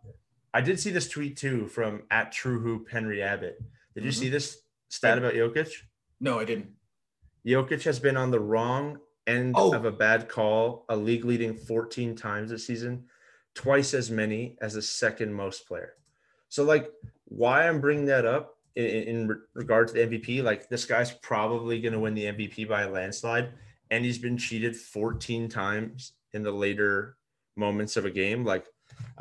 I 0.54 0.62
did 0.62 0.80
see 0.80 0.92
this 0.92 1.10
tweet 1.10 1.38
too 1.38 1.68
from 1.68 2.04
at 2.10 2.32
True 2.32 2.60
Hoop 2.60 2.90
Henry 2.90 3.22
Abbott. 3.22 3.62
Did 3.94 4.02
mm-hmm. 4.02 4.06
you 4.06 4.12
see 4.12 4.30
this 4.30 4.58
stat 4.90 5.18
about 5.18 5.34
Jokic? 5.34 5.72
No, 6.20 6.40
I 6.40 6.46
didn't. 6.46 6.70
Jokic 7.46 7.84
has 7.84 8.00
been 8.00 8.18
on 8.18 8.32
the 8.32 8.40
wrong 8.40 9.00
end 9.28 9.56
oh. 9.58 9.74
of 9.74 9.86
a 9.86 9.92
bad 9.92 10.30
call, 10.30 10.86
a 10.90 10.96
league 10.96 11.26
leading 11.26 11.56
14 11.56 12.16
times 12.16 12.52
this 12.52 12.66
season, 12.66 13.06
twice 13.56 13.94
as 13.94 14.10
many 14.10 14.58
as 14.62 14.74
the 14.74 14.82
second 14.82 15.34
most 15.34 15.68
player. 15.68 15.94
So, 16.50 16.64
like, 16.64 16.90
why 17.26 17.68
I'm 17.68 17.82
bringing 17.82 18.06
that 18.06 18.26
up 18.26 18.58
in, 18.76 18.86
in 18.86 19.42
regard 19.54 19.88
to 19.90 19.94
the 19.94 20.00
MVP, 20.02 20.44
like, 20.44 20.70
this 20.70 20.86
guy's 20.86 21.12
probably 21.12 21.82
going 21.82 21.94
to 21.94 22.00
win 22.00 22.14
the 22.14 22.26
MVP 22.26 22.68
by 22.68 22.84
a 22.84 22.90
landslide 22.90 23.50
and 23.94 24.04
he's 24.04 24.18
been 24.18 24.38
cheated 24.38 24.76
14 24.76 25.48
times 25.50 26.14
in 26.34 26.42
the 26.42 26.52
later 26.52 27.16
moments 27.56 27.96
of 27.96 28.06
a 28.06 28.10
game. 28.10 28.44
Like, 28.44 28.66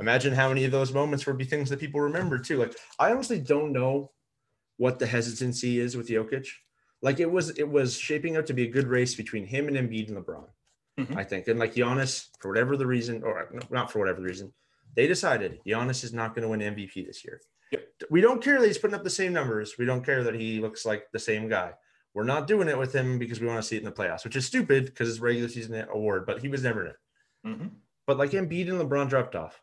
imagine 0.00 0.32
how 0.32 0.48
many 0.48 0.64
of 0.64 0.72
those 0.72 0.94
moments 0.94 1.26
would 1.26 1.37
be 1.37 1.44
things 1.44 1.68
that 1.68 1.78
people 1.78 2.00
remember 2.00 2.38
too. 2.38 2.56
Like, 2.56 2.74
I 2.98 3.11
honestly 3.12 3.38
don't 3.38 3.72
know 3.72 4.12
what 4.78 4.98
the 4.98 5.06
hesitancy 5.06 5.78
is 5.78 5.94
with 5.94 6.08
Jokic. 6.08 6.46
Like, 7.02 7.20
it 7.20 7.30
was 7.30 7.50
it 7.50 7.68
was 7.68 7.98
shaping 7.98 8.38
up 8.38 8.46
to 8.46 8.54
be 8.54 8.62
a 8.62 8.70
good 8.70 8.87
race 8.87 9.14
between 9.14 9.44
him 9.44 9.68
and 9.68 9.76
Embiid 9.76 10.08
and 10.08 10.16
LeBron. 10.16 10.48
Mm-hmm. 10.98 11.18
I 11.18 11.24
think, 11.24 11.48
and 11.48 11.58
like 11.58 11.74
Giannis, 11.74 12.28
for 12.38 12.48
whatever 12.48 12.76
the 12.76 12.87
reason, 12.87 13.22
or 13.22 13.48
not 13.70 13.92
for 13.92 13.98
whatever 13.98 14.20
the 14.20 14.26
reason, 14.26 14.52
they 14.96 15.06
decided 15.06 15.58
Giannis 15.66 16.02
is 16.02 16.14
not 16.14 16.35
going 16.35 16.42
to 16.42 16.48
win 16.48 16.61
MVP 16.61 17.06
this 17.06 17.24
year. 17.24 17.40
Yep. 17.72 17.88
We 18.11 18.20
don't 18.22 18.42
care 18.42 18.58
that 18.58 18.66
he's 18.66 18.78
putting 18.78 18.94
up 18.94 19.04
the 19.04 19.11
same 19.11 19.32
numbers. 19.32 19.74
We 19.78 19.85
don't 19.85 20.04
care 20.04 20.22
that 20.24 20.35
he 20.35 20.61
looks 20.61 20.87
like 20.87 21.11
the 21.12 21.18
same 21.18 21.48
guy. 21.48 21.72
We're 22.14 22.25
not 22.25 22.46
doing 22.46 22.68
it 22.68 22.79
with 22.79 22.94
him 22.94 23.18
because 23.18 23.40
we 23.40 23.46
want 23.46 23.62
to 23.62 23.66
see 23.66 23.77
it 23.77 23.81
in 23.81 23.85
the 23.85 23.92
playoffs, 23.92 24.25
which 24.25 24.37
is 24.37 24.46
stupid 24.46 24.87
because 24.87 25.09
it's 25.09 25.18
regular 25.18 25.48
season 25.48 25.87
award, 25.90 26.27
but 26.27 26.40
he 26.40 26.48
was 26.48 26.62
never 26.62 26.83
in 26.83 26.87
it. 26.88 26.96
Mm-hmm. 27.46 27.66
But 28.07 28.18
like 28.18 28.33
Embiid 28.33 28.68
and 28.68 28.81
LeBron 28.81 29.09
dropped 29.09 29.35
off. 29.35 29.62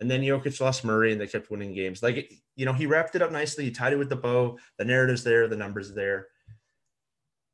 And 0.00 0.10
then 0.10 0.22
Jokic 0.22 0.60
lost 0.60 0.84
Murray 0.84 1.12
and 1.12 1.20
they 1.20 1.26
kept 1.26 1.50
winning 1.50 1.74
games. 1.74 2.02
Like, 2.02 2.32
you 2.56 2.64
know, 2.64 2.72
he 2.72 2.86
wrapped 2.86 3.14
it 3.14 3.22
up 3.22 3.30
nicely. 3.30 3.64
He 3.64 3.70
tied 3.70 3.92
it 3.92 3.98
with 3.98 4.08
the 4.08 4.16
bow. 4.16 4.58
The 4.78 4.84
narrative's 4.84 5.24
there, 5.24 5.46
the 5.46 5.56
numbers 5.56 5.94
there. 5.94 6.28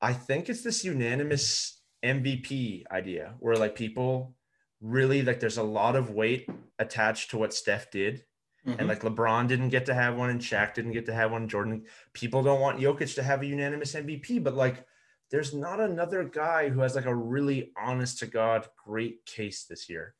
I 0.00 0.12
think 0.12 0.48
it's 0.48 0.62
this 0.62 0.84
unanimous 0.84 1.80
MVP 2.04 2.84
idea 2.90 3.34
where 3.40 3.56
like 3.56 3.74
people 3.74 4.36
really 4.80 5.22
like 5.22 5.40
there's 5.40 5.56
a 5.56 5.62
lot 5.62 5.96
of 5.96 6.10
weight 6.10 6.48
attached 6.78 7.30
to 7.30 7.38
what 7.38 7.54
Steph 7.54 7.90
did. 7.90 8.22
Mm-hmm. 8.66 8.80
And 8.80 8.88
like 8.88 9.02
LeBron 9.02 9.46
didn't 9.46 9.68
get 9.68 9.86
to 9.86 9.94
have 9.94 10.16
one 10.16 10.30
and 10.30 10.40
Shaq 10.40 10.74
didn't 10.74 10.92
get 10.92 11.06
to 11.06 11.14
have 11.14 11.30
one. 11.30 11.48
Jordan, 11.48 11.84
people 12.12 12.42
don't 12.42 12.60
want 12.60 12.80
Jokic 12.80 13.14
to 13.14 13.22
have 13.22 13.42
a 13.42 13.46
unanimous 13.46 13.94
MVP, 13.94 14.42
but 14.42 14.54
like 14.54 14.84
there's 15.30 15.54
not 15.54 15.80
another 15.80 16.24
guy 16.24 16.68
who 16.68 16.80
has 16.80 16.94
like 16.94 17.06
a 17.06 17.14
really 17.14 17.72
honest 17.76 18.18
to 18.18 18.26
God 18.26 18.66
great 18.84 19.24
case 19.24 19.64
this 19.64 19.88
year. 19.88 20.14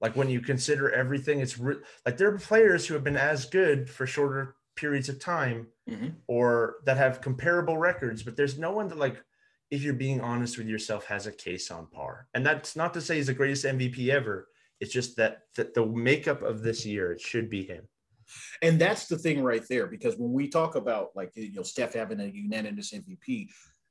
Like 0.00 0.16
when 0.16 0.30
you 0.30 0.40
consider 0.40 0.90
everything, 0.90 1.40
it's 1.40 1.58
re- 1.58 1.76
like 2.06 2.16
there 2.16 2.32
are 2.32 2.38
players 2.38 2.86
who 2.86 2.94
have 2.94 3.04
been 3.04 3.16
as 3.16 3.44
good 3.46 3.90
for 3.90 4.06
shorter 4.06 4.56
periods 4.76 5.08
of 5.08 5.20
time 5.20 5.66
mm-hmm. 5.88 6.08
or 6.26 6.76
that 6.86 6.96
have 6.96 7.20
comparable 7.20 7.76
records, 7.76 8.22
but 8.22 8.36
there's 8.36 8.58
no 8.58 8.72
one 8.72 8.88
that 8.88 8.98
like, 8.98 9.22
if 9.70 9.82
you're 9.82 9.94
being 9.94 10.20
honest 10.20 10.58
with 10.58 10.66
yourself, 10.66 11.04
has 11.04 11.26
a 11.26 11.32
case 11.32 11.70
on 11.70 11.86
par. 11.86 12.26
And 12.34 12.44
that's 12.44 12.74
not 12.74 12.94
to 12.94 13.00
say 13.00 13.16
he's 13.16 13.28
the 13.28 13.34
greatest 13.34 13.64
MVP 13.64 14.08
ever. 14.08 14.48
It's 14.80 14.92
just 14.92 15.16
that, 15.16 15.42
that 15.56 15.74
the 15.74 15.86
makeup 15.86 16.42
of 16.42 16.62
this 16.62 16.84
year, 16.86 17.12
it 17.12 17.20
should 17.20 17.50
be 17.50 17.64
him. 17.64 17.86
And 18.62 18.80
that's 18.80 19.06
the 19.06 19.18
thing 19.18 19.42
right 19.42 19.64
there, 19.68 19.86
because 19.86 20.16
when 20.16 20.32
we 20.32 20.48
talk 20.48 20.76
about 20.76 21.10
like 21.14 21.32
you 21.34 21.52
know 21.52 21.62
Steph 21.62 21.94
having 21.94 22.20
a 22.20 22.26
unanimous 22.26 22.92
MVP, 22.92 23.48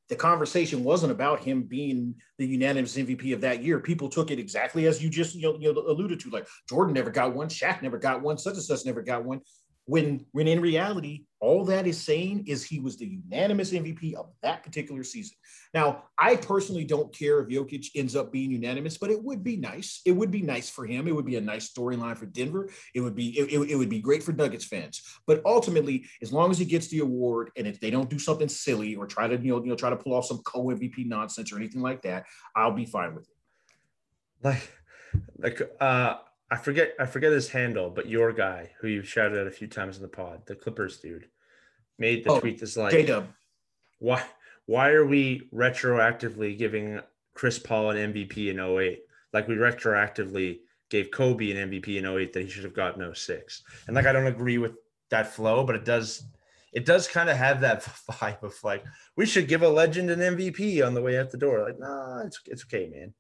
the 0.08 0.16
conversation 0.16 0.84
wasn't 0.84 1.12
about 1.12 1.44
him 1.44 1.64
being 1.64 2.16
the 2.38 2.46
unanimous 2.46 2.98
MVP 2.98 3.34
of 3.34 3.42
that 3.42 3.64
year. 3.64 3.80
People 3.80 4.10
took 4.10 4.32
it 4.32 4.40
exactly 4.40 4.88
as 4.88 5.04
you 5.04 5.10
just 5.10 5.36
you 5.36 5.42
know, 5.42 5.58
you 5.60 5.74
know, 5.74 5.82
alluded 5.82 6.20
to, 6.22 6.30
like 6.30 6.48
Jordan 6.68 6.94
never 6.94 7.12
got 7.12 7.34
one, 7.34 7.48
Shaq 7.48 7.82
never 7.82 7.98
got 7.98 8.22
one, 8.22 8.38
such 8.38 8.56
and 8.56 8.64
such 8.64 8.86
never 8.86 9.02
got 9.02 9.24
one. 9.24 9.42
When 9.90 10.24
when 10.34 10.48
in 10.48 10.62
reality, 10.62 11.26
all 11.40 11.66
that 11.66 11.88
is 11.88 12.00
saying 12.00 12.46
is 12.46 12.64
he 12.64 12.80
was 12.80 12.98
the 12.98 13.08
unanimous 13.08 13.72
MVP 13.72 14.14
of 14.14 14.30
that 14.44 14.62
particular 14.64 15.04
season. 15.04 15.36
Now, 15.74 16.04
I 16.16 16.36
personally 16.36 16.84
don't 16.84 17.12
care 17.12 17.40
if 17.40 17.48
Jokic 17.48 17.88
ends 17.96 18.16
up 18.16 18.32
being 18.32 18.52
unanimous, 18.52 19.00
but 19.00 19.10
it 19.10 19.24
would 19.24 19.44
be 19.44 19.58
nice. 19.58 20.02
It 20.06 20.12
would 20.12 20.30
be 20.30 20.44
nice 20.44 20.70
for 20.70 20.86
him. 20.86 21.08
It 21.08 21.16
would 21.16 21.26
be 21.26 21.38
a 21.38 21.42
nice 21.42 21.72
storyline 21.74 22.18
for 22.18 22.28
Denver. 22.28 22.70
It 22.94 23.02
would 23.02 23.16
be 23.16 23.30
it, 23.40 23.52
it, 23.52 23.72
it, 23.72 23.76
would 23.76 23.90
be 23.90 24.00
great 24.00 24.22
for 24.22 24.32
Nuggets 24.32 24.66
fans. 24.66 25.02
But 25.26 25.42
ultimately, 25.44 26.06
as 26.22 26.32
long 26.32 26.52
as 26.52 26.60
he 26.60 26.66
gets 26.66 26.90
the 26.90 27.00
award 27.00 27.50
and 27.58 27.66
if 27.66 27.80
they 27.80 27.90
don't 27.90 28.12
do 28.12 28.20
something 28.20 28.48
silly 28.48 28.96
or 28.96 29.08
try 29.08 29.28
to 29.28 29.42
you 29.42 29.56
know, 29.56 29.64
you 29.64 29.70
know 29.70 29.76
try 29.76 29.90
to 29.90 29.98
pull 29.98 30.14
off 30.14 30.26
some 30.26 30.42
co-MVP 30.46 31.08
nonsense 31.08 31.52
or 31.52 31.58
anything 31.58 31.82
like 31.82 32.04
that, 32.04 32.26
I'll 32.56 32.74
be 32.74 32.86
fine 32.86 33.16
with 33.16 33.28
it. 33.28 33.36
Like 34.44 34.70
like 35.40 35.62
uh 35.82 36.18
I 36.52 36.58
forget 36.58 36.94
I 37.00 37.06
forget 37.06 37.32
his 37.32 37.50
handle, 37.50 37.90
but 37.90 38.10
your 38.10 38.34
guy 38.34 38.72
who 38.80 38.88
you've 38.88 39.08
shouted 39.08 39.38
at 39.38 39.48
a 39.48 39.52
few 39.52 39.68
times 39.68 39.98
in 39.98 40.02
the 40.02 40.08
pod, 40.08 40.46
the 40.46 40.56
Clippers 40.56 40.98
dude, 40.98 41.28
made 41.98 42.24
the 42.24 42.32
oh, 42.32 42.40
tweet 42.40 42.60
this 42.60 42.76
like 42.76 42.92
J-Dub. 42.92 43.28
Why 44.00 44.24
why 44.66 44.90
are 44.90 45.06
we 45.06 45.48
retroactively 45.54 46.58
giving 46.58 47.02
Chris 47.36 47.60
Paul 47.60 47.92
an 47.92 48.14
MVP 48.14 48.50
in 48.50 48.60
08? 48.60 49.02
Like 49.32 49.48
we 49.48 49.56
retroactively 49.56 50.60
gave 50.90 51.12
Kobe 51.12 51.52
an 51.52 51.70
MVP 51.70 51.98
in 51.98 52.06
08 52.06 52.34
that 52.34 52.42
he 52.42 52.50
should 52.50 52.64
have 52.64 52.74
gotten 52.74 53.14
06. 53.14 53.64
And 53.86 53.96
like 53.96 54.08
I 54.08 54.12
don't 54.12 54.28
agree 54.28 54.58
with 54.58 54.74
that 55.12 55.34
flow, 55.34 55.64
but 55.64 55.76
it 55.76 55.86
does 55.86 56.24
it 56.74 56.86
does 56.86 57.08
kind 57.08 57.30
of 57.30 57.38
have 57.38 57.62
that 57.62 57.84
vibe 58.12 58.42
of 58.42 58.56
like 58.64 58.84
we 59.16 59.28
should 59.28 59.48
give 59.48 59.62
a 59.62 59.70
legend 59.70 60.10
an 60.10 60.20
MVP 60.20 60.86
on 60.86 60.96
the 60.96 61.02
way 61.02 61.20
out 61.20 61.30
the 61.30 61.38
door. 61.38 61.64
Like, 61.64 61.80
nah, 61.80 62.24
it's 62.26 62.40
it's 62.48 62.64
okay, 62.64 62.90
man. 62.90 63.14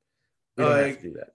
We 0.58 0.64
don't 0.64 0.74
uh, 0.74 0.84
have 0.84 0.98
to 0.98 1.04
do 1.04 1.14
that 1.14 1.34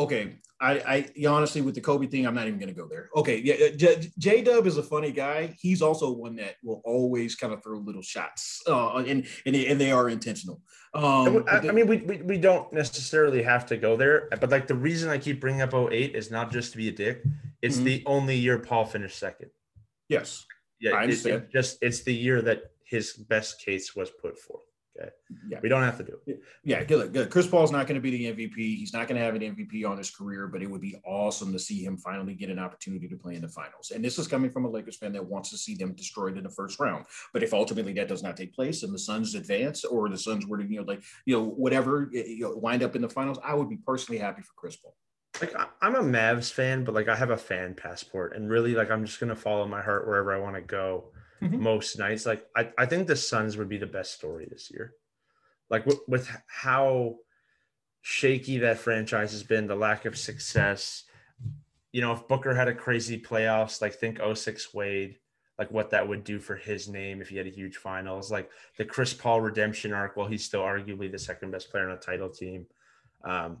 okay, 0.00 0.36
I, 0.60 1.06
I 1.18 1.26
honestly 1.26 1.62
with 1.62 1.74
the 1.74 1.80
Kobe 1.80 2.06
thing, 2.06 2.26
I'm 2.26 2.34
not 2.34 2.46
even 2.46 2.58
going 2.58 2.72
to 2.72 2.78
go 2.78 2.86
there. 2.86 3.08
Okay, 3.16 3.38
yeah, 3.38 3.94
J 4.18 4.42
Dub 4.42 4.66
is 4.66 4.76
a 4.76 4.82
funny 4.82 5.10
guy. 5.10 5.54
He's 5.58 5.80
also 5.80 6.10
one 6.12 6.36
that 6.36 6.56
will 6.62 6.82
always 6.84 7.34
kind 7.34 7.52
of 7.52 7.62
throw 7.62 7.78
little 7.78 8.02
shots, 8.02 8.62
uh, 8.66 8.96
and 8.96 9.26
and, 9.46 9.56
and 9.56 9.80
they 9.80 9.90
are 9.90 10.10
intentional. 10.10 10.60
Um, 10.92 11.44
I, 11.48 11.58
I, 11.58 11.72
mean, 11.72 11.86
we, 11.86 11.98
we 11.98 12.16
we 12.22 12.38
don't 12.38 12.70
necessarily 12.72 13.42
have 13.42 13.64
to 13.66 13.76
go 13.76 13.96
there, 13.96 14.28
but 14.40 14.50
like 14.50 14.66
the 14.66 14.74
reason 14.74 15.08
I 15.08 15.18
keep 15.18 15.40
bringing 15.40 15.62
up 15.62 15.72
08 15.72 16.14
is 16.14 16.30
not 16.30 16.50
just 16.50 16.72
to 16.72 16.78
be 16.78 16.88
a 16.88 16.92
dick. 16.92 17.22
It's 17.62 17.76
mm-hmm. 17.76 17.84
the 17.84 18.02
only 18.06 18.36
year 18.36 18.58
Paul 18.58 18.84
finished 18.84 19.18
second. 19.18 19.50
Yes. 20.08 20.44
Yeah, 20.80 20.92
I 20.92 21.02
understand. 21.02 21.34
It, 21.34 21.42
it 21.44 21.52
just 21.52 21.78
it's 21.80 22.02
the 22.02 22.14
year 22.14 22.42
that 22.42 22.72
his 22.84 23.12
best 23.12 23.60
case 23.64 23.94
was 23.94 24.10
put 24.10 24.38
forth. 24.38 24.64
Okay. 24.98 25.10
Yeah. 25.48 25.60
We 25.62 25.68
don't 25.68 25.82
have 25.82 25.96
to 25.98 26.04
do 26.04 26.18
it. 26.26 26.42
Yeah, 26.64 26.82
good. 26.84 27.12
Good. 27.12 27.30
Chris 27.30 27.46
Paul's 27.46 27.70
not 27.70 27.86
going 27.86 27.94
to 27.94 28.00
be 28.00 28.10
the 28.10 28.32
MVP. 28.32 28.56
He's 28.56 28.92
not 28.92 29.06
going 29.06 29.18
to 29.18 29.24
have 29.24 29.34
an 29.34 29.42
MVP 29.42 29.88
on 29.88 29.96
his 29.96 30.10
career, 30.10 30.48
but 30.48 30.62
it 30.62 30.70
would 30.70 30.80
be 30.80 30.96
awesome 31.04 31.52
to 31.52 31.58
see 31.58 31.84
him 31.84 31.96
finally 31.96 32.34
get 32.34 32.50
an 32.50 32.58
opportunity 32.58 33.08
to 33.08 33.16
play 33.16 33.36
in 33.36 33.42
the 33.42 33.48
finals. 33.48 33.92
And 33.94 34.04
this 34.04 34.18
is 34.18 34.26
coming 34.26 34.50
from 34.50 34.64
a 34.64 34.70
Lakers 34.70 34.96
fan 34.96 35.12
that 35.12 35.24
wants 35.24 35.50
to 35.50 35.58
see 35.58 35.74
them 35.74 35.92
destroyed 35.92 36.36
in 36.36 36.44
the 36.44 36.50
first 36.50 36.80
round. 36.80 37.06
But 37.32 37.42
if 37.42 37.54
ultimately 37.54 37.92
that 37.94 38.08
does 38.08 38.22
not 38.22 38.36
take 38.36 38.52
place 38.52 38.82
and 38.82 38.92
the 38.92 38.98
Suns 38.98 39.34
advance 39.34 39.84
or 39.84 40.08
the 40.08 40.18
Suns 40.18 40.46
were 40.46 40.58
to, 40.58 40.64
you 40.64 40.78
know, 40.78 40.84
like, 40.86 41.02
you 41.24 41.36
know, 41.36 41.44
whatever, 41.44 42.08
you 42.12 42.40
know, 42.40 42.56
wind 42.56 42.82
up 42.82 42.96
in 42.96 43.02
the 43.02 43.08
finals, 43.08 43.38
I 43.44 43.54
would 43.54 43.68
be 43.68 43.76
personally 43.76 44.18
happy 44.18 44.42
for 44.42 44.52
Chris 44.56 44.76
Paul. 44.76 44.96
Like 45.40 45.54
I'm 45.80 45.94
a 45.94 46.02
Mavs 46.02 46.52
fan, 46.52 46.84
but 46.84 46.94
like 46.94 47.08
I 47.08 47.16
have 47.16 47.30
a 47.30 47.36
fan 47.36 47.74
passport, 47.74 48.34
and 48.34 48.50
really 48.50 48.74
like 48.74 48.90
I'm 48.90 49.06
just 49.06 49.20
gonna 49.20 49.36
follow 49.36 49.66
my 49.66 49.80
heart 49.80 50.06
wherever 50.06 50.34
I 50.34 50.38
want 50.38 50.56
to 50.56 50.60
go. 50.60 51.12
Mm-hmm. 51.42 51.62
Most 51.62 51.98
nights, 51.98 52.26
like 52.26 52.46
I, 52.54 52.70
I 52.76 52.86
think 52.86 53.06
the 53.06 53.16
Suns 53.16 53.56
would 53.56 53.68
be 53.68 53.78
the 53.78 53.86
best 53.86 54.12
story 54.14 54.46
this 54.50 54.70
year 54.70 54.94
like 55.70 55.86
with, 55.86 56.00
with 56.06 56.28
how 56.46 57.16
shaky 58.02 58.58
that 58.58 58.78
franchise 58.78 59.32
has 59.32 59.42
been, 59.42 59.66
the 59.66 59.76
lack 59.76 60.04
of 60.04 60.18
success. 60.18 61.04
You 61.92 62.00
know, 62.00 62.12
if 62.12 62.28
Booker 62.28 62.54
had 62.54 62.68
a 62.68 62.74
crazy 62.74 63.18
playoffs, 63.18 63.80
like 63.80 63.94
think 63.94 64.20
06 64.34 64.74
Wade, 64.74 65.16
like 65.58 65.70
what 65.70 65.90
that 65.90 66.06
would 66.06 66.24
do 66.24 66.38
for 66.38 66.56
his 66.56 66.88
name 66.88 67.20
if 67.20 67.28
he 67.28 67.36
had 67.36 67.46
a 67.46 67.50
huge 67.50 67.76
finals, 67.76 68.30
like 68.30 68.50
the 68.78 68.84
Chris 68.84 69.14
Paul 69.14 69.40
redemption 69.40 69.92
arc, 69.92 70.16
while 70.16 70.26
he's 70.26 70.44
still 70.44 70.62
arguably 70.62 71.10
the 71.10 71.18
second 71.18 71.50
best 71.50 71.70
player 71.70 71.88
on 71.88 71.96
a 71.96 72.00
title 72.00 72.30
team. 72.30 72.66
Um, 73.22 73.58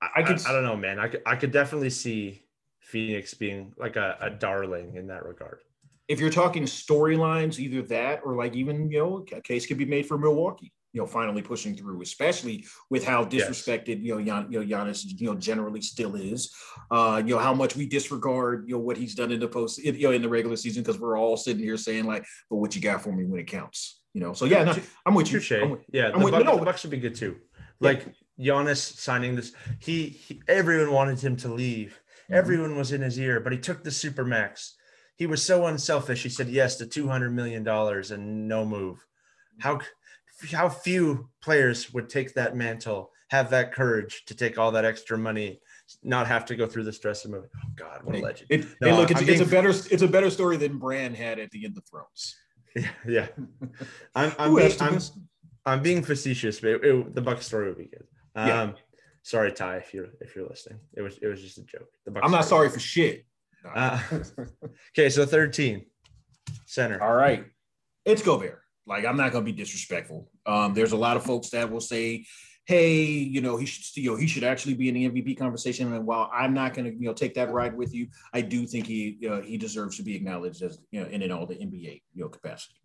I, 0.00 0.08
I 0.16 0.22
could, 0.22 0.40
I, 0.46 0.50
I, 0.50 0.52
don't 0.52 0.64
know, 0.64 0.76
man. 0.76 0.98
I 0.98 1.08
could, 1.08 1.22
I 1.26 1.36
could 1.36 1.50
definitely 1.50 1.90
see 1.90 2.44
Phoenix 2.80 3.34
being 3.34 3.72
like 3.76 3.96
a, 3.96 4.16
a 4.20 4.30
darling 4.30 4.94
in 4.96 5.08
that 5.08 5.24
regard 5.24 5.60
if 6.10 6.18
you're 6.18 6.28
talking 6.28 6.64
storylines, 6.64 7.60
either 7.60 7.82
that 7.82 8.20
or 8.24 8.34
like 8.34 8.56
even 8.56 8.90
you 8.90 8.98
know 8.98 9.24
a 9.32 9.40
case 9.40 9.64
could 9.64 9.78
be 9.78 9.84
made 9.84 10.04
for 10.06 10.18
Milwaukee. 10.18 10.72
You 10.92 11.00
know, 11.00 11.06
finally 11.06 11.40
pushing 11.40 11.76
through, 11.76 12.02
especially 12.02 12.64
with 12.90 13.04
how 13.04 13.24
disrespected 13.24 13.88
yes. 13.88 13.98
you 14.00 14.16
know 14.16 14.20
Gian, 14.20 14.50
you 14.50 14.58
know 14.58 14.66
Giannis 14.66 15.04
you 15.06 15.28
know 15.28 15.36
generally 15.36 15.80
still 15.80 16.16
is. 16.16 16.52
Uh, 16.90 17.22
you 17.24 17.36
know 17.36 17.40
how 17.40 17.54
much 17.54 17.76
we 17.76 17.86
disregard 17.86 18.64
you 18.66 18.74
know 18.74 18.80
what 18.80 18.96
he's 18.96 19.14
done 19.14 19.30
in 19.30 19.38
the 19.38 19.46
post 19.46 19.78
you 19.78 19.92
know 20.02 20.10
in 20.10 20.20
the 20.20 20.28
regular 20.28 20.56
season 20.56 20.82
because 20.82 21.00
we're 21.00 21.16
all 21.16 21.36
sitting 21.36 21.62
here 21.62 21.76
saying 21.76 22.06
like, 22.06 22.26
but 22.50 22.56
what 22.56 22.74
you 22.74 22.82
got 22.82 23.02
for 23.02 23.12
me 23.12 23.24
when 23.24 23.40
it 23.40 23.46
counts. 23.46 24.02
You 24.12 24.20
know, 24.20 24.32
so 24.32 24.46
yeah, 24.46 24.64
no, 24.64 24.74
I'm 25.06 25.14
with 25.14 25.30
you. 25.30 25.40
I'm 25.62 25.70
with, 25.70 25.84
yeah, 25.92 26.10
I'm 26.12 26.18
the, 26.18 26.24
with, 26.24 26.32
Bucks, 26.32 26.44
no, 26.44 26.58
the 26.58 26.64
Bucks 26.64 26.80
should 26.80 26.90
be 26.90 26.96
good 26.96 27.14
too. 27.14 27.36
Like 27.78 28.12
yeah. 28.36 28.52
Giannis 28.52 28.78
signing 28.78 29.36
this, 29.36 29.52
he, 29.78 30.08
he 30.08 30.42
everyone 30.48 30.92
wanted 30.92 31.20
him 31.20 31.36
to 31.36 31.54
leave. 31.54 32.00
Mm-hmm. 32.24 32.34
Everyone 32.34 32.76
was 32.76 32.90
in 32.90 33.00
his 33.00 33.16
ear, 33.16 33.38
but 33.38 33.52
he 33.52 33.60
took 33.60 33.84
the 33.84 33.92
super 33.92 34.24
max 34.24 34.74
he 35.20 35.26
was 35.26 35.44
so 35.44 35.66
unselfish. 35.66 36.22
He 36.22 36.30
said 36.30 36.48
yes 36.48 36.76
to 36.76 36.86
two 36.86 37.06
hundred 37.06 37.32
million 37.32 37.62
dollars 37.62 38.10
and 38.10 38.48
no 38.48 38.64
move. 38.64 39.04
How 39.58 39.80
how 40.50 40.70
few 40.70 41.28
players 41.42 41.92
would 41.92 42.08
take 42.08 42.32
that 42.34 42.56
mantle, 42.56 43.10
have 43.28 43.50
that 43.50 43.70
courage 43.70 44.24
to 44.24 44.34
take 44.34 44.58
all 44.58 44.70
that 44.72 44.86
extra 44.86 45.18
money, 45.18 45.60
not 46.02 46.26
have 46.26 46.46
to 46.46 46.56
go 46.56 46.66
through 46.66 46.84
the 46.84 46.92
stress 46.94 47.26
of 47.26 47.32
moving. 47.32 47.50
Oh 47.54 47.68
God, 47.76 48.00
what 48.02 48.16
a 48.16 48.20
legend! 48.20 48.46
It, 48.48 48.66
no, 48.80 48.88
hey, 48.88 48.96
look, 48.96 49.10
it's, 49.10 49.20
being, 49.20 49.32
it's, 49.32 49.42
a 49.42 49.50
better 49.50 49.68
it's 49.68 50.02
a 50.02 50.08
better 50.08 50.30
story 50.30 50.56
than 50.56 50.78
Bran 50.78 51.12
had 51.12 51.38
at 51.38 51.50
the 51.50 51.66
end 51.66 51.76
of 51.76 51.84
Thrones. 51.84 52.36
Yeah, 52.74 52.88
yeah. 53.06 53.26
I'm 54.14 54.32
I'm, 54.38 54.54
being, 54.54 54.72
I'm, 54.80 54.98
I'm, 55.66 55.82
being 55.82 56.02
facetious, 56.02 56.60
but 56.60 56.70
it, 56.70 56.84
it, 56.84 57.14
the 57.14 57.20
Buck 57.20 57.42
story 57.42 57.68
would 57.68 57.76
be 57.76 57.88
good. 57.88 58.06
Um, 58.34 58.48
yeah. 58.48 58.72
Sorry, 59.22 59.52
Ty, 59.52 59.76
if 59.76 59.92
you're 59.92 60.08
if 60.22 60.34
you're 60.34 60.48
listening, 60.48 60.78
it 60.94 61.02
was 61.02 61.18
it 61.20 61.26
was 61.26 61.42
just 61.42 61.58
a 61.58 61.64
joke. 61.64 61.90
The 62.06 62.10
Buck 62.10 62.24
I'm 62.24 62.30
not 62.30 62.46
sorry 62.46 62.70
for 62.70 62.80
shit. 62.80 63.26
Uh, 63.64 64.00
okay, 64.92 65.08
so 65.08 65.26
13 65.26 65.84
center. 66.66 67.02
All 67.02 67.14
right. 67.14 67.44
It's 68.04 68.22
Gobert. 68.22 68.60
Like, 68.86 69.04
I'm 69.04 69.16
not 69.16 69.32
going 69.32 69.44
to 69.44 69.52
be 69.52 69.56
disrespectful. 69.56 70.30
Um, 70.46 70.74
there's 70.74 70.92
a 70.92 70.96
lot 70.96 71.16
of 71.16 71.24
folks 71.24 71.50
that 71.50 71.70
will 71.70 71.80
say, 71.80 72.26
hey, 72.64 73.02
you 73.02 73.40
know, 73.40 73.56
he 73.56 73.66
should, 73.66 73.96
you 73.96 74.10
know, 74.10 74.16
he 74.16 74.26
should 74.26 74.44
actually 74.44 74.74
be 74.74 74.88
in 74.88 74.94
the 74.94 75.10
MVP 75.10 75.36
conversation. 75.36 75.92
And 75.92 76.06
while 76.06 76.30
I'm 76.32 76.54
not 76.54 76.74
going 76.74 76.90
to, 76.90 76.92
you 76.92 77.06
know, 77.06 77.12
take 77.12 77.34
that 77.34 77.52
ride 77.52 77.76
with 77.76 77.94
you, 77.94 78.08
I 78.32 78.40
do 78.40 78.66
think 78.66 78.86
he, 78.86 79.18
uh, 79.28 79.40
he 79.40 79.56
deserves 79.56 79.96
to 79.96 80.02
be 80.02 80.16
acknowledged 80.16 80.62
as, 80.62 80.78
you 80.90 81.00
know, 81.00 81.08
in 81.08 81.22
and 81.22 81.32
all 81.32 81.46
the 81.46 81.56
NBA, 81.56 82.02
you 82.14 82.22
know, 82.22 82.28
capacity. 82.28 82.76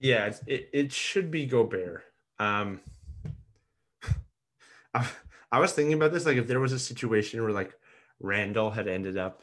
Yeah, 0.00 0.32
it, 0.46 0.68
it 0.72 0.92
should 0.92 1.30
be 1.30 1.46
Gobert. 1.46 2.04
Um, 2.38 2.80
I, 4.94 5.06
I 5.50 5.60
was 5.60 5.72
thinking 5.72 5.94
about 5.94 6.12
this, 6.12 6.26
like 6.26 6.36
if 6.36 6.46
there 6.46 6.60
was 6.60 6.72
a 6.72 6.78
situation 6.78 7.42
where 7.42 7.52
like 7.52 7.72
Randle 8.20 8.70
had 8.70 8.88
ended 8.88 9.16
up 9.16 9.42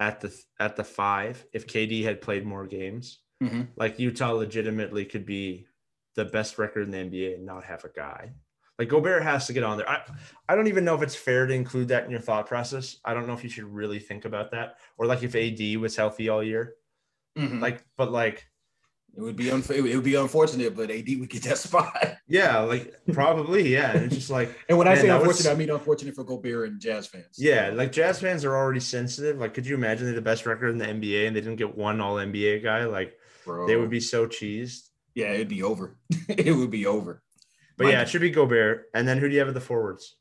at 0.00 0.20
the 0.20 0.34
at 0.58 0.76
the 0.76 0.84
five 0.84 1.44
if 1.52 1.66
KD 1.66 2.02
had 2.02 2.20
played 2.20 2.44
more 2.44 2.66
games. 2.66 3.20
Mm-hmm. 3.42 3.62
Like 3.76 3.98
Utah 3.98 4.32
legitimately 4.32 5.04
could 5.04 5.24
be 5.24 5.66
the 6.16 6.24
best 6.24 6.58
record 6.58 6.82
in 6.82 6.90
the 6.90 6.98
NBA 6.98 7.34
and 7.34 7.46
not 7.46 7.64
have 7.64 7.84
a 7.84 7.90
guy. 7.90 8.32
Like 8.78 8.88
Gobert 8.88 9.22
has 9.22 9.46
to 9.46 9.52
get 9.52 9.62
on 9.62 9.76
there. 9.76 9.88
I, 9.88 10.02
I 10.48 10.54
don't 10.54 10.66
even 10.66 10.84
know 10.84 10.94
if 10.94 11.02
it's 11.02 11.14
fair 11.14 11.46
to 11.46 11.52
include 11.52 11.88
that 11.88 12.04
in 12.04 12.10
your 12.10 12.20
thought 12.20 12.46
process. 12.46 12.96
I 13.04 13.12
don't 13.12 13.26
know 13.26 13.34
if 13.34 13.44
you 13.44 13.50
should 13.50 13.64
really 13.64 13.98
think 13.98 14.24
about 14.24 14.50
that. 14.52 14.76
Or 14.96 15.04
like 15.06 15.22
if 15.22 15.34
AD 15.34 15.76
was 15.78 15.96
healthy 15.96 16.30
all 16.30 16.42
year. 16.42 16.74
Mm-hmm. 17.38 17.60
Like, 17.60 17.84
but 17.96 18.10
like 18.10 18.49
It 19.16 19.20
would 19.22 19.36
be 19.36 19.46
unf- 19.46 19.70
it 19.74 19.94
would 19.94 20.04
be 20.04 20.14
unfortunate, 20.14 20.76
but 20.76 20.90
AD 20.90 21.06
would 21.18 21.28
get 21.28 21.42
that 21.42 21.58
spot. 21.66 22.16
Yeah, 22.28 22.60
like 22.60 22.94
probably, 23.12 23.68
yeah. 23.72 23.92
It's 23.92 24.14
just 24.14 24.30
like 24.30 24.56
And 24.68 24.78
when 24.78 24.86
I 24.86 24.94
Man, 24.94 25.00
say 25.02 25.08
unfortunate, 25.08 25.26
was- 25.36 25.46
I 25.48 25.54
mean 25.54 25.70
unfortunate 25.70 26.14
for 26.14 26.24
Gobert 26.24 26.68
and 26.70 26.80
Jazz 26.80 27.06
fans. 27.08 27.36
Yeah, 27.36 27.70
like 27.74 27.92
Jazz 27.92 28.20
fans 28.20 28.44
are 28.44 28.56
already 28.56 28.80
sensitive. 28.80 29.38
Like, 29.38 29.52
could 29.54 29.66
you 29.66 29.74
imagine 29.74 30.06
they're 30.06 30.14
the 30.14 30.22
best 30.22 30.46
record 30.46 30.68
in 30.68 30.78
the 30.78 30.86
NBA 30.86 31.26
and 31.26 31.34
they 31.36 31.40
didn't 31.40 31.56
get 31.56 31.76
one 31.76 32.00
All 32.00 32.16
NBA 32.16 32.62
guy? 32.62 32.84
Like, 32.84 33.14
Bro. 33.44 33.66
they 33.66 33.76
would 33.76 33.90
be 33.90 34.00
so 34.00 34.26
cheesed. 34.26 34.88
Yeah, 35.14 35.32
it'd 35.32 35.48
be 35.48 35.62
over. 35.64 35.98
it 36.28 36.54
would 36.54 36.70
be 36.70 36.86
over. 36.86 37.22
But 37.76 37.84
My- 37.84 37.90
yeah, 37.90 38.02
it 38.02 38.08
should 38.08 38.20
be 38.20 38.30
Gobert. 38.30 38.86
And 38.94 39.06
then 39.08 39.18
who 39.18 39.28
do 39.28 39.34
you 39.34 39.40
have 39.40 39.48
at 39.48 39.54
the 39.54 39.60
forwards? 39.60 40.16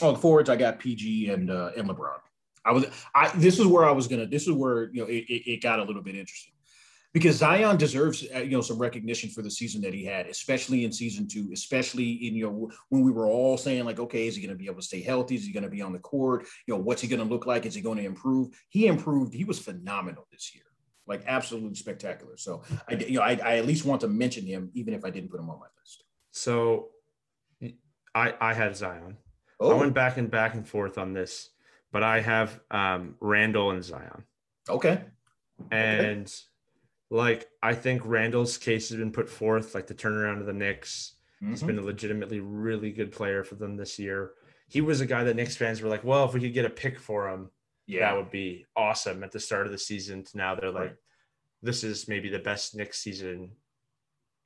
Oh, 0.00 0.12
the 0.12 0.18
forwards, 0.18 0.48
I 0.48 0.56
got 0.56 0.78
PG 0.78 1.28
and 1.30 1.50
uh, 1.50 1.70
and 1.76 1.86
LeBron. 1.88 2.16
I 2.64 2.72
was 2.72 2.86
I 3.14 3.30
this 3.36 3.58
is 3.58 3.66
where 3.66 3.84
I 3.86 3.90
was 3.90 4.06
gonna 4.06 4.26
this 4.26 4.46
is 4.46 4.52
where 4.52 4.90
you 4.92 5.00
know 5.02 5.06
it, 5.06 5.24
it, 5.28 5.50
it 5.50 5.62
got 5.62 5.78
a 5.80 5.82
little 5.82 6.02
bit 6.02 6.14
interesting 6.14 6.52
because 7.12 7.36
Zion 7.36 7.76
deserves 7.76 8.24
uh, 8.34 8.38
you 8.38 8.52
know 8.52 8.60
some 8.60 8.78
recognition 8.78 9.30
for 9.30 9.42
the 9.42 9.50
season 9.50 9.80
that 9.82 9.92
he 9.94 10.04
had, 10.04 10.26
especially 10.26 10.84
in 10.84 10.92
season 10.92 11.26
two, 11.26 11.50
especially 11.52 12.10
in 12.26 12.34
you 12.34 12.46
know 12.46 12.70
when 12.88 13.02
we 13.02 13.10
were 13.10 13.26
all 13.26 13.56
saying 13.56 13.84
like, 13.84 13.98
okay, 13.98 14.26
is 14.26 14.36
he 14.36 14.42
going 14.42 14.54
to 14.54 14.58
be 14.58 14.66
able 14.66 14.76
to 14.76 14.86
stay 14.86 15.02
healthy? 15.02 15.34
Is 15.34 15.44
he 15.44 15.52
going 15.52 15.64
to 15.64 15.70
be 15.70 15.82
on 15.82 15.92
the 15.92 15.98
court? 15.98 16.46
You 16.66 16.74
know, 16.74 16.80
what's 16.80 17.02
he 17.02 17.08
going 17.08 17.20
to 17.20 17.26
look 17.26 17.46
like? 17.46 17.66
Is 17.66 17.74
he 17.74 17.80
going 17.80 17.98
to 17.98 18.04
improve? 18.04 18.48
He 18.68 18.86
improved. 18.86 19.34
He 19.34 19.44
was 19.44 19.58
phenomenal 19.58 20.26
this 20.30 20.54
year, 20.54 20.64
like 21.06 21.22
absolutely 21.26 21.74
spectacular. 21.74 22.36
So 22.36 22.62
I 22.88 22.94
you 22.94 23.18
know 23.18 23.22
I, 23.22 23.38
I 23.42 23.56
at 23.58 23.66
least 23.66 23.84
want 23.84 24.00
to 24.02 24.08
mention 24.08 24.46
him 24.46 24.70
even 24.74 24.94
if 24.94 25.04
I 25.04 25.10
didn't 25.10 25.30
put 25.30 25.40
him 25.40 25.50
on 25.50 25.58
my 25.58 25.66
list. 25.80 26.04
So 26.30 26.90
I 28.14 28.34
I 28.40 28.54
had 28.54 28.76
Zion. 28.76 29.16
Oh, 29.58 29.72
I 29.72 29.74
went 29.74 29.94
back 29.94 30.16
and 30.16 30.30
back 30.30 30.54
and 30.54 30.66
forth 30.66 30.96
on 30.96 31.12
this, 31.12 31.50
but 31.92 32.04
I 32.04 32.20
have 32.20 32.60
um 32.70 33.16
Randle 33.20 33.72
and 33.72 33.82
Zion. 33.84 34.24
okay. 34.68 35.04
And 35.70 36.32
like 37.10 37.48
I 37.62 37.74
think 37.74 38.02
Randle's 38.04 38.56
case 38.56 38.88
has 38.88 38.98
been 38.98 39.12
put 39.12 39.28
forth, 39.28 39.74
like 39.74 39.86
the 39.88 39.94
turnaround 39.94 40.40
of 40.40 40.46
the 40.46 40.52
Knicks. 40.52 41.14
He's 41.40 41.62
Mhm. 41.62 41.66
been 41.66 41.78
a 41.78 41.82
legitimately 41.82 42.40
really 42.40 42.92
good 42.92 43.12
player 43.12 43.42
for 43.44 43.54
them 43.56 43.76
this 43.76 43.98
year. 43.98 44.34
He 44.68 44.80
was 44.80 45.00
a 45.00 45.06
guy 45.06 45.24
that 45.24 45.34
Knicks 45.36 45.56
fans 45.56 45.80
were 45.82 45.88
like, 45.88 46.04
well, 46.04 46.24
if 46.26 46.34
we 46.34 46.40
could 46.40 46.52
get 46.52 46.64
a 46.66 46.70
pick 46.70 46.98
for 46.98 47.28
him, 47.28 47.50
yeah. 47.86 48.00
that 48.10 48.16
would 48.16 48.30
be 48.30 48.66
awesome 48.76 49.24
at 49.24 49.32
the 49.32 49.40
start 49.40 49.66
of 49.66 49.72
the 49.72 49.78
season. 49.78 50.22
To 50.22 50.36
now 50.36 50.54
they're 50.54 50.70
like, 50.70 50.90
Right. 50.90 50.96
this 51.62 51.82
is 51.82 52.06
maybe 52.08 52.28
the 52.28 52.38
best 52.38 52.76
Knicks 52.76 52.98
season 52.98 53.56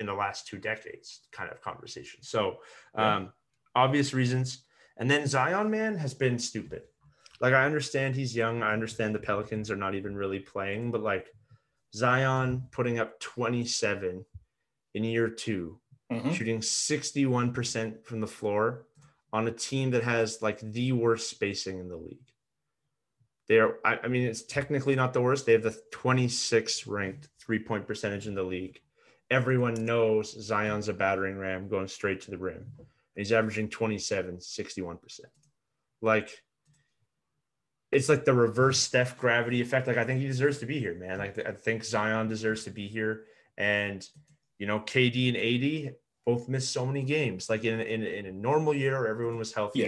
in 0.01 0.07
the 0.07 0.15
last 0.15 0.47
two 0.47 0.59
decades 0.59 1.27
kind 1.33 1.51
of 1.51 1.61
conversation. 1.61 2.23
So 2.23 2.62
Yeah. 2.95 3.17
um, 3.17 3.33
obvious 3.75 4.15
reasons. 4.15 4.65
And 4.97 5.11
then 5.11 5.27
Zion, 5.27 5.71
man, 5.71 5.97
has 5.97 6.15
been 6.15 6.39
stupid. 6.39 6.85
Like 7.41 7.53
I 7.55 7.67
understand 7.67 8.15
he's 8.15 8.35
young. 8.37 8.62
I 8.62 8.73
understand 8.73 9.15
the 9.15 9.19
Pelicans 9.19 9.71
are 9.71 9.77
not 9.77 9.95
even 9.97 10.17
really 10.17 10.39
playing, 10.41 10.93
but 10.93 11.03
like 11.03 11.35
Zion 11.95 12.64
putting 12.72 12.99
up 12.99 13.20
27 13.20 14.24
in 14.95 15.05
year 15.05 15.28
two, 15.28 15.80
Mhm. 16.11 16.34
shooting 16.34 16.61
61% 16.61 18.05
from 18.05 18.20
the 18.20 18.26
floor 18.26 18.86
on 19.32 19.47
a 19.49 19.53
team 19.53 19.90
that 19.90 20.03
has 20.05 20.42
like 20.42 20.61
the 20.61 20.92
worst 20.92 21.30
spacing 21.30 21.78
in 21.78 21.88
the 21.88 21.97
league. 21.97 22.30
They're, 23.49 23.78
I, 23.86 23.99
I 24.05 24.09
mean, 24.09 24.26
it's 24.26 24.42
technically 24.42 24.95
not 24.95 25.12
the 25.12 25.20
worst. 25.20 25.45
They 25.47 25.53
have 25.53 25.62
the 25.62 25.78
26th 25.92 26.86
ranked 26.86 27.28
three 27.38 27.59
point 27.59 27.86
percentage 27.86 28.26
in 28.26 28.34
the 28.34 28.42
league. 28.42 28.80
Everyone 29.30 29.74
knows 29.84 30.30
Zion's 30.40 30.88
a 30.88 30.95
battering 30.95 31.36
ram 31.36 31.68
going 31.68 31.88
straight 31.88 32.20
to 32.22 32.30
the 32.30 32.38
rim. 32.38 32.72
And 32.78 32.86
he's 33.16 33.32
averaging 33.32 33.68
27, 33.68 34.38
61%. 34.40 35.20
Like, 36.01 36.43
it's 37.95 38.09
like 38.09 38.24
the 38.24 38.34
reverse 38.34 38.78
Steph 38.80 39.16
gravity 39.16 39.61
effect. 39.61 39.86
Like, 39.86 39.97
I 39.97 40.05
think 40.05 40.20
he 40.20 40.26
deserves 40.26 40.59
to 40.59 40.66
be 40.66 40.78
here, 40.78 40.95
man. 40.95 41.18
Like, 41.18 41.38
I 41.47 41.53
think 41.53 41.84
Zion 41.84 42.28
deserves 42.28 42.64
to 42.64 42.70
be 42.70 42.88
here. 42.88 43.24
And, 43.57 44.07
you 44.59 44.66
know, 44.66 44.80
KD 44.80 45.28
and 45.28 45.36
AD 45.88 45.95
both 46.26 46.49
missed 46.49 46.72
so 46.72 46.84
many 46.84 47.03
games. 47.03 47.49
Like, 47.49 47.64
in, 47.64 47.80
in, 47.80 48.03
in 48.03 48.26
a 48.26 48.32
normal 48.32 48.74
year, 48.74 49.07
everyone 49.07 49.38
was 49.38 49.53
healthy. 49.53 49.78
Yeah. 49.80 49.86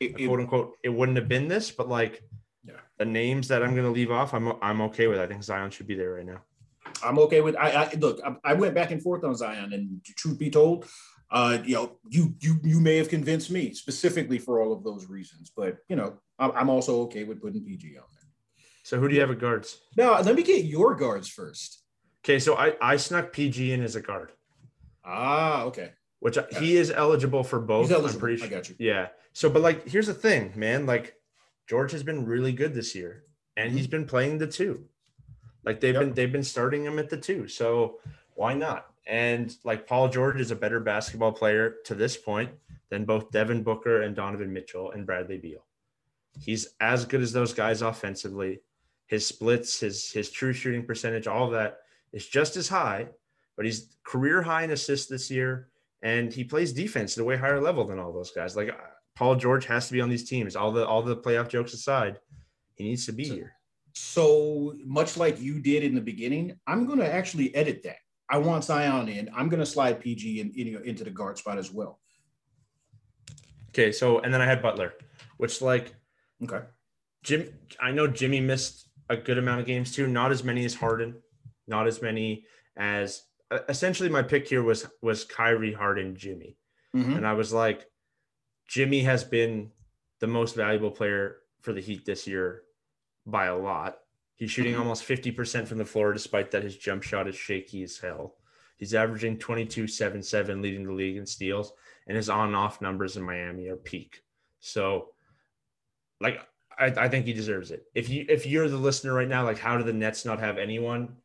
It- 0.00 0.20
it- 0.20 0.26
quote 0.28 0.40
unquote, 0.40 0.76
it 0.84 0.90
wouldn't 0.90 1.18
have 1.18 1.28
been 1.28 1.48
this, 1.48 1.70
but 1.72 1.88
like 1.88 2.22
Yeah. 2.64 2.74
the 2.98 3.04
names 3.04 3.48
that 3.48 3.62
I'm 3.64 3.72
going 3.74 3.86
to 3.86 3.90
leave 3.90 4.12
off, 4.12 4.32
I'm, 4.32 4.52
I'm 4.62 4.80
okay 4.82 5.08
with. 5.08 5.18
I 5.18 5.26
think 5.26 5.42
Zion 5.42 5.70
should 5.70 5.88
be 5.88 5.96
there 5.96 6.14
right 6.14 6.26
now. 6.26 6.40
I'm 7.04 7.18
okay 7.18 7.40
with. 7.40 7.56
I, 7.56 7.70
I 7.70 7.94
look. 7.98 8.20
I, 8.24 8.36
I 8.44 8.54
went 8.54 8.74
back 8.74 8.90
and 8.92 9.02
forth 9.02 9.22
on 9.24 9.34
Zion, 9.34 9.72
and 9.72 10.00
truth 10.16 10.38
be 10.38 10.50
told, 10.50 10.86
uh, 11.30 11.58
you 11.64 11.74
know, 11.74 11.92
you 12.08 12.34
you 12.40 12.58
you 12.62 12.80
may 12.80 12.96
have 12.96 13.08
convinced 13.08 13.50
me 13.50 13.74
specifically 13.74 14.38
for 14.38 14.60
all 14.62 14.72
of 14.72 14.82
those 14.84 15.06
reasons, 15.08 15.50
but 15.54 15.78
you 15.88 15.96
know, 15.96 16.14
I'm, 16.38 16.52
I'm 16.52 16.70
also 16.70 17.02
okay 17.02 17.24
with 17.24 17.40
putting 17.42 17.62
PG 17.64 17.96
on 17.98 18.04
there. 18.14 18.24
So 18.82 18.98
who 18.98 19.08
do 19.08 19.14
you 19.14 19.20
have 19.20 19.30
at 19.30 19.38
guards? 19.38 19.80
Now, 19.96 20.18
let 20.20 20.34
me 20.34 20.42
get 20.42 20.64
your 20.64 20.94
guards 20.94 21.28
first. 21.28 21.82
Okay, 22.24 22.38
so 22.38 22.56
I, 22.56 22.74
I 22.80 22.96
snuck 22.96 23.32
PG 23.32 23.72
in 23.72 23.82
as 23.82 23.94
a 23.96 24.00
guard, 24.00 24.32
Ah, 25.04 25.62
okay. 25.64 25.92
which 26.20 26.36
I, 26.38 26.44
he 26.58 26.76
is 26.76 26.90
eligible 26.90 27.44
for 27.44 27.60
both. 27.60 27.90
Eligible. 27.90 28.14
I'm 28.14 28.20
pretty 28.20 28.42
I 28.42 28.48
sure. 28.48 28.56
got 28.56 28.68
you. 28.68 28.76
Yeah. 28.78 29.08
So, 29.32 29.48
but 29.50 29.62
like, 29.62 29.86
here's 29.88 30.06
the 30.06 30.14
thing, 30.14 30.52
man. 30.56 30.84
Like, 30.86 31.14
George 31.68 31.92
has 31.92 32.02
been 32.02 32.24
really 32.24 32.52
good 32.52 32.74
this 32.74 32.94
year, 32.94 33.24
and 33.56 33.72
he's 33.72 33.86
been 33.86 34.06
playing 34.06 34.38
the 34.38 34.46
two. 34.46 34.86
Like 35.64 35.80
they've 35.80 35.94
Yep. 35.94 36.02
been 36.02 36.12
they've 36.14 36.32
been 36.32 36.42
starting 36.44 36.84
him 36.84 36.98
at 36.98 37.10
the 37.10 37.16
two. 37.18 37.46
So 37.48 37.98
why 38.34 38.54
not? 38.54 38.86
And 39.08 39.54
like 39.64 39.86
Paul 39.86 40.08
George 40.10 40.38
is 40.40 40.50
a 40.50 40.56
better 40.56 40.80
basketball 40.80 41.32
player 41.32 41.76
to 41.86 41.94
this 41.94 42.16
point 42.16 42.50
than 42.90 43.04
both 43.06 43.30
Devin 43.30 43.62
Booker 43.62 44.02
and 44.02 44.14
Donovan 44.14 44.52
Mitchell 44.52 44.90
and 44.92 45.06
Bradley 45.06 45.38
Beal. 45.38 45.64
He's 46.40 46.68
as 46.80 47.04
good 47.06 47.22
as 47.22 47.32
those 47.32 47.52
guys 47.54 47.82
offensively. 47.82 48.60
His 49.06 49.26
splits, 49.26 49.80
his 49.80 50.12
his 50.12 50.30
true 50.30 50.52
shooting 50.52 50.84
percentage, 50.84 51.26
all 51.26 51.46
of 51.46 51.52
that 51.52 51.78
is 52.12 52.26
just 52.26 52.56
as 52.56 52.68
high, 52.68 53.08
but 53.56 53.64
he's 53.64 53.96
career 54.04 54.42
high 54.42 54.64
in 54.64 54.70
assists 54.70 55.06
this 55.08 55.30
year, 55.30 55.68
and 56.02 56.32
he 56.32 56.44
plays 56.44 56.74
defense 56.74 57.16
at 57.16 57.22
a 57.22 57.24
way 57.24 57.36
higher 57.36 57.60
level 57.60 57.84
than 57.86 57.98
all 57.98 58.12
those 58.12 58.30
guys. 58.30 58.54
Like 58.54 58.70
Paul 59.16 59.36
George 59.36 59.64
has 59.66 59.86
to 59.86 59.94
be 59.94 60.02
on 60.02 60.10
these 60.10 60.28
teams. 60.28 60.54
All 60.54 60.70
the 60.70 60.86
all 60.86 61.00
the 61.02 61.16
playoff 61.16 61.48
jokes 61.48 61.72
aside, 61.72 62.18
he 62.74 62.84
needs 62.84 63.06
to 63.06 63.12
be 63.12 63.24
So- 63.24 63.34
here. 63.34 63.54
So 63.94 64.76
much 64.84 65.16
like 65.16 65.40
you 65.40 65.58
did 65.58 65.82
in 65.82 65.94
the 65.94 66.00
beginning, 66.00 66.60
I'm 66.68 66.86
going 66.86 67.00
to 67.00 67.12
actually 67.12 67.52
edit 67.54 67.82
that. 67.82 67.96
I 68.30 68.38
want 68.38 68.64
Zion 68.64 69.08
in. 69.08 69.30
I'm 69.34 69.48
going 69.48 69.60
to 69.60 69.66
slide 69.66 70.00
PG 70.00 70.40
in, 70.40 70.52
in, 70.54 70.82
into 70.84 71.04
the 71.04 71.10
guard 71.10 71.38
spot 71.38 71.58
as 71.58 71.70
well. 71.72 72.00
Okay, 73.70 73.92
so 73.92 74.18
and 74.20 74.32
then 74.32 74.40
I 74.40 74.46
had 74.46 74.62
Butler, 74.62 74.94
which 75.36 75.62
like 75.62 75.94
Okay. 76.42 76.60
Jim. 77.22 77.48
I 77.80 77.90
know 77.90 78.06
Jimmy 78.06 78.40
missed 78.40 78.88
a 79.08 79.16
good 79.16 79.38
amount 79.38 79.60
of 79.60 79.66
games 79.66 79.94
too. 79.94 80.06
Not 80.06 80.30
as 80.30 80.44
many 80.44 80.64
as 80.64 80.74
Harden, 80.74 81.16
not 81.66 81.86
as 81.86 82.00
many 82.02 82.44
as. 82.76 83.22
Essentially, 83.68 84.08
my 84.08 84.22
pick 84.22 84.46
here 84.48 84.62
was 84.62 84.86
was 85.02 85.24
Kyrie, 85.24 85.72
Harden, 85.72 86.14
Jimmy. 86.16 86.56
Mhm. 86.94 87.16
And 87.16 87.26
I 87.26 87.32
was 87.32 87.52
like, 87.52 87.86
Jimmy 88.68 89.00
has 89.02 89.24
been 89.24 89.70
the 90.20 90.26
most 90.26 90.54
valuable 90.54 90.90
player 90.90 91.36
for 91.62 91.72
the 91.72 91.80
Heat 91.80 92.04
this 92.04 92.26
year 92.26 92.62
by 93.26 93.46
a 93.46 93.56
lot. 93.56 93.98
He's 94.38 94.50
shooting 94.50 94.74
Mhm. 94.74 94.78
almost 94.80 95.04
50% 95.04 95.66
from 95.68 95.78
the 95.78 95.84
floor, 95.84 96.12
despite 96.12 96.50
that 96.52 96.62
his 96.62 96.76
jump 96.76 97.02
shot 97.02 97.28
is 97.28 97.34
shaky 97.36 97.82
as 97.82 97.98
hell. 97.98 98.36
He's 98.76 98.94
averaging 98.94 99.38
22, 99.38 99.88
7, 99.88 100.22
7, 100.22 100.62
leading 100.62 100.84
the 100.84 100.92
league 100.92 101.16
in 101.16 101.26
steals, 101.26 101.72
and 102.06 102.16
his 102.16 102.30
on 102.30 102.54
off 102.54 102.80
numbers 102.80 103.16
in 103.16 103.24
Miami 103.24 103.66
are 103.68 103.76
peak. 103.76 104.22
So, 104.60 105.12
like, 106.20 106.40
I, 106.78 106.86
I 106.86 107.08
think 107.08 107.26
he 107.26 107.32
deserves 107.32 107.72
it. 107.72 107.84
If 107.94 108.08
you 108.08 108.24
if 108.28 108.46
you're 108.46 108.68
the 108.68 108.76
listener 108.76 109.12
right 109.12 109.26
now, 109.28 109.44
like, 109.44 109.58
how 109.58 109.76
do 109.76 109.82
the 109.82 109.92
Nets 109.92 110.24
not 110.24 110.38
have 110.38 110.58
anyone? 110.58 111.16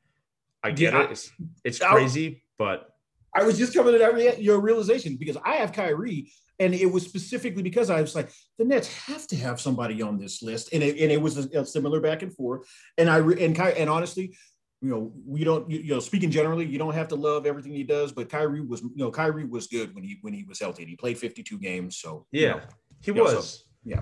I 0.63 0.71
get 0.71 0.93
Yeah, 0.93 1.03
it. 1.03 1.11
It's, 1.11 1.31
it's 1.63 1.79
crazy, 1.79 2.43
but 2.57 2.92
I 3.35 3.43
was 3.43 3.57
just 3.57 3.73
coming 3.73 3.93
to 3.93 3.99
that 3.99 4.13
rea- 4.13 4.39
your 4.39 4.59
realization 4.59 5.15
because 5.17 5.37
I 5.43 5.55
have 5.55 5.71
Kyrie, 5.71 6.31
and 6.59 6.73
it 6.73 6.85
was 6.85 7.03
specifically 7.03 7.63
because 7.63 7.89
I 7.89 7.99
was 8.01 8.13
like, 8.15 8.29
the 8.59 8.65
Nets 8.65 8.87
have 9.05 9.25
to 9.27 9.35
have 9.37 9.59
somebody 9.59 10.01
on 10.01 10.17
this 10.19 10.43
list, 10.43 10.69
and 10.73 10.83
it, 10.83 10.97
and 10.99 11.11
it 11.11 11.21
was 11.21 11.37
a, 11.37 11.61
a 11.61 11.65
similar 11.65 11.99
back 11.99 12.21
and 12.21 12.33
forth. 12.33 12.67
And 12.97 13.09
I 13.09 13.17
re- 13.17 13.43
and 13.43 13.55
Ky- 13.55 13.73
and 13.77 13.89
honestly, 13.89 14.35
you 14.81 14.89
know, 14.89 15.11
we 15.25 15.43
don't 15.43 15.69
you, 15.71 15.79
you 15.79 15.93
know 15.95 15.99
speaking 15.99 16.29
generally, 16.29 16.65
you 16.65 16.77
don't 16.77 16.93
have 16.93 17.07
to 17.09 17.15
love 17.15 17.45
everything 17.45 17.73
he 17.73 17.83
does, 17.83 18.11
but 18.11 18.29
Kyrie 18.29 18.61
was 18.61 18.81
you 18.81 18.91
know 18.95 19.09
Kyrie 19.11 19.45
was 19.45 19.67
good 19.67 19.95
when 19.95 20.03
he 20.03 20.17
when 20.21 20.33
he 20.33 20.43
was 20.43 20.59
healthy. 20.59 20.83
And 20.83 20.89
he 20.89 20.95
played 20.95 21.17
52 21.17 21.57
games, 21.57 21.97
so 21.97 22.27
you 22.31 22.41
Yeah, 22.41 22.51
know, 22.53 22.61
he 23.01 23.11
Yeah, 23.11 23.25
so- 23.27 23.35
was. 23.35 23.65
yeah. 23.83 24.01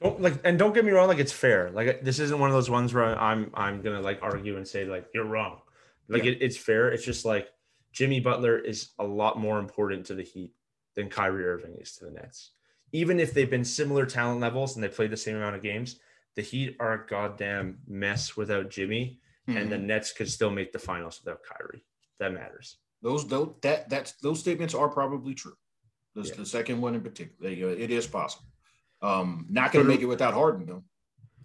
Don't 0.00 0.20
like, 0.20 0.34
and 0.44 0.56
don't 0.58 0.72
get 0.74 0.84
me 0.84 0.92
wrong. 0.92 1.08
Like, 1.08 1.18
it's 1.18 1.32
fair. 1.32 1.72
Like, 1.72 2.04
this 2.04 2.20
isn't 2.20 2.38
one 2.38 2.48
of 2.50 2.54
those 2.54 2.70
ones 2.70 2.94
where 2.94 3.18
I'm 3.18 3.50
I'm 3.54 3.82
gonna 3.82 4.00
like 4.00 4.20
argue 4.22 4.56
and 4.56 4.68
say 4.68 4.84
like 4.84 5.06
you're 5.14 5.24
wrong. 5.24 5.58
Like, 6.08 6.22
Yeah. 6.24 6.32
it, 6.32 6.38
it's 6.42 6.56
fair. 6.56 6.90
It's 6.90 7.04
just 7.04 7.24
like 7.24 7.48
Jimmy 7.92 8.20
Butler 8.20 8.58
is 8.58 8.90
a 8.98 9.04
lot 9.04 9.38
more 9.38 9.58
important 9.58 10.06
to 10.06 10.14
the 10.14 10.22
Heat 10.22 10.52
than 10.94 11.08
Kyrie 11.08 11.44
Irving 11.46 11.76
is 11.80 11.96
to 11.96 12.04
the 12.06 12.10
Nets. 12.10 12.52
Even 12.92 13.20
if 13.20 13.34
they've 13.34 13.50
been 13.50 13.64
similar 13.64 14.06
talent 14.06 14.40
levels 14.40 14.74
and 14.74 14.82
they 14.82 14.88
played 14.88 15.10
the 15.10 15.16
same 15.16 15.36
amount 15.36 15.56
of 15.56 15.62
games, 15.62 16.00
the 16.36 16.42
Heat 16.42 16.76
are 16.80 16.92
a 16.94 17.06
goddamn 17.06 17.78
mess 17.86 18.36
without 18.36 18.70
Jimmy, 18.70 19.20
and 19.46 19.72
the 19.72 19.76
Mhm. 19.76 19.84
Nets 19.84 20.12
could 20.12 20.30
still 20.30 20.50
make 20.50 20.72
the 20.72 20.78
finals 20.78 21.20
without 21.24 21.42
Kyrie. 21.42 21.84
That 22.18 22.32
matters. 22.32 22.78
those 23.00 23.28
those 23.28 23.54
that 23.62 23.88
that's 23.88 24.12
those 24.14 24.40
statements 24.40 24.74
are 24.74 24.88
probably 24.88 25.32
true. 25.32 25.56
The, 26.16 26.22
Yeah. 26.22 26.34
the 26.34 26.44
second 26.46 26.80
one 26.80 26.96
in 26.96 27.00
particular, 27.00 27.48
it 27.48 27.92
is 27.92 28.08
possible. 28.08 28.44
Um, 29.00 29.46
not 29.48 29.70
going 29.70 29.84
to- 29.84 29.88
make 29.88 30.00
it 30.00 30.06
without 30.06 30.34
Harden 30.34 30.66
though. 30.66 30.82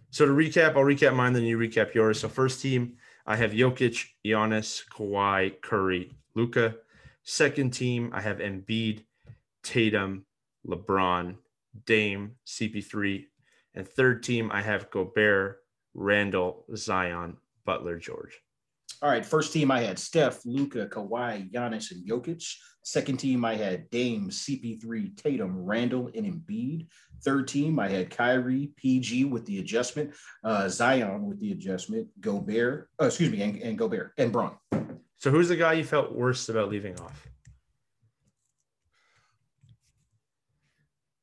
So 0.09 0.25
to 0.25 0.31
recap, 0.31 0.69
I'll 0.75 0.83
recap 0.83 1.15
mine, 1.15 1.33
then 1.33 1.43
you 1.43 1.59
recap 1.59 1.93
yours. 1.93 2.19
So 2.19 2.27
first 2.27 2.59
team, 2.59 2.97
I 3.25 3.37
have 3.37 3.51
Jokic, 3.51 4.05
Giannis, 4.25 4.83
Kawhi, 4.89 5.61
Curry, 5.61 6.11
Luka. 6.35 6.75
Second 7.23 7.71
team, 7.71 8.11
I 8.13 8.21
have 8.21 8.39
Embiid, 8.39 9.03
Tatum, 9.63 10.25
LeBron, 10.67 11.35
Dame, 11.85 12.35
CP3. 12.45 13.25
And 13.75 13.87
third 13.87 14.23
team, 14.23 14.51
I 14.51 14.61
have 14.61 14.91
Gobert, 14.91 15.59
Randle, 15.93 16.65
Zion, 16.75 17.37
Butler, 17.65 17.97
George. 17.97 18.39
All 19.01 19.09
right, 19.09 19.25
first 19.25 19.53
team 19.53 19.71
I 19.71 19.81
had 19.81 19.97
Steph, 19.97 20.45
Luka, 20.45 20.87
Kawhi, 20.87 21.49
Giannis, 21.49 21.91
and 21.91 22.07
Jokic. 22.07 22.43
Second 22.83 23.17
team 23.17 23.45
I 23.45 23.55
had 23.55 23.89
Dame, 23.89 24.29
CP3, 24.29 25.15
Tatum, 25.15 25.57
Randle, 25.63 26.11
and 26.13 26.25
Embiid. 26.25 26.87
Third 27.23 27.47
team 27.47 27.79
I 27.79 27.87
had 27.87 28.09
Kyrie, 28.09 28.71
PG 28.75 29.25
with 29.25 29.45
the 29.45 29.59
adjustment, 29.59 30.13
uh, 30.43 30.67
Zion 30.67 31.25
with 31.25 31.39
the 31.39 31.53
adjustment, 31.53 32.09
Gobert, 32.19 32.89
uh, 33.01 33.05
excuse 33.05 33.29
me, 33.29 33.41
and, 33.41 33.57
and 33.61 33.77
Gobert 33.77 34.11
and 34.17 34.33
Bron. 34.33 34.57
So 35.17 35.31
who's 35.31 35.47
the 35.47 35.55
guy 35.55 35.73
you 35.73 35.85
felt 35.85 36.13
worst 36.13 36.49
about 36.49 36.69
leaving 36.69 36.99
off? 36.99 37.25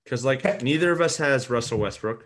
Because 0.05 0.25
like 0.25 0.63
neither 0.63 0.91
of 0.91 1.03
us 1.03 1.19
has 1.19 1.51
Russell 1.51 1.79
Westbrook, 1.79 2.25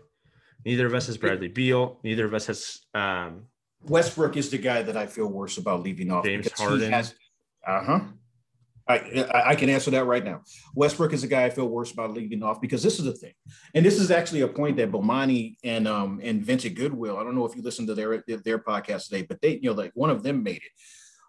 neither 0.64 0.86
of 0.86 0.94
us 0.94 1.08
has 1.08 1.16
Bradley 1.16 1.48
Beal, 1.48 1.98
neither 2.04 2.24
of 2.24 2.32
us 2.32 2.46
has 2.46 2.80
um, 2.94 3.46
Westbrook 3.82 4.36
is 4.36 4.50
the 4.50 4.58
guy 4.58 4.82
that 4.82 4.96
I 4.96 5.06
feel 5.06 5.26
worse 5.26 5.58
about 5.58 5.82
leaving 5.82 6.12
off. 6.12 6.24
James 6.24 6.50
Harden. 6.52 6.94
Uh 6.94 7.04
huh. 7.66 8.00
I, 8.86 9.30
I 9.46 9.54
can 9.54 9.70
answer 9.70 9.90
that 9.92 10.04
right 10.04 10.24
now. 10.24 10.42
Westbrook 10.74 11.12
is 11.12 11.24
a 11.24 11.26
guy 11.26 11.44
I 11.44 11.50
feel 11.50 11.68
worse 11.68 11.92
about 11.92 12.12
leaving 12.12 12.42
off 12.42 12.60
because 12.60 12.82
this 12.82 12.98
is 12.98 13.04
the 13.04 13.12
thing, 13.12 13.32
and 13.74 13.84
this 13.84 13.98
is 13.98 14.10
actually 14.10 14.42
a 14.42 14.48
point 14.48 14.76
that 14.76 14.92
Bomani 14.92 15.56
and 15.64 15.88
um 15.88 16.20
and 16.22 16.44
Vincent 16.44 16.76
Goodwill. 16.76 17.16
I 17.16 17.24
don't 17.24 17.34
know 17.34 17.46
if 17.46 17.56
you 17.56 17.62
listened 17.62 17.88
to 17.88 17.94
their 17.94 18.22
their 18.26 18.58
podcast 18.58 19.08
today, 19.08 19.22
but 19.22 19.40
they 19.40 19.56
you 19.56 19.70
know 19.70 19.72
like 19.72 19.92
one 19.94 20.10
of 20.10 20.22
them 20.22 20.42
made 20.42 20.56
it. 20.56 20.72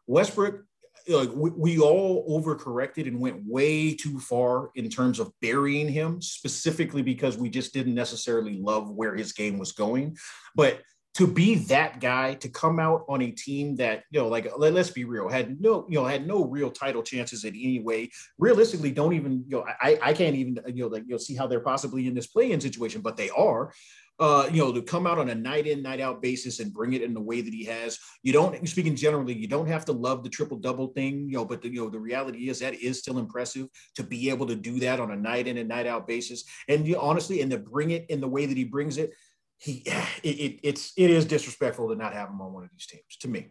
Westbrook, 0.07 0.65
like 1.07 1.31
we, 1.33 1.49
we 1.51 1.79
all 1.79 2.41
overcorrected 2.41 3.07
and 3.07 3.19
went 3.19 3.43
way 3.45 3.95
too 3.95 4.19
far 4.19 4.71
in 4.75 4.89
terms 4.89 5.19
of 5.19 5.31
burying 5.41 5.87
him, 5.87 6.21
specifically 6.21 7.01
because 7.01 7.37
we 7.37 7.49
just 7.49 7.73
didn't 7.73 7.95
necessarily 7.95 8.57
love 8.57 8.91
where 8.91 9.15
his 9.15 9.31
game 9.31 9.57
was 9.57 9.71
going, 9.71 10.17
but 10.55 10.81
to 11.15 11.25
be 11.25 11.55
that 11.55 12.01
guy 12.01 12.33
to 12.35 12.49
come 12.49 12.79
out 12.79 13.05
on 13.07 13.21
a 13.21 13.31
team 13.31 13.75
that 13.77 14.03
you 14.11 14.19
know 14.19 14.27
like 14.27 14.47
let, 14.57 14.75
us 14.75 14.89
be 14.89 15.05
real 15.05 15.29
had 15.29 15.59
no 15.61 15.85
you 15.89 15.95
know 15.95 16.05
had 16.05 16.27
no 16.27 16.45
real 16.45 16.69
title 16.69 17.01
chances 17.01 17.43
in 17.45 17.55
any 17.55 17.79
way 17.79 18.09
realistically 18.37 18.91
don't 18.91 19.13
even 19.13 19.43
you 19.47 19.57
know 19.57 19.65
i 19.81 19.97
i 20.01 20.13
can't 20.13 20.35
even 20.35 20.59
you 20.67 20.83
know 20.83 20.87
like 20.87 21.03
you 21.03 21.11
know 21.11 21.17
see 21.17 21.35
how 21.35 21.47
they're 21.47 21.61
possibly 21.61 22.07
in 22.07 22.13
this 22.13 22.27
play-in 22.27 22.59
situation 22.59 23.01
but 23.01 23.15
they 23.17 23.29
are 23.31 23.71
uh, 24.17 24.47
you 24.51 24.63
know, 24.63 24.71
to 24.71 24.81
come 24.81 25.05
out 25.05 25.17
on 25.17 25.29
a 25.29 25.35
night 25.35 25.67
in, 25.67 25.81
night 25.81 25.99
out 25.99 26.21
basis 26.21 26.59
and 26.61 26.73
bring 26.73 26.93
it 26.93 27.01
in 27.01 27.13
the 27.13 27.19
way 27.19 27.41
that 27.41 27.53
he 27.53 27.65
has. 27.65 27.99
You 28.23 28.31
don't, 28.31 28.67
speaking 28.67 28.95
generally, 28.95 29.33
you 29.33 29.47
don't 29.47 29.67
have 29.67 29.83
to 29.85 29.91
love 29.91 30.23
the 30.23 30.29
triple 30.29 30.57
double 30.57 30.87
thing, 30.87 31.27
you 31.27 31.35
know, 31.35 31.43
but 31.43 31.61
the, 31.61 31.69
you 31.69 31.83
know, 31.83 31.89
the 31.89 31.99
reality 31.99 32.47
is 32.49 32.59
that 32.59 32.75
is 32.75 32.99
still 32.99 33.17
impressive 33.17 33.67
to 33.95 34.03
be 34.03 34.29
able 34.29 34.47
to 34.47 34.55
do 34.55 34.79
that 34.79 35.01
on 35.01 35.11
a 35.11 35.17
night 35.17 35.47
in 35.47 35.57
and 35.57 35.67
night 35.67 35.85
out 35.85 36.07
basis. 36.07 36.45
And 36.69 36.87
you 36.87 36.97
honestly, 36.97 37.41
and 37.41 37.51
to 37.51 37.57
bring 37.57 37.91
it 37.91 38.05
in 38.09 38.21
the 38.21 38.27
way 38.27 38.45
that 38.45 38.55
he 38.55 38.63
brings 38.63 38.97
it, 38.97 39.11
he 39.57 39.83
it, 39.85 40.23
it, 40.23 40.59
it's 40.63 40.93
it 40.97 41.09
is 41.09 41.25
disrespectful 41.25 41.89
to 41.89 41.95
not 41.95 42.13
have 42.13 42.29
him 42.29 42.41
on 42.41 42.53
one 42.53 42.63
of 42.63 42.69
these 42.71 42.85
teams 42.85 43.17
to 43.21 43.27
me. 43.27 43.49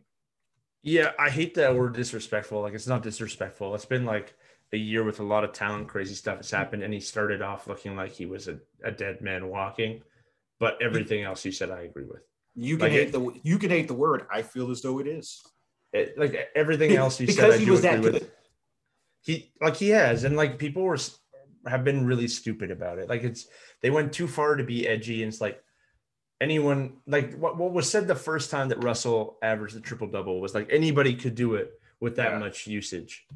Yeah, 0.82 1.12
I 1.18 1.30
hate 1.30 1.54
that 1.54 1.74
word 1.74 1.94
disrespectful. 1.94 2.60
Like 2.60 2.74
it's 2.74 2.86
not 2.86 3.02
disrespectful. 3.02 3.74
It's 3.74 3.86
been 3.86 4.04
like 4.04 4.34
a 4.72 4.76
year 4.76 5.02
with 5.02 5.20
a 5.20 5.22
lot 5.22 5.44
of 5.44 5.52
talent, 5.52 5.88
crazy 5.88 6.14
stuff 6.14 6.38
has 6.38 6.50
happened, 6.50 6.82
and 6.82 6.92
he 6.92 7.00
started 7.00 7.40
off 7.40 7.66
looking 7.66 7.96
like 7.96 8.12
he 8.12 8.26
was 8.26 8.48
a, 8.48 8.58
a 8.82 8.90
dead 8.90 9.20
man 9.22 9.48
walking. 9.48 10.02
But 10.60 10.80
everything 10.82 11.24
else 11.24 11.44
you 11.44 11.52
said, 11.52 11.70
I 11.70 11.82
agree 11.82 12.04
with. 12.04 12.22
You 12.54 12.76
can 12.76 12.84
like 12.84 12.92
hate 12.92 13.08
it, 13.08 13.12
the 13.12 13.40
you 13.42 13.58
can 13.58 13.70
hate 13.70 13.88
the 13.88 13.94
word. 13.94 14.26
I 14.30 14.42
feel 14.42 14.70
as 14.70 14.82
though 14.82 14.98
it 14.98 15.06
is. 15.06 15.42
It, 15.92 16.18
like 16.18 16.48
everything 16.54 16.94
else 16.96 17.18
you 17.20 17.28
said, 17.28 17.50
I 17.50 17.64
do 17.64 17.76
agree 17.76 18.10
with. 18.10 18.30
He 19.22 19.52
like 19.60 19.76
he 19.76 19.88
has, 19.90 20.24
and 20.24 20.36
like 20.36 20.58
people 20.58 20.82
were 20.82 20.98
have 21.66 21.82
been 21.82 22.04
really 22.04 22.28
stupid 22.28 22.70
about 22.70 22.98
it. 22.98 23.08
Like 23.08 23.22
it's 23.22 23.46
they 23.80 23.90
went 23.90 24.12
too 24.12 24.28
far 24.28 24.56
to 24.56 24.64
be 24.64 24.86
edgy, 24.86 25.22
and 25.22 25.32
it's 25.32 25.40
like 25.40 25.63
anyone 26.44 26.92
like 27.06 27.34
what, 27.36 27.56
what 27.56 27.72
was 27.72 27.90
said 27.90 28.06
the 28.06 28.14
first 28.14 28.50
time 28.50 28.68
that 28.68 28.84
Russell 28.84 29.38
averaged 29.42 29.74
the 29.74 29.80
triple 29.80 30.06
double 30.06 30.40
was 30.40 30.54
like 30.54 30.68
anybody 30.70 31.14
could 31.14 31.34
do 31.34 31.54
it 31.54 31.80
with 32.00 32.16
that 32.16 32.32
yeah. 32.32 32.38
much 32.38 32.66
usage. 32.66 33.26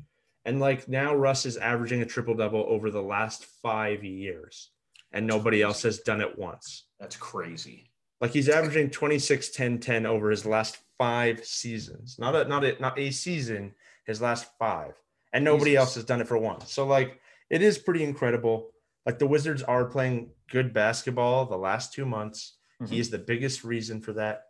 And 0.45 0.61
like 0.61 0.89
now 0.89 1.15
Russ 1.15 1.47
is 1.47 1.57
averaging 1.57 2.03
a 2.03 2.07
triple 2.07 2.35
double 2.35 2.65
over 2.69 2.91
the 2.91 3.03
last 3.03 3.47
five 3.63 4.05
years, 4.05 4.71
and 5.11 5.27
nobody 5.27 5.63
else 5.63 5.83
has 5.83 6.01
done 6.01 6.21
it 6.21 6.39
once. 6.39 6.85
That's 7.01 7.17
crazy. 7.17 7.91
Like 8.21 8.33
he's 8.33 8.49
averaging 8.49 8.91
26, 8.91 9.51
10, 9.51 9.79
10 9.79 10.07
over 10.07 10.31
his 10.31 10.45
last 10.45 10.79
five 10.99 11.45
seasons. 11.47 12.19
Not 12.19 12.35
a 12.35 12.45
not 12.45 12.65
a 12.65 12.79
not 12.79 12.99
a 12.99 13.11
season, 13.11 13.73
his 14.05 14.21
last 14.21 14.47
five. 14.59 14.93
And 15.33 15.45
nobody 15.45 15.73
Jesus. 15.73 15.81
else 15.81 15.95
has 15.95 16.05
done 16.05 16.21
it 16.21 16.29
for 16.29 16.39
once. 16.39 16.73
So 16.73 16.87
like 16.87 17.21
it 17.49 17.63
is 17.63 17.79
pretty 17.79 18.05
incredible. 18.05 18.71
Like 19.07 19.19
the 19.19 19.27
Wizards 19.27 19.63
are 19.63 19.87
playing 19.87 20.31
good 20.51 20.75
basketball 20.75 21.47
the 21.47 21.57
last 21.57 21.95
two 21.95 22.05
months. 22.05 22.58
Mm-hmm. 22.83 22.93
He 22.93 23.01
is 23.01 23.11
the 23.11 23.19
biggest 23.19 23.65
reason 23.65 24.01
for 24.01 24.13
that. 24.15 24.45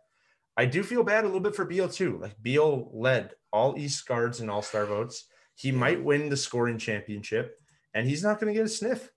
I 0.55 0.65
do 0.65 0.83
feel 0.83 1.03
bad 1.03 1.23
a 1.23 1.27
little 1.27 1.39
bit 1.39 1.55
for 1.55 1.65
Beal 1.65 1.87
too. 1.87 2.19
Like 2.21 2.41
Beal 2.41 2.89
led 2.93 3.33
all 3.51 3.77
East 3.77 4.05
guards 4.07 4.39
and 4.39 4.51
All 4.51 4.61
Star 4.61 4.85
votes. 4.85 5.25
He 5.55 5.71
might 5.71 6.03
win 6.03 6.29
the 6.29 6.37
scoring 6.37 6.77
championship, 6.77 7.57
and 7.93 8.07
he's 8.07 8.23
not 8.23 8.39
going 8.39 8.53
to 8.53 8.57
get 8.57 8.65
a 8.65 8.69
sniff. 8.69 9.09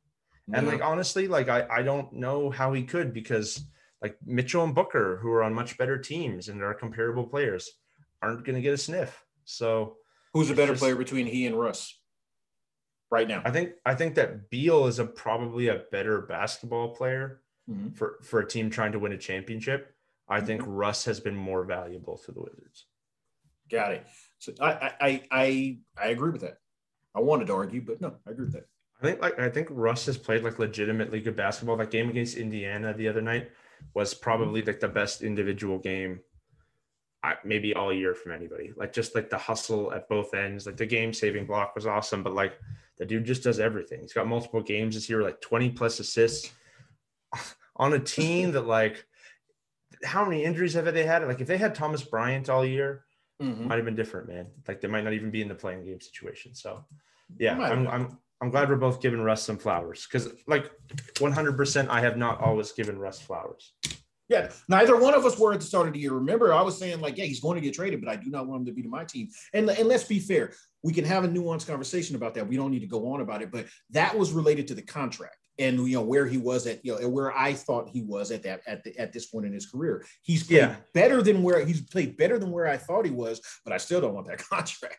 And 0.52 0.66
like 0.66 0.82
honestly, 0.82 1.28
like 1.28 1.48
I 1.48 1.66
I 1.70 1.82
don't 1.82 2.12
know 2.14 2.50
how 2.50 2.72
he 2.72 2.82
could 2.82 3.12
because 3.12 3.64
like 4.00 4.16
Mitchell 4.24 4.64
and 4.64 4.74
Booker, 4.74 5.18
who 5.22 5.30
are 5.30 5.42
on 5.42 5.54
much 5.54 5.78
better 5.78 5.98
teams 5.98 6.48
and 6.48 6.62
are 6.62 6.74
comparable 6.74 7.24
players, 7.24 7.70
aren't 8.20 8.44
going 8.44 8.56
to 8.56 8.62
get 8.62 8.74
a 8.74 8.78
sniff. 8.78 9.24
So 9.44 9.96
who's 10.32 10.50
a 10.50 10.54
better 10.54 10.72
just, 10.72 10.80
player 10.80 10.96
between 10.96 11.26
he 11.26 11.46
and 11.46 11.58
Russ 11.58 11.98
right 13.10 13.28
now? 13.28 13.42
I 13.44 13.50
think 13.50 13.72
I 13.86 13.94
think 13.94 14.16
that 14.16 14.50
Beal 14.50 14.86
is 14.86 14.98
a 14.98 15.04
probably 15.04 15.68
a 15.68 15.82
better 15.90 16.22
basketball 16.22 16.94
player 16.94 17.42
mm-hmm. 17.68 17.90
for 17.90 18.18
for 18.22 18.40
a 18.40 18.48
team 18.48 18.70
trying 18.70 18.92
to 18.92 18.98
win 18.98 19.12
a 19.12 19.18
championship. 19.18 19.94
I 20.28 20.38
mm-hmm. 20.38 20.46
think 20.46 20.62
Russ 20.66 21.04
has 21.04 21.20
been 21.20 21.36
more 21.36 21.64
valuable 21.64 22.18
to 22.18 22.32
the 22.32 22.40
Wizards. 22.40 22.86
Got 23.70 23.92
it. 23.92 24.06
So 24.38 24.52
I 24.60 24.92
I 25.00 25.22
I 25.30 25.78
I 25.96 26.06
agree 26.08 26.30
with 26.30 26.42
that. 26.42 26.58
I 27.14 27.20
wanted 27.20 27.46
to 27.48 27.54
argue, 27.54 27.82
but 27.82 28.00
no, 28.00 28.16
I 28.26 28.30
agree 28.30 28.46
with 28.46 28.54
that. 28.54 28.66
I 29.00 29.04
think 29.04 29.20
like 29.20 29.38
I 29.38 29.48
think 29.48 29.68
Russ 29.70 30.06
has 30.06 30.16
played 30.16 30.44
like 30.44 30.58
legitimately 30.58 31.20
good 31.20 31.36
basketball. 31.36 31.76
That 31.76 31.90
game 31.90 32.08
against 32.08 32.36
Indiana 32.36 32.94
the 32.94 33.08
other 33.08 33.22
night 33.22 33.50
was 33.94 34.14
probably 34.14 34.62
like 34.62 34.80
the 34.80 34.88
best 34.88 35.22
individual 35.22 35.78
game 35.78 36.20
I, 37.24 37.34
maybe 37.44 37.74
all 37.74 37.92
year 37.92 38.14
from 38.14 38.32
anybody. 38.32 38.72
Like 38.76 38.92
just 38.92 39.14
like 39.14 39.30
the 39.30 39.38
hustle 39.38 39.92
at 39.92 40.08
both 40.08 40.34
ends. 40.34 40.66
Like 40.66 40.76
the 40.76 40.86
game 40.86 41.12
saving 41.12 41.46
block 41.46 41.74
was 41.74 41.86
awesome, 41.86 42.22
but 42.22 42.34
like 42.34 42.58
the 42.98 43.06
dude 43.06 43.24
just 43.24 43.44
does 43.44 43.60
everything. 43.60 44.00
He's 44.00 44.12
got 44.12 44.26
multiple 44.26 44.62
games 44.62 44.94
this 44.94 45.08
year, 45.08 45.22
like 45.22 45.40
20 45.40 45.70
plus 45.70 46.00
assists 46.00 46.52
on 47.76 47.92
a 47.92 47.98
team 47.98 48.52
that 48.52 48.66
like 48.66 49.04
how 50.04 50.24
many 50.24 50.44
injuries 50.44 50.74
have 50.74 50.92
they 50.92 51.04
had? 51.04 51.26
Like 51.26 51.40
if 51.40 51.46
they 51.46 51.58
had 51.58 51.74
Thomas 51.74 52.02
Bryant 52.02 52.48
all 52.48 52.64
year, 52.64 53.04
mm-hmm. 53.40 53.68
might 53.68 53.76
have 53.76 53.84
been 53.84 53.96
different, 53.96 54.28
man. 54.28 54.46
Like 54.66 54.80
they 54.80 54.88
might 54.88 55.04
not 55.04 55.12
even 55.12 55.30
be 55.30 55.42
in 55.42 55.48
the 55.48 55.54
play-in 55.54 55.84
game 55.84 56.00
situation. 56.00 56.54
So 56.54 56.84
yeah, 57.38 57.58
I'm, 57.58 57.86
I'm 57.88 58.18
I'm 58.40 58.50
glad 58.50 58.68
we're 58.68 58.76
both 58.76 59.00
giving 59.00 59.20
Russ 59.20 59.42
some 59.42 59.56
flowers 59.56 60.06
because 60.06 60.28
like 60.48 60.70
100% 61.14 61.88
I 61.88 62.00
have 62.00 62.16
not 62.16 62.40
always 62.40 62.72
given 62.72 62.98
Russ 62.98 63.20
flowers. 63.20 63.72
Yeah, 64.28 64.50
neither 64.68 64.98
one 64.98 65.14
of 65.14 65.24
us 65.24 65.38
were 65.38 65.52
at 65.52 65.60
the 65.60 65.66
start 65.66 65.88
of 65.88 65.92
the 65.92 66.00
year. 66.00 66.12
Remember, 66.12 66.54
I 66.54 66.62
was 66.62 66.78
saying 66.78 67.00
like, 67.00 67.18
yeah, 67.18 67.24
he's 67.24 67.40
going 67.40 67.56
to 67.56 67.60
get 67.60 67.74
traded, 67.74 68.00
but 68.00 68.10
I 68.10 68.16
do 68.16 68.30
not 68.30 68.46
want 68.46 68.60
him 68.60 68.66
to 68.66 68.72
be 68.72 68.82
to 68.82 68.88
my 68.88 69.04
team. 69.04 69.28
And 69.52 69.68
and 69.70 69.88
let's 69.88 70.04
be 70.04 70.18
fair, 70.18 70.52
we 70.82 70.92
can 70.92 71.04
have 71.04 71.24
a 71.24 71.28
nuanced 71.28 71.66
conversation 71.66 72.16
about 72.16 72.34
that. 72.34 72.48
We 72.48 72.56
don't 72.56 72.70
need 72.70 72.80
to 72.80 72.86
go 72.86 73.12
on 73.12 73.20
about 73.20 73.42
it, 73.42 73.52
but 73.52 73.66
that 73.90 74.16
was 74.16 74.32
related 74.32 74.66
to 74.68 74.74
the 74.74 74.82
contract 74.82 75.36
and 75.58 75.86
you 75.86 75.96
know 75.96 76.02
where 76.02 76.26
he 76.26 76.38
was 76.38 76.66
at 76.66 76.84
you 76.84 76.98
know 76.98 77.08
where 77.08 77.36
I 77.36 77.52
thought 77.52 77.88
he 77.88 78.02
was 78.02 78.30
at 78.30 78.42
that 78.44 78.62
at 78.66 78.82
the, 78.84 78.96
at 78.98 79.12
this 79.12 79.26
point 79.26 79.46
in 79.46 79.52
his 79.52 79.66
career. 79.66 80.04
He's 80.22 80.44
played 80.44 80.56
yeah. 80.56 80.76
better 80.94 81.22
than 81.22 81.42
where 81.42 81.64
he's 81.64 81.82
played 81.82 82.16
better 82.16 82.38
than 82.38 82.50
where 82.50 82.66
I 82.66 82.76
thought 82.76 83.04
he 83.04 83.10
was, 83.10 83.40
but 83.64 83.72
I 83.72 83.76
still 83.76 84.00
don't 84.00 84.14
want 84.14 84.26
that 84.28 84.38
contract. 84.50 84.98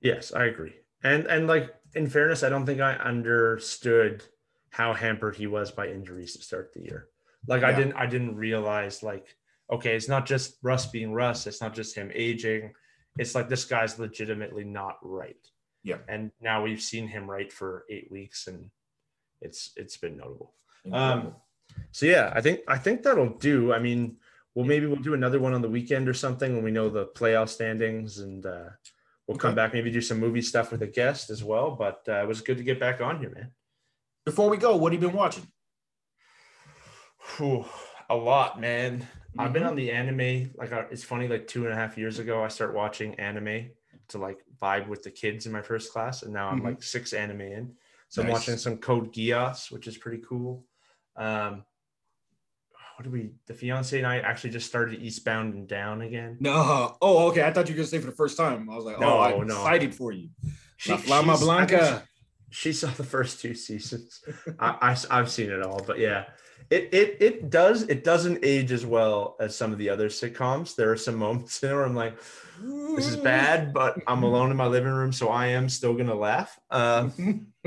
Yes, 0.00 0.32
I 0.32 0.46
agree. 0.46 0.74
And 1.02 1.26
and 1.26 1.46
like 1.46 1.70
in 1.94 2.08
fairness, 2.08 2.42
I 2.42 2.48
don't 2.48 2.66
think 2.66 2.80
I 2.80 2.94
understood 2.94 4.22
how 4.70 4.92
hampered 4.92 5.36
he 5.36 5.46
was 5.46 5.70
by 5.70 5.88
injuries 5.88 6.36
to 6.36 6.42
start 6.42 6.72
the 6.72 6.82
year. 6.82 7.08
Like 7.46 7.62
yeah. 7.62 7.68
I 7.68 7.72
didn't 7.72 7.94
I 7.94 8.06
didn't 8.06 8.36
realize 8.36 9.02
like 9.02 9.36
okay, 9.72 9.94
it's 9.94 10.08
not 10.08 10.26
just 10.26 10.58
Russ 10.62 10.86
being 10.86 11.12
Russ, 11.12 11.46
it's 11.46 11.60
not 11.60 11.74
just 11.74 11.94
him 11.94 12.10
aging. 12.12 12.72
It's 13.18 13.34
like 13.34 13.48
this 13.48 13.64
guy's 13.64 13.98
legitimately 13.98 14.64
not 14.64 14.98
right. 15.02 15.36
Yeah. 15.82 15.98
And 16.08 16.30
now 16.40 16.62
we've 16.62 16.80
seen 16.80 17.06
him 17.06 17.30
right 17.30 17.52
for 17.52 17.84
8 17.88 18.10
weeks 18.10 18.46
and 18.46 18.70
it's 19.40 19.72
it's 19.76 19.96
been 19.96 20.16
notable. 20.16 20.54
Um, 20.92 21.34
so 21.92 22.06
yeah, 22.06 22.32
I 22.34 22.40
think 22.40 22.60
I 22.68 22.78
think 22.78 23.02
that'll 23.02 23.38
do. 23.38 23.72
I 23.72 23.78
mean, 23.78 24.16
well, 24.54 24.64
maybe 24.64 24.86
we'll 24.86 24.96
do 24.96 25.14
another 25.14 25.40
one 25.40 25.54
on 25.54 25.62
the 25.62 25.68
weekend 25.68 26.08
or 26.08 26.14
something 26.14 26.54
when 26.54 26.64
we 26.64 26.70
know 26.70 26.88
the 26.88 27.06
playoff 27.06 27.48
standings, 27.48 28.18
and 28.18 28.44
uh, 28.44 28.70
we'll 29.26 29.36
okay. 29.36 29.42
come 29.42 29.54
back 29.54 29.72
maybe 29.72 29.90
do 29.90 30.00
some 30.00 30.18
movie 30.18 30.42
stuff 30.42 30.72
with 30.72 30.82
a 30.82 30.86
guest 30.86 31.30
as 31.30 31.44
well. 31.44 31.70
But 31.72 32.02
uh, 32.08 32.22
it 32.22 32.28
was 32.28 32.40
good 32.40 32.58
to 32.58 32.64
get 32.64 32.80
back 32.80 33.00
on 33.00 33.18
here, 33.18 33.30
man. 33.30 33.52
Before 34.24 34.50
we 34.50 34.56
go, 34.56 34.76
what 34.76 34.92
have 34.92 35.02
you 35.02 35.08
been 35.08 35.16
watching? 35.16 35.46
Whew, 37.36 37.64
a 38.08 38.14
lot, 38.14 38.60
man. 38.60 39.00
Mm-hmm. 39.00 39.40
I've 39.40 39.52
been 39.52 39.62
mm-hmm. 39.62 39.70
on 39.70 39.76
the 39.76 39.92
anime. 39.92 40.50
Like 40.56 40.72
uh, 40.72 40.84
it's 40.90 41.04
funny. 41.04 41.28
Like 41.28 41.46
two 41.46 41.64
and 41.64 41.72
a 41.72 41.76
half 41.76 41.96
years 41.96 42.18
ago, 42.18 42.42
I 42.42 42.48
start 42.48 42.74
watching 42.74 43.14
anime 43.16 43.70
to 44.08 44.18
like 44.18 44.40
vibe 44.60 44.88
with 44.88 45.02
the 45.02 45.10
kids 45.10 45.46
in 45.46 45.52
my 45.52 45.62
first 45.62 45.92
class, 45.92 46.22
and 46.22 46.32
now 46.32 46.48
I'm 46.48 46.58
mm-hmm. 46.58 46.66
like 46.66 46.82
six 46.82 47.12
anime 47.12 47.40
in. 47.42 47.72
So 48.10 48.22
nice. 48.22 48.28
I'm 48.28 48.32
watching 48.32 48.56
some 48.58 48.76
Code 48.76 49.12
Geass, 49.12 49.70
which 49.70 49.86
is 49.86 49.96
pretty 49.96 50.22
cool. 50.28 50.64
Um, 51.16 51.64
what 52.96 53.04
do 53.04 53.10
we? 53.10 53.30
The 53.46 53.54
fiance 53.54 53.96
and 53.96 54.06
I 54.06 54.18
actually 54.18 54.50
just 54.50 54.66
started 54.66 55.00
Eastbound 55.00 55.54
and 55.54 55.66
Down 55.66 56.02
again. 56.02 56.36
No, 56.38 56.96
oh, 57.00 57.28
okay. 57.28 57.44
I 57.44 57.52
thought 57.52 57.68
you 57.68 57.74
were 57.74 57.78
gonna 57.78 57.86
say 57.86 57.98
for 57.98 58.06
the 58.10 58.16
first 58.16 58.36
time. 58.36 58.68
I 58.68 58.76
was 58.76 58.84
like, 58.84 59.00
no, 59.00 59.18
oh, 59.18 59.20
I'm 59.20 59.46
no. 59.46 59.54
excited 59.54 59.94
for 59.94 60.12
you. 60.12 60.28
She, 60.76 60.94
La 61.06 61.22
Blanca. 61.22 62.02
She, 62.50 62.70
she, 62.70 62.72
saw 62.74 62.88
the 62.88 63.04
first 63.04 63.40
two 63.40 63.54
seasons. 63.54 64.20
I, 64.58 64.76
I 65.10 65.18
I've 65.18 65.30
seen 65.30 65.50
it 65.50 65.62
all, 65.62 65.82
but 65.86 65.98
yeah, 65.98 66.24
it 66.70 66.88
it 66.92 67.16
it 67.20 67.50
does 67.50 67.82
it 67.82 68.04
doesn't 68.04 68.44
age 68.44 68.70
as 68.70 68.86
well 68.86 69.36
as 69.40 69.56
some 69.56 69.72
of 69.72 69.78
the 69.78 69.88
other 69.88 70.08
sitcoms. 70.08 70.76
There 70.76 70.92
are 70.92 70.96
some 70.96 71.16
moments 71.16 71.60
in 71.62 71.74
where 71.74 71.84
I'm 71.84 71.96
like, 71.96 72.16
this 72.94 73.08
is 73.08 73.16
bad, 73.16 73.72
but 73.72 73.98
I'm 74.06 74.22
alone 74.22 74.52
in 74.52 74.56
my 74.56 74.66
living 74.66 74.92
room, 74.92 75.12
so 75.12 75.30
I 75.30 75.48
am 75.48 75.68
still 75.68 75.94
gonna 75.94 76.14
laugh. 76.14 76.58
Um, 76.70 77.48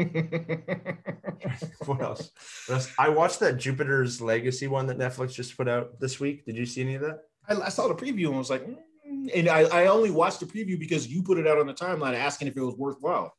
what, 1.86 2.02
else? 2.02 2.32
what 2.68 2.76
else? 2.76 2.94
I 2.98 3.10
watched 3.10 3.42
that 3.42 3.58
Jupiter's 3.58 4.22
Legacy 4.22 4.68
one 4.68 4.88
that 4.88 4.98
Netflix 4.98 5.34
just 5.34 5.58
put 5.58 5.68
out 5.68 6.00
this 6.00 6.22
week. 6.22 6.46
Did 6.46 6.56
you 6.56 6.66
see 6.66 6.82
any 6.82 6.96
of 6.96 7.02
that? 7.02 7.24
I, 7.50 7.56
I 7.56 7.70
saw 7.70 7.90
the 7.90 7.96
preview 7.96 8.28
and 8.28 8.36
I 8.36 8.40
was 8.40 8.50
like, 8.50 8.66
mm, 8.66 8.78
and 9.36 9.50
I, 9.50 9.64
I 9.64 9.88
only 9.88 10.12
watched 10.12 10.40
the 10.40 10.46
preview 10.46 10.80
because 10.80 11.08
you 11.08 11.24
put 11.24 11.38
it 11.38 11.46
out 11.46 11.58
on 11.58 11.68
the 11.68 11.74
timeline 11.74 12.16
asking 12.16 12.48
if 12.48 12.56
it 12.56 12.64
was 12.64 12.78
worthwhile. 12.78 13.34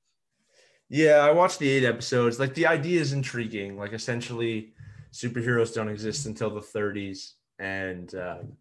Yeah, 0.90 1.20
I 1.20 1.32
watched 1.32 1.58
the 1.58 1.70
eight 1.70 1.84
episodes. 1.84 2.38
Like 2.38 2.52
the 2.54 2.66
idea 2.66 3.00
is 3.00 3.14
intriguing. 3.14 3.78
Like 3.78 3.94
essentially 3.94 4.74
superheroes 5.14 5.72
don't 5.72 5.88
exist 5.88 6.26
until 6.26 6.50
the 6.50 6.60
30s 6.60 7.34
and 7.60 8.16
um, 8.16 8.56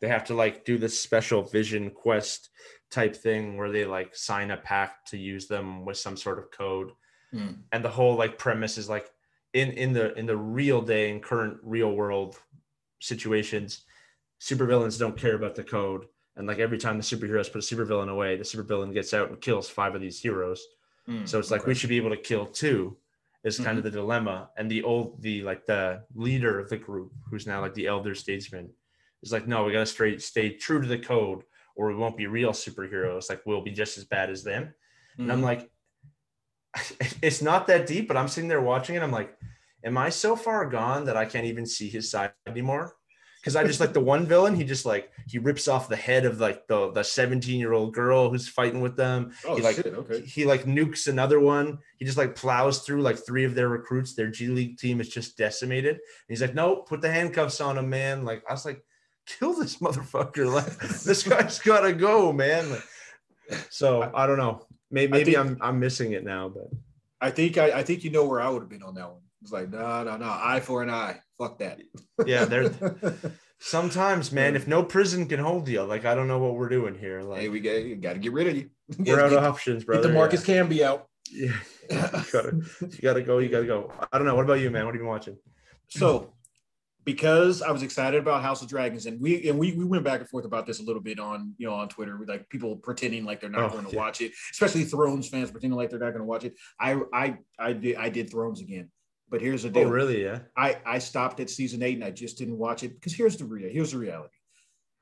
they 0.00 0.08
have 0.08 0.24
to 0.24 0.34
like 0.34 0.64
do 0.64 0.78
this 0.78 0.98
special 0.98 1.42
vision 1.42 1.90
quest 1.90 2.48
type 2.90 3.14
thing 3.14 3.58
where 3.58 3.70
they 3.70 3.84
like 3.84 4.16
sign 4.16 4.50
a 4.50 4.56
pact 4.56 5.10
to 5.10 5.18
use 5.18 5.46
them 5.46 5.84
with 5.84 5.98
some 5.98 6.16
sort 6.16 6.38
of 6.38 6.50
code 6.50 6.92
mm. 7.32 7.54
and 7.72 7.84
the 7.84 7.90
whole 7.90 8.16
like 8.16 8.38
premise 8.38 8.78
is 8.78 8.88
like 8.88 9.10
in 9.52 9.70
in 9.72 9.92
the 9.92 10.14
in 10.14 10.24
the 10.24 10.36
real 10.36 10.80
day 10.80 11.10
in 11.10 11.20
current 11.20 11.58
real 11.62 11.92
world 11.92 12.36
situations 13.00 13.82
supervillains 14.40 14.98
don't 14.98 15.16
care 15.16 15.34
about 15.34 15.54
the 15.54 15.62
code 15.62 16.06
and 16.36 16.46
like 16.46 16.58
every 16.58 16.78
time 16.78 16.96
the 16.96 17.02
superheroes 17.02 17.52
put 17.52 17.62
a 17.62 17.74
supervillain 17.74 18.08
away 18.08 18.34
the 18.36 18.42
supervillain 18.42 18.94
gets 18.94 19.12
out 19.12 19.28
and 19.28 19.42
kills 19.42 19.68
five 19.68 19.94
of 19.94 20.00
these 20.00 20.18
heroes 20.18 20.64
mm, 21.06 21.28
so 21.28 21.38
it's 21.38 21.50
like 21.50 21.62
okay. 21.62 21.68
we 21.68 21.74
should 21.74 21.90
be 21.90 21.98
able 21.98 22.08
to 22.08 22.16
kill 22.16 22.46
two 22.46 22.96
is 23.44 23.56
kind 23.56 23.68
mm-hmm. 23.68 23.78
of 23.78 23.84
the 23.84 23.90
dilemma. 23.90 24.50
And 24.56 24.70
the 24.70 24.82
old, 24.82 25.20
the 25.22 25.42
like 25.42 25.66
the 25.66 26.04
leader 26.14 26.58
of 26.58 26.68
the 26.68 26.76
group, 26.76 27.12
who's 27.28 27.46
now 27.46 27.60
like 27.60 27.74
the 27.74 27.86
elder 27.86 28.14
statesman, 28.14 28.70
is 29.22 29.32
like, 29.32 29.46
no, 29.46 29.64
we 29.64 29.72
gotta 29.72 29.86
straight 29.86 30.22
stay 30.22 30.50
true 30.50 30.80
to 30.80 30.88
the 30.88 30.98
code, 30.98 31.42
or 31.76 31.88
we 31.88 31.94
won't 31.94 32.16
be 32.16 32.26
real 32.26 32.52
superheroes. 32.52 33.28
Like 33.28 33.42
we'll 33.44 33.62
be 33.62 33.72
just 33.72 33.98
as 33.98 34.04
bad 34.04 34.30
as 34.30 34.44
them. 34.44 34.64
Mm-hmm. 34.64 35.22
And 35.22 35.32
I'm 35.32 35.38
mm-hmm. 35.38 35.46
like, 35.46 35.70
it's 37.22 37.42
not 37.42 37.66
that 37.66 37.86
deep, 37.86 38.08
but 38.08 38.16
I'm 38.16 38.28
sitting 38.28 38.48
there 38.48 38.60
watching 38.60 38.94
it. 38.94 39.02
I'm 39.02 39.10
like, 39.10 39.36
am 39.84 39.98
I 39.98 40.10
so 40.10 40.36
far 40.36 40.68
gone 40.68 41.04
that 41.06 41.16
I 41.16 41.24
can't 41.24 41.46
even 41.46 41.66
see 41.66 41.88
his 41.88 42.10
side 42.10 42.32
anymore? 42.46 42.94
Because 43.42 43.56
I 43.56 43.64
just 43.64 43.80
like 43.80 43.92
the 43.92 44.00
one 44.00 44.24
villain. 44.24 44.54
He 44.54 44.62
just 44.62 44.86
like 44.86 45.10
he 45.26 45.38
rips 45.38 45.66
off 45.66 45.88
the 45.88 45.96
head 45.96 46.24
of 46.24 46.38
like 46.38 46.68
the 46.68 46.92
the 46.92 47.02
seventeen 47.02 47.58
year 47.58 47.72
old 47.72 47.92
girl 47.92 48.30
who's 48.30 48.48
fighting 48.48 48.80
with 48.80 48.96
them. 48.96 49.32
Oh 49.44 49.56
he, 49.56 49.62
like, 49.62 49.76
shit! 49.76 49.86
Okay. 49.86 50.20
He 50.20 50.44
like 50.44 50.62
nukes 50.62 51.08
another 51.08 51.40
one. 51.40 51.78
He 51.98 52.04
just 52.04 52.16
like 52.16 52.36
plows 52.36 52.80
through 52.80 53.02
like 53.02 53.18
three 53.18 53.44
of 53.44 53.56
their 53.56 53.68
recruits. 53.68 54.14
Their 54.14 54.28
G 54.28 54.46
League 54.46 54.78
team 54.78 55.00
is 55.00 55.08
just 55.08 55.36
decimated. 55.36 55.94
And 55.96 56.00
he's 56.28 56.40
like, 56.40 56.54
no, 56.54 56.76
put 56.76 57.00
the 57.00 57.10
handcuffs 57.10 57.60
on 57.60 57.78
him, 57.78 57.90
man. 57.90 58.24
Like 58.24 58.44
I 58.48 58.52
was 58.52 58.64
like, 58.64 58.84
kill 59.26 59.54
this 59.54 59.76
motherfucker. 59.80 60.52
Like 60.52 60.78
this 61.00 61.22
guy's 61.28 61.58
gotta 61.58 61.92
go, 61.92 62.32
man. 62.32 62.70
Like, 62.70 62.84
so 63.70 64.08
I 64.14 64.26
don't 64.26 64.38
know. 64.38 64.64
Maybe 64.88 65.10
maybe 65.10 65.32
think, 65.32 65.38
I'm 65.38 65.58
I'm 65.60 65.80
missing 65.80 66.12
it 66.12 66.22
now, 66.22 66.48
but 66.48 66.70
I 67.20 67.30
think 67.30 67.58
I, 67.58 67.72
I 67.72 67.82
think 67.82 68.04
you 68.04 68.10
know 68.10 68.24
where 68.24 68.40
I 68.40 68.48
would 68.48 68.62
have 68.62 68.70
been 68.70 68.84
on 68.84 68.94
that 68.94 69.10
one. 69.10 69.22
It's 69.42 69.52
like, 69.52 69.70
no, 69.70 70.04
no, 70.04 70.16
no, 70.16 70.26
eye 70.26 70.60
for 70.60 70.82
an 70.82 70.90
eye. 70.90 71.18
Fuck 71.36 71.58
that. 71.58 71.80
Yeah, 72.24 72.44
there's 72.44 72.72
sometimes, 73.58 74.32
man, 74.32 74.54
if 74.54 74.66
no 74.66 74.82
prison 74.84 75.26
can 75.26 75.40
hold 75.40 75.68
you, 75.68 75.82
like 75.82 76.04
I 76.04 76.14
don't 76.14 76.28
know 76.28 76.38
what 76.38 76.54
we're 76.54 76.68
doing 76.68 76.96
here. 76.96 77.22
Like, 77.22 77.40
hey, 77.40 77.48
we 77.48 77.60
got, 77.60 78.00
got 78.00 78.12
to 78.14 78.18
get 78.20 78.32
rid 78.32 78.48
of 78.48 78.56
you. 78.56 78.70
We're 78.98 79.20
out 79.24 79.32
of 79.32 79.42
options, 79.42 79.84
brother. 79.84 80.02
Get 80.02 80.08
the 80.08 80.14
Marcus 80.14 80.46
yeah. 80.46 80.62
Camby 80.62 80.80
out. 80.82 81.08
Yeah, 81.30 81.56
you 81.90 82.32
gotta, 82.32 82.60
you 82.80 82.98
gotta 83.02 83.22
go. 83.22 83.38
You 83.38 83.48
gotta 83.48 83.66
go. 83.66 83.92
I 84.12 84.18
don't 84.18 84.26
know. 84.26 84.34
What 84.34 84.44
about 84.44 84.60
you, 84.60 84.70
man? 84.70 84.84
What 84.84 84.94
have 84.94 84.96
you 84.96 85.00
been 85.00 85.08
watching? 85.08 85.36
So, 85.88 86.34
because 87.04 87.62
I 87.62 87.70
was 87.70 87.82
excited 87.82 88.20
about 88.20 88.42
House 88.42 88.62
of 88.62 88.68
Dragons, 88.68 89.06
and 89.06 89.20
we 89.20 89.48
and 89.48 89.58
we 89.58 89.72
we 89.72 89.84
went 89.84 90.04
back 90.04 90.20
and 90.20 90.28
forth 90.28 90.44
about 90.44 90.66
this 90.66 90.80
a 90.80 90.82
little 90.82 91.00
bit 91.00 91.18
on 91.18 91.54
you 91.58 91.66
know 91.66 91.74
on 91.74 91.88
Twitter, 91.88 92.16
with 92.16 92.28
like 92.28 92.48
people 92.48 92.76
pretending 92.76 93.24
like 93.24 93.40
they're 93.40 93.50
not 93.50 93.70
oh, 93.70 93.72
going 93.72 93.86
to 93.86 93.92
yeah. 93.92 93.98
watch 93.98 94.20
it, 94.20 94.32
especially 94.50 94.84
Thrones 94.84 95.28
fans 95.28 95.50
pretending 95.50 95.76
like 95.76 95.90
they're 95.90 95.98
not 95.98 96.10
going 96.10 96.20
to 96.20 96.24
watch 96.24 96.44
it. 96.44 96.54
I 96.78 97.00
I 97.12 97.38
I 97.58 97.72
did 97.72 97.96
I 97.96 98.08
did 98.08 98.30
Thrones 98.30 98.60
again. 98.60 98.90
But 99.32 99.40
here's 99.40 99.62
the 99.62 99.70
oh, 99.70 99.72
deal. 99.72 99.88
Oh, 99.88 99.90
really? 99.90 100.22
Yeah. 100.22 100.40
I, 100.56 100.76
I 100.84 100.98
stopped 100.98 101.40
at 101.40 101.48
season 101.48 101.82
eight 101.82 101.94
and 101.94 102.04
I 102.04 102.10
just 102.10 102.36
didn't 102.36 102.58
watch 102.58 102.82
it 102.82 102.94
because 102.94 103.14
here's 103.14 103.38
the 103.38 103.46
real 103.46 103.68
here's 103.68 103.92
the 103.92 103.98
reality. 103.98 104.34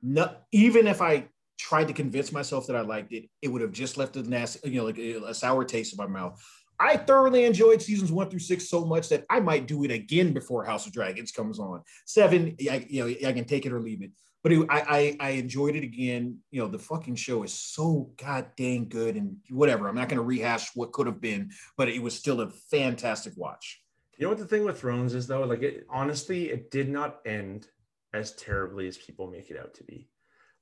No, 0.01 0.33
even 0.53 0.87
if 0.87 1.01
I 1.01 1.27
tried 1.59 1.89
to 1.89 1.93
convince 1.93 2.31
myself 2.31 2.65
that 2.67 2.77
I 2.77 2.81
liked 2.81 3.11
it, 3.11 3.25
it 3.41 3.49
would 3.49 3.61
have 3.61 3.73
just 3.73 3.97
left 3.97 4.15
a 4.15 4.23
nasty, 4.23 4.71
you 4.71 4.79
know, 4.79 4.85
like 4.85 4.97
a, 4.97 5.17
a 5.25 5.33
sour 5.33 5.65
taste 5.65 5.93
in 5.93 5.97
my 5.97 6.07
mouth. 6.07 6.41
I 6.79 6.95
thoroughly 6.95 7.43
enjoyed 7.43 7.81
seasons 7.81 8.11
one 8.11 8.29
through 8.29 8.39
six 8.39 8.69
so 8.69 8.85
much 8.85 9.09
that 9.09 9.25
I 9.29 9.41
might 9.41 9.67
do 9.67 9.83
it 9.83 9.91
again 9.91 10.31
before 10.31 10.63
House 10.63 10.87
of 10.87 10.93
Dragons 10.93 11.33
comes 11.33 11.59
on. 11.59 11.83
Seven, 12.05 12.55
I, 12.71 12.87
you 12.89 13.03
know, 13.03 13.27
I 13.27 13.33
can 13.33 13.45
take 13.45 13.65
it 13.65 13.73
or 13.73 13.81
leave 13.81 14.01
it. 14.01 14.11
But 14.43 14.53
it, 14.53 14.65
I, 14.69 14.79
I, 14.79 15.17
I 15.19 15.29
enjoyed 15.31 15.75
it 15.75 15.83
again. 15.83 16.39
You 16.51 16.61
know, 16.61 16.69
the 16.69 16.79
fucking 16.79 17.17
show 17.17 17.43
is 17.43 17.53
so 17.53 18.11
god 18.17 18.47
dang 18.55 18.87
good 18.87 19.17
and 19.17 19.35
whatever. 19.49 19.87
I'm 19.87 19.95
not 19.95 20.07
going 20.07 20.17
to 20.17 20.23
rehash 20.23 20.69
what 20.73 20.93
could 20.93 21.05
have 21.05 21.21
been, 21.21 21.51
but 21.77 21.89
it 21.89 22.01
was 22.01 22.15
still 22.15 22.39
a 22.39 22.49
fantastic 22.49 23.33
watch. 23.35 23.80
You 24.21 24.27
know 24.27 24.33
what 24.33 24.37
the 24.37 24.45
thing 24.45 24.65
with 24.65 24.79
Thrones 24.79 25.15
is 25.15 25.25
though? 25.25 25.45
Like 25.45 25.63
it 25.63 25.87
honestly, 25.89 26.51
it 26.51 26.69
did 26.69 26.87
not 26.87 27.21
end 27.25 27.69
as 28.13 28.33
terribly 28.35 28.87
as 28.87 28.95
people 28.95 29.25
make 29.25 29.49
it 29.49 29.57
out 29.59 29.73
to 29.73 29.83
be. 29.83 30.11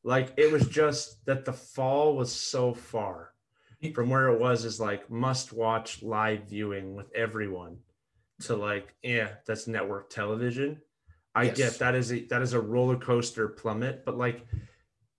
Like 0.02 0.32
it 0.38 0.50
was 0.50 0.66
just 0.70 1.26
that 1.26 1.44
the 1.44 1.52
fall 1.52 2.16
was 2.16 2.32
so 2.32 2.74
far 2.74 3.34
from 3.94 4.10
where 4.10 4.30
it 4.30 4.40
was 4.40 4.64
is 4.64 4.80
like 4.80 5.12
must 5.12 5.52
watch 5.52 6.02
live 6.02 6.48
viewing 6.48 6.96
with 6.96 7.12
everyone 7.14 7.80
to 8.44 8.56
like, 8.56 8.96
yeah, 9.04 9.32
that's 9.46 9.68
network 9.68 10.10
television. 10.10 10.80
I 11.36 11.44
yes. 11.44 11.58
get 11.58 11.80
that 11.80 11.96
is 11.96 12.14
a 12.14 12.22
that 12.28 12.42
is 12.42 12.54
a 12.54 12.62
roller 12.62 12.96
coaster 12.96 13.50
plummet, 13.50 14.06
but 14.06 14.18
like 14.18 14.48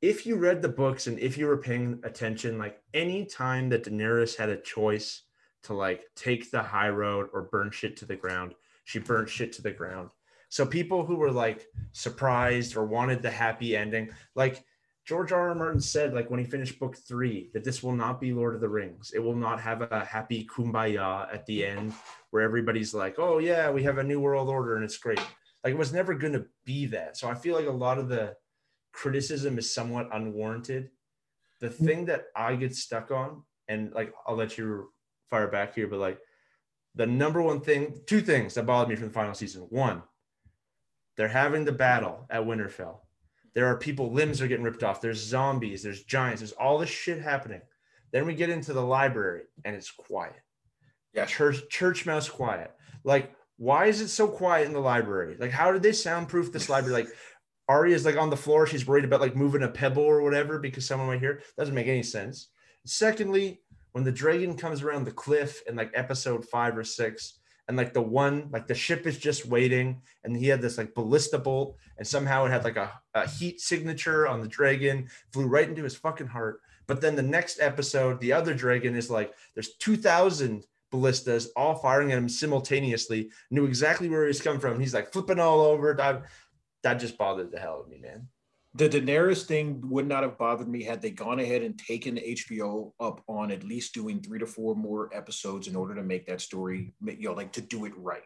if 0.01 0.25
you 0.25 0.37
read 0.37 0.63
the 0.63 0.69
books 0.71 1.09
and 1.09 1.19
if 1.19 1.37
you 1.37 1.47
were 1.47 1.59
paying 1.59 2.01
attention, 2.05 2.57
like 2.57 2.81
any 2.95 3.27
time 3.27 3.69
that 3.69 3.85
Daenerys 3.85 4.37
had 4.37 4.49
a 4.49 4.57
choice 4.57 5.25
to 5.65 5.75
like 5.75 6.05
take 6.17 6.51
the 6.51 6.63
high 6.63 6.89
road 6.89 7.29
or 7.33 7.43
burn 7.43 7.71
shit 7.71 7.97
to 7.99 8.07
the 8.07 8.17
ground. 8.17 8.55
She 8.85 8.99
burnt 8.99 9.29
shit 9.29 9.53
to 9.55 9.63
the 9.63 9.71
ground. 9.71 10.11
So 10.49 10.67
people 10.67 11.05
who 11.05 11.17
were 11.17 11.31
like 11.31 11.67
surprised 11.93 12.77
or 12.77 12.85
wanted 12.85 13.23
the 13.23 13.31
happy 13.31 13.77
ending, 13.77 14.11
like 14.35 14.65
George 15.07 15.33
R. 15.33 15.49
R. 15.49 15.55
Martin 15.55 15.81
said, 15.81 16.13
like 16.13 16.31
when 16.31 16.41
he 16.41 16.47
finished 16.47 16.79
book 16.79 16.97
three, 16.97 17.51
that 17.53 17.65
this 17.65 17.83
will 17.83 17.95
not 17.95 18.21
be 18.21 18.33
Lord 18.33 18.55
of 18.55 18.61
the 18.61 18.69
Rings. 18.69 19.13
It 19.15 19.21
will 19.21 19.37
not 19.37 19.61
have 19.61 19.83
a 19.83 20.05
happy 20.05 20.47
kumbaya 20.47 21.33
at 21.33 21.47
the 21.47 21.65
end 21.65 21.93
where 22.31 22.43
everybody's 22.43 22.95
like, 22.95 23.19
oh 23.19 23.39
yeah, 23.39 23.71
we 23.71 23.83
have 23.85 23.99
a 23.99 24.05
new 24.05 24.21
world 24.21 24.49
order 24.49 24.77
and 24.77 24.85
it's 24.85 24.99
great. 24.99 25.21
Like 25.65 25.73
it 25.73 25.79
was 25.79 25.93
never 25.93 26.15
going 26.15 26.33
to 26.33 26.47
be 26.65 26.87
that. 26.87 27.17
So 27.17 27.29
I 27.29 27.35
feel 27.35 27.55
like 27.55 27.67
a 27.67 27.71
lot 27.71 27.99
of 27.99 28.09
the 28.09 28.35
criticism 28.93 29.59
is 29.59 29.73
somewhat 29.73 30.09
unwarranted. 30.13 30.91
The 31.61 31.69
mm. 31.69 31.87
thing 31.87 32.05
that 32.07 32.25
I 32.35 32.57
get 32.57 32.75
stuck 32.75 33.11
on, 33.11 33.43
and 33.69 33.93
like 33.93 34.13
I'll 34.27 34.37
let 34.37 34.59
you 34.59 34.89
fire 35.31 35.49
back 35.49 35.75
here, 35.75 35.87
but 35.87 35.99
like 35.99 36.19
the 36.95 37.07
number 37.07 37.41
one 37.41 37.61
thing, 37.61 38.01
two 38.07 38.21
things 38.21 38.55
that 38.55 38.67
bothered 38.67 38.89
me 38.89 38.97
from 38.97 39.09
the 39.09 39.15
final 39.15 39.35
season. 39.35 39.63
One, 39.71 40.03
they're 41.17 41.29
having 41.29 41.65
the 41.65 41.73
battle 41.73 42.27
at 42.31 42.43
Winterfell. 42.43 42.99
There 43.55 43.67
are 43.67 43.77
people, 43.77 44.13
limbs 44.13 44.41
are 44.41 44.49
getting 44.49 44.65
ripped 44.65 44.83
off. 44.83 45.01
There's 45.01 45.23
zombies, 45.23 45.83
there's 45.83 46.05
giants, 46.05 46.41
there's 46.41 46.53
all 46.53 46.79
this 46.79 46.91
shit 46.91 47.21
happening. 47.21 47.63
Then 48.13 48.27
we 48.27 48.35
get 48.35 48.51
into 48.51 48.73
the 48.73 48.83
library 48.83 49.43
and 49.65 49.75
it's 49.75 49.91
quiet. 49.91 50.41
Yeah. 51.15 51.27
Church 51.27 51.69
church 51.69 52.07
mouse 52.07 52.29
quiet. 52.29 52.73
Like, 53.05 53.33
why 53.57 53.87
is 53.87 54.01
it 54.01 54.09
so 54.09 54.29
quiet 54.29 54.67
in 54.67 54.73
the 54.73 54.81
library? 54.81 55.37
Like, 55.39 55.51
how 55.51 55.73
did 55.73 55.83
they 55.83 55.93
soundproof 55.93 56.53
this 56.53 56.69
library? 56.69 57.05
Like 57.05 57.09
Arya's 57.69 58.05
like 58.05 58.17
on 58.17 58.31
the 58.31 58.37
floor. 58.37 58.67
She's 58.67 58.87
worried 58.87 59.05
about 59.05 59.21
like 59.21 59.37
moving 59.37 59.63
a 59.63 59.69
pebble 59.69 60.03
or 60.03 60.23
whatever 60.23 60.59
because 60.59 60.87
someone 60.87 61.09
might 61.09 61.21
hear. 61.21 61.43
Doesn't 61.57 61.75
make 61.75 61.87
any 61.87 62.03
sense. 62.03 62.49
Secondly, 62.85 63.61
when 63.93 64.05
the 64.05 64.13
dragon 64.13 64.57
comes 64.57 64.83
around 64.83 65.05
the 65.05 65.11
cliff 65.11 65.63
in 65.67 65.77
like 65.77 65.91
episode 65.95 66.45
five 66.49 66.77
or 66.77 66.85
six, 66.85 67.41
and 67.69 67.77
like 67.77 67.93
the 67.93 68.03
one, 68.03 68.49
like 68.53 68.67
the 68.67 68.75
ship 68.75 69.07
is 69.07 69.17
just 69.17 69.47
waiting, 69.47 70.03
and 70.25 70.37
he 70.37 70.49
had 70.49 70.61
this 70.61 70.77
like 70.77 70.95
ballista 70.95 71.39
bolt, 71.39 71.77
and 71.99 72.07
somehow 72.07 72.45
it 72.45 72.51
had 72.51 72.65
like 72.65 72.77
a, 72.77 72.91
a 73.15 73.29
heat 73.29 73.61
signature 73.61 74.27
on 74.27 74.41
the 74.41 74.49
dragon, 74.49 75.09
flew 75.33 75.47
right 75.47 75.69
into 75.69 75.85
his 75.85 75.97
fucking 75.97 76.27
heart. 76.27 76.61
But 76.89 77.01
then 77.01 77.15
the 77.15 77.23
next 77.23 77.61
episode, 77.61 78.21
the 78.21 78.33
other 78.33 78.55
dragon 78.55 78.97
is 78.97 79.09
like, 79.09 79.33
there's 79.55 79.77
2,000 79.77 80.67
ballistas 80.91 81.53
all 81.55 81.77
firing 81.77 82.11
at 82.11 82.19
him 82.19 82.29
simultaneously, 82.29 83.31
knew 83.53 83.65
exactly 83.65 84.09
where 84.09 84.27
he's 84.27 84.43
coming 84.43 84.61
from. 84.61 84.81
He's 84.81 84.95
like 84.95 85.13
flipping 85.13 85.39
all 85.39 85.61
over. 85.61 85.95
that 86.83 86.95
just 86.95 87.17
bothered 87.17 87.53
the 87.53 87.61
hell 87.61 87.75
out 87.75 87.85
of 87.85 87.89
me, 87.89 87.99
man. 87.99 88.27
The 88.75 88.89
Daenerys 88.89 89.47
thing 89.47 89.81
would 89.91 90.07
not 90.07 90.23
have 90.23 90.39
bothered 90.39 90.69
me 90.69 90.85
had 90.85 91.03
they 91.03 91.11
gone 91.11 91.41
ahead 91.41 91.63
and 91.63 91.77
taken 91.77 92.17
HBO 92.17 92.93
up 93.01 93.21
on 93.29 93.51
at 93.51 93.65
least 93.65 93.95
doing 93.95 94.21
three 94.21 94.39
to 94.39 94.47
four 94.47 94.77
more 94.77 95.11
episodes 95.13 95.67
in 95.67 95.75
order 95.75 95.95
to 95.97 96.05
make 96.05 96.27
that 96.27 96.41
story, 96.41 96.95
you 97.05 97.29
know, 97.29 97.33
like 97.33 97.53
to 97.53 97.61
do 97.61 97.85
it 97.85 97.93
right. 97.97 98.23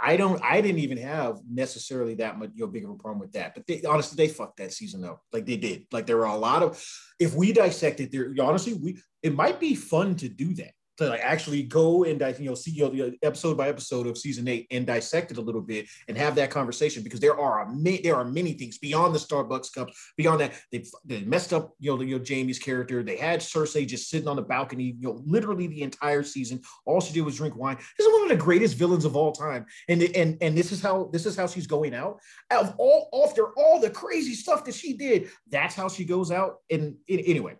I 0.00 0.16
don't. 0.16 0.40
I 0.44 0.60
didn't 0.60 0.78
even 0.80 0.98
have 0.98 1.40
necessarily 1.50 2.14
that 2.16 2.38
much, 2.38 2.50
you 2.54 2.64
know, 2.64 2.70
big 2.70 2.84
of 2.84 2.90
a 2.90 2.94
problem 2.94 3.18
with 3.18 3.32
that. 3.32 3.54
But 3.54 3.66
they, 3.66 3.82
honestly, 3.82 4.16
they 4.16 4.32
fucked 4.32 4.58
that 4.58 4.72
season 4.72 5.04
up. 5.04 5.22
Like 5.32 5.44
they 5.44 5.56
did. 5.56 5.86
Like 5.90 6.06
there 6.06 6.18
were 6.18 6.24
a 6.24 6.36
lot 6.36 6.62
of. 6.62 6.84
If 7.18 7.34
we 7.34 7.52
dissected 7.52 8.12
there, 8.12 8.32
honestly, 8.40 8.74
we 8.74 9.00
it 9.22 9.34
might 9.34 9.58
be 9.58 9.74
fun 9.74 10.14
to 10.16 10.28
do 10.28 10.54
that 10.54 10.72
to 10.98 11.08
like 11.08 11.20
actually 11.20 11.62
go 11.62 12.04
and 12.04 12.20
you 12.38 12.48
know 12.48 12.54
see 12.54 12.72
you 12.72 12.92
know, 12.92 13.06
uh, 13.06 13.10
episode 13.22 13.56
by 13.56 13.68
episode 13.68 14.06
of 14.06 14.18
season 14.18 14.48
eight 14.48 14.66
and 14.70 14.86
dissect 14.86 15.30
it 15.30 15.38
a 15.38 15.40
little 15.40 15.60
bit 15.60 15.86
and 16.08 16.18
have 16.18 16.34
that 16.34 16.50
conversation 16.50 17.02
because 17.02 17.20
there 17.20 17.38
are 17.38 17.62
a 17.62 18.00
there 18.02 18.16
are 18.16 18.24
many 18.24 18.52
things 18.52 18.78
beyond 18.78 19.14
the 19.14 19.18
Starbucks 19.18 19.72
cup 19.72 19.88
beyond 20.16 20.40
that. 20.40 20.52
They 20.72 20.84
they 21.04 21.20
messed 21.20 21.52
up 21.52 21.72
you 21.78 21.96
know, 21.96 22.02
you 22.02 22.18
know 22.18 22.24
Jaime's 22.26 22.58
character. 22.58 23.02
They 23.02 23.16
had 23.16 23.40
Cersei 23.40 23.86
just 23.86 24.10
sitting 24.10 24.28
on 24.28 24.36
the 24.36 24.42
balcony 24.42 24.96
you 24.98 25.08
know 25.08 25.22
literally 25.24 25.68
the 25.68 25.82
entire 25.82 26.22
season. 26.22 26.60
All 26.84 27.00
she 27.00 27.14
did 27.14 27.22
was 27.22 27.36
drink 27.36 27.56
wine. 27.56 27.76
This 27.96 28.06
is 28.06 28.12
one 28.12 28.22
of 28.22 28.28
the 28.28 28.44
greatest 28.44 28.76
villains 28.76 29.04
of 29.04 29.16
all 29.16 29.32
time. 29.32 29.66
And 29.88 30.02
and 30.02 30.36
and 30.40 30.58
this 30.58 30.72
is 30.72 30.82
how 30.82 31.10
this 31.12 31.26
is 31.26 31.36
how 31.36 31.46
she's 31.46 31.66
going 31.66 31.94
out. 31.94 32.18
Of 32.50 32.74
all 32.78 33.08
after 33.26 33.48
all 33.56 33.80
the 33.80 33.90
crazy 33.90 34.34
stuff 34.34 34.64
that 34.64 34.74
she 34.74 34.94
did. 34.94 35.30
That's 35.50 35.74
how 35.74 35.88
she 35.88 36.04
goes 36.04 36.30
out. 36.30 36.56
And, 36.70 36.96
and 37.08 37.20
anyway 37.20 37.56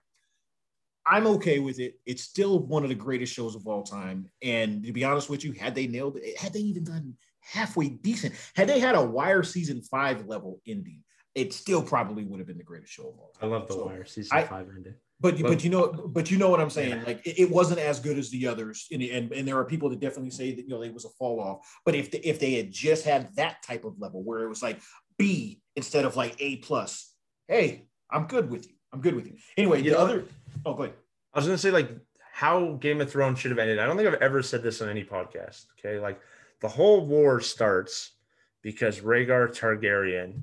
I'm 1.09 1.26
okay 1.26 1.59
with 1.59 1.80
it. 1.80 1.98
It's 2.04 2.22
still 2.22 2.59
one 2.59 2.82
of 2.82 2.88
the 2.90 2.94
greatest 2.94 3.32
shows 3.32 3.54
of 3.54 3.66
all 3.66 3.82
time. 3.82 4.28
And 4.42 4.84
to 4.84 4.92
be 4.92 5.04
honest 5.04 5.30
with 5.30 5.44
you, 5.44 5.52
had 5.52 5.74
they 5.74 5.86
nailed 5.86 6.16
it, 6.16 6.38
had 6.38 6.52
they 6.52 6.61
even 6.61 6.84
done 6.84 7.14
halfway 7.40 7.88
decent, 7.88 8.34
had 8.54 8.68
they 8.68 8.78
had 8.78 8.94
a 8.94 9.02
Wire 9.02 9.42
season 9.42 9.82
five 9.82 10.26
level 10.26 10.61
ending, 10.66 11.02
it 11.34 11.52
still 11.52 11.82
probably 11.82 12.24
would 12.24 12.40
have 12.40 12.46
been 12.46 12.59
the 12.59 12.64
greatest 12.64 12.92
show 12.92 13.04
of 13.09 13.18
all 13.18 13.32
time. 13.38 13.48
I 13.48 13.52
love 13.52 13.68
the 13.68 13.74
so 13.74 13.86
Wire 13.86 14.04
season 14.04 14.36
I, 14.36 14.42
five 14.42 14.68
ending. 14.74 14.94
But, 15.20 15.36
but 15.36 15.48
but 15.48 15.64
you 15.64 15.70
know 15.70 15.88
but 15.88 16.30
you 16.30 16.38
know 16.38 16.48
what 16.48 16.61
I'm 16.61 16.70
saying 16.70 16.98
yeah. 16.98 17.04
like 17.04 17.26
it, 17.26 17.40
it, 17.40 17.50
wasn't 17.50 17.80
as 17.80 17.98
good 17.98 18.18
as 18.18 18.30
the 18.30 18.46
others 18.46 18.86
and, 18.92 19.02
and 19.02 19.32
and 19.32 19.48
there 19.48 19.59
are 19.59 19.64
people 19.64 19.90
that 19.90 19.98
definitely 19.98 20.30
say 20.30 20.54
that 20.54 20.62
you 20.62 20.68
know 20.68 20.82
it 20.82 20.94
was 20.94 21.04
a 21.04 21.09
fall 21.18 21.40
off 21.40 21.66
but 21.84 21.96
if 21.96 22.12
the, 22.12 22.18
if 22.28 22.38
they 22.38 22.54
had 22.54 22.70
just 22.70 23.04
had 23.04 23.34
that 23.34 23.61
type 23.64 23.84
of 23.84 23.98
level 23.98 24.22
where 24.22 24.44
it 24.44 24.48
was 24.48 24.62
like 24.62 24.80
B 25.18 25.61
instead 25.74 26.04
of 26.04 26.14
like 26.14 26.36
A 26.38 26.59
plus 26.59 27.12
hey 27.48 27.88
I'm 28.09 28.26
good 28.28 28.48
with 28.48 28.68
you 28.68 28.78
I'm 28.93 29.01
good 29.01 29.14
with 29.14 29.26
you 29.26 29.36
anyway 29.57 29.78
you 29.78 29.91
the 29.91 29.97
know, 29.97 30.03
other 30.03 30.24
Oh, 30.64 30.74
go 30.74 30.84
ahead. 30.84 30.97
I 31.34 31.39
was 31.39 31.47
gonna 31.47 31.59
say 31.59 31.70
like 31.70 31.91
how 32.32 32.74
Game 32.74 33.01
of 33.01 33.11
Thrones 33.11 33.39
should 33.39 33.51
have 33.51 33.59
ended. 33.59 33.78
I 33.78 33.86
don't 33.86 33.97
think 33.97 34.09
I've 34.09 34.22
ever 34.22 34.43
said 34.43 34.62
this 34.62 34.80
on 34.80 34.89
any 34.89 35.05
podcast. 35.05 35.66
Okay, 35.78 35.99
like 35.99 36.20
the 36.61 36.68
whole 36.68 37.05
war 37.05 37.41
starts 37.41 38.12
because 38.62 39.01
Rhaegar 39.01 39.49
Targaryen 39.49 40.43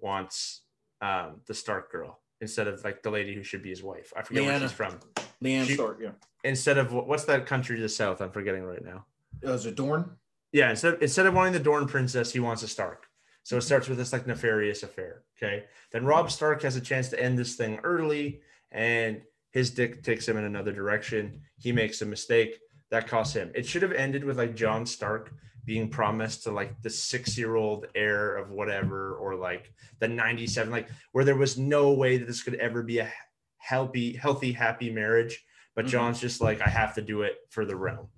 wants 0.00 0.62
um, 1.00 1.40
the 1.46 1.54
Stark 1.54 1.90
girl 1.90 2.20
instead 2.40 2.68
of 2.68 2.82
like 2.84 3.02
the 3.02 3.10
lady 3.10 3.34
who 3.34 3.42
should 3.42 3.62
be 3.62 3.70
his 3.70 3.82
wife. 3.82 4.12
I 4.16 4.22
forget 4.22 4.44
Lyanna. 4.44 4.46
where 4.46 4.60
she's 4.60 4.72
from. 4.72 4.98
Lyanna 5.42 5.66
she, 5.66 5.74
Stark, 5.74 5.98
yeah. 6.00 6.10
Instead 6.44 6.78
of 6.78 6.92
what's 6.92 7.24
that 7.24 7.46
country 7.46 7.76
to 7.76 7.82
the 7.82 7.88
south? 7.88 8.20
I'm 8.20 8.30
forgetting 8.30 8.62
right 8.62 8.84
now. 8.84 9.04
Uh, 9.44 9.52
is 9.52 9.66
it 9.66 9.74
Dorne? 9.74 10.10
Yeah, 10.52 10.70
instead 10.70 10.94
of, 10.94 11.02
instead 11.02 11.26
of 11.26 11.34
wanting 11.34 11.52
the 11.52 11.60
Dorne 11.60 11.86
princess, 11.86 12.32
he 12.32 12.40
wants 12.40 12.62
a 12.62 12.68
Stark. 12.68 13.07
So 13.48 13.56
it 13.56 13.62
starts 13.62 13.88
with 13.88 13.96
this 13.96 14.12
like 14.12 14.26
nefarious 14.26 14.82
affair. 14.82 15.22
Okay. 15.38 15.64
Then 15.90 16.04
Robb 16.04 16.30
Stark 16.30 16.60
has 16.60 16.76
a 16.76 16.82
chance 16.82 17.08
to 17.08 17.18
end 17.18 17.38
this 17.38 17.56
thing 17.56 17.78
early, 17.82 18.42
and 18.70 19.22
his 19.52 19.70
dick 19.70 20.02
takes 20.02 20.28
him 20.28 20.36
in 20.36 20.44
another 20.44 20.70
direction. 20.70 21.40
He 21.56 21.72
makes 21.72 22.02
a 22.02 22.04
mistake 22.04 22.58
that 22.90 23.08
costs 23.08 23.34
him. 23.34 23.50
It 23.54 23.64
should 23.64 23.80
have 23.80 23.92
ended 23.92 24.22
with 24.22 24.36
like 24.36 24.54
Jon 24.54 24.84
Stark 24.84 25.32
being 25.64 25.88
promised 25.88 26.42
to 26.42 26.50
like 26.50 26.82
the 26.82 26.90
six 26.90 27.38
year 27.38 27.56
old 27.56 27.86
heir 27.94 28.36
of 28.36 28.50
whatever, 28.50 29.14
or 29.14 29.34
like 29.34 29.72
the 29.98 30.08
97, 30.08 30.70
like 30.70 30.90
where 31.12 31.24
there 31.24 31.34
was 31.34 31.56
no 31.56 31.92
way 31.92 32.18
that 32.18 32.26
this 32.26 32.42
could 32.42 32.56
ever 32.56 32.82
be 32.82 32.98
a 32.98 33.10
healthy, 33.56 34.12
healthy, 34.12 34.52
happy 34.52 34.90
marriage. 34.90 35.42
But 35.74 35.86
mm-hmm. 35.86 35.92
Jon's 35.92 36.20
just 36.20 36.42
like, 36.42 36.60
I 36.60 36.68
have 36.68 36.94
to 36.96 37.00
do 37.00 37.22
it 37.22 37.36
for 37.48 37.64
the 37.64 37.76
realm. 37.76 38.08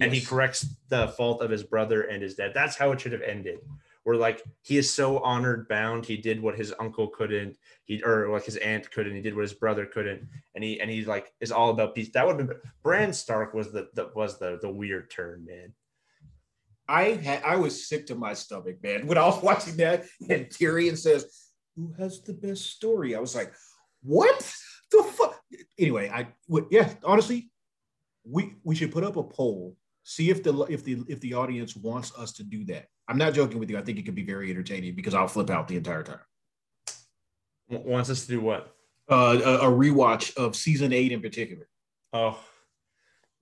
Yes. 0.00 0.06
And 0.06 0.12
he 0.12 0.20
corrects 0.20 0.66
the 0.88 1.06
fault 1.16 1.42
of 1.42 1.50
his 1.50 1.62
brother 1.62 2.02
and 2.02 2.20
his 2.20 2.34
dad. 2.34 2.50
That's 2.54 2.74
how 2.74 2.90
it 2.90 3.00
should 3.00 3.12
have 3.12 3.22
ended 3.22 3.60
where 4.10 4.18
like 4.18 4.42
he 4.62 4.76
is 4.76 4.92
so 4.92 5.20
honored 5.20 5.68
bound 5.68 6.04
he 6.04 6.16
did 6.16 6.42
what 6.42 6.56
his 6.56 6.74
uncle 6.80 7.06
couldn't 7.06 7.56
he 7.84 8.02
or 8.02 8.28
like 8.28 8.44
his 8.44 8.56
aunt 8.56 8.90
couldn't 8.90 9.14
he 9.14 9.22
did 9.22 9.36
what 9.36 9.42
his 9.42 9.52
brother 9.52 9.86
couldn't 9.86 10.26
and 10.56 10.64
he 10.64 10.80
and 10.80 10.90
he 10.90 11.04
like 11.04 11.32
is 11.40 11.52
all 11.52 11.70
about 11.70 11.94
peace. 11.94 12.10
That 12.12 12.26
would 12.26 12.40
have 12.40 12.48
been 12.48 12.58
Bran 12.82 13.12
Stark 13.12 13.54
was 13.54 13.70
the, 13.70 13.88
the 13.94 14.10
was 14.16 14.40
the 14.40 14.58
the 14.60 14.68
weird 14.68 15.12
turn 15.12 15.46
man. 15.46 15.72
I 16.88 17.10
had 17.22 17.44
I 17.44 17.54
was 17.54 17.88
sick 17.88 18.08
to 18.08 18.16
my 18.16 18.34
stomach 18.34 18.82
man 18.82 19.06
when 19.06 19.16
I 19.16 19.26
was 19.26 19.40
watching 19.44 19.76
that 19.76 20.06
and 20.28 20.46
Tyrion 20.46 20.98
says 20.98 21.26
who 21.76 21.92
has 21.96 22.20
the 22.22 22.34
best 22.34 22.66
story? 22.66 23.14
I 23.14 23.20
was 23.20 23.36
like 23.36 23.52
what 24.02 24.40
the 24.90 25.04
fuck 25.04 25.40
anyway 25.78 26.10
I 26.12 26.26
would, 26.48 26.64
yeah 26.72 26.92
honestly 27.04 27.52
we 28.24 28.56
we 28.64 28.74
should 28.74 28.90
put 28.90 29.04
up 29.04 29.16
a 29.16 29.22
poll 29.22 29.76
see 30.02 30.30
if 30.30 30.42
the 30.42 30.54
if 30.64 30.84
the 30.84 31.02
if 31.08 31.20
the 31.20 31.34
audience 31.34 31.76
wants 31.76 32.12
us 32.16 32.32
to 32.32 32.42
do 32.42 32.64
that 32.64 32.86
I'm 33.10 33.18
not 33.18 33.34
joking 33.34 33.58
with 33.58 33.68
you. 33.68 33.76
I 33.76 33.82
think 33.82 33.98
it 33.98 34.04
could 34.04 34.14
be 34.14 34.22
very 34.22 34.50
entertaining 34.52 34.94
because 34.94 35.14
I'll 35.14 35.26
flip 35.26 35.50
out 35.50 35.66
the 35.66 35.76
entire 35.76 36.04
time. 36.04 36.20
Wants 37.68 38.08
us 38.08 38.24
to 38.26 38.28
do 38.28 38.40
what? 38.40 38.72
Uh, 39.10 39.40
a, 39.44 39.68
a 39.68 39.70
rewatch 39.70 40.36
of 40.36 40.54
season 40.54 40.92
eight 40.92 41.10
in 41.10 41.20
particular. 41.20 41.68
Oh, 42.12 42.38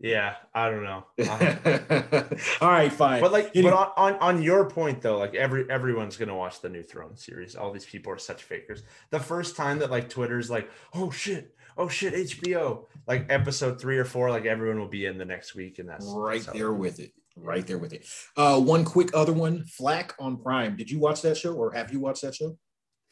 yeah, 0.01 0.37
I 0.55 0.71
don't 0.71 0.85
know. 0.85 1.05
All 2.63 2.71
right, 2.71 2.91
fine. 2.91 3.21
But 3.21 3.31
like, 3.31 3.53
but 3.53 3.73
on, 3.75 3.91
on, 3.97 4.15
on 4.21 4.43
your 4.43 4.71
point 4.71 5.03
though, 5.03 5.19
like 5.19 5.35
every 5.35 5.71
everyone's 5.71 6.17
gonna 6.17 6.37
watch 6.37 6.63
the 6.63 6.71
new 6.71 6.83
Throne 6.83 7.17
series. 7.17 7.55
All 7.55 7.71
these 7.71 7.85
people 7.85 8.11
are 8.13 8.19
such 8.19 8.45
fakers. 8.45 8.85
The 9.11 9.21
first 9.21 9.55
time 9.55 9.81
that 9.81 9.91
like 9.91 10.09
Twitter's 10.09 10.49
like, 10.49 10.71
oh 10.95 11.11
shit, 11.11 11.55
oh 11.79 11.89
shit, 11.89 12.13
HBO, 12.13 12.85
like 13.07 13.27
episode 13.31 13.81
three 13.81 13.97
or 13.97 14.05
four, 14.05 14.31
like 14.31 14.45
everyone 14.45 14.79
will 14.79 14.89
be 14.89 15.07
in 15.07 15.17
the 15.17 15.25
next 15.25 15.55
week, 15.55 15.79
and 15.79 15.89
that's 15.89 16.07
right 16.07 16.43
that's 16.43 16.57
there 16.57 16.73
with 16.73 17.01
it 17.01 17.13
right 17.43 17.67
there 17.67 17.79
with 17.79 17.93
it. 17.93 18.07
Uh, 18.37 18.61
one 18.61 18.85
quick 18.85 19.11
other 19.15 19.33
one, 19.33 19.65
Flack 19.65 20.15
on 20.19 20.37
Prime. 20.37 20.77
Did 20.77 20.91
you 20.91 20.99
watch 20.99 21.23
that 21.23 21.37
show 21.37 21.55
or 21.55 21.73
have 21.73 21.93
you 21.93 22.01
watched 22.01 22.23
that 22.23 22.35
show? 22.35 22.57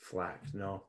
Flack, 0.01 0.43
no. 0.53 0.83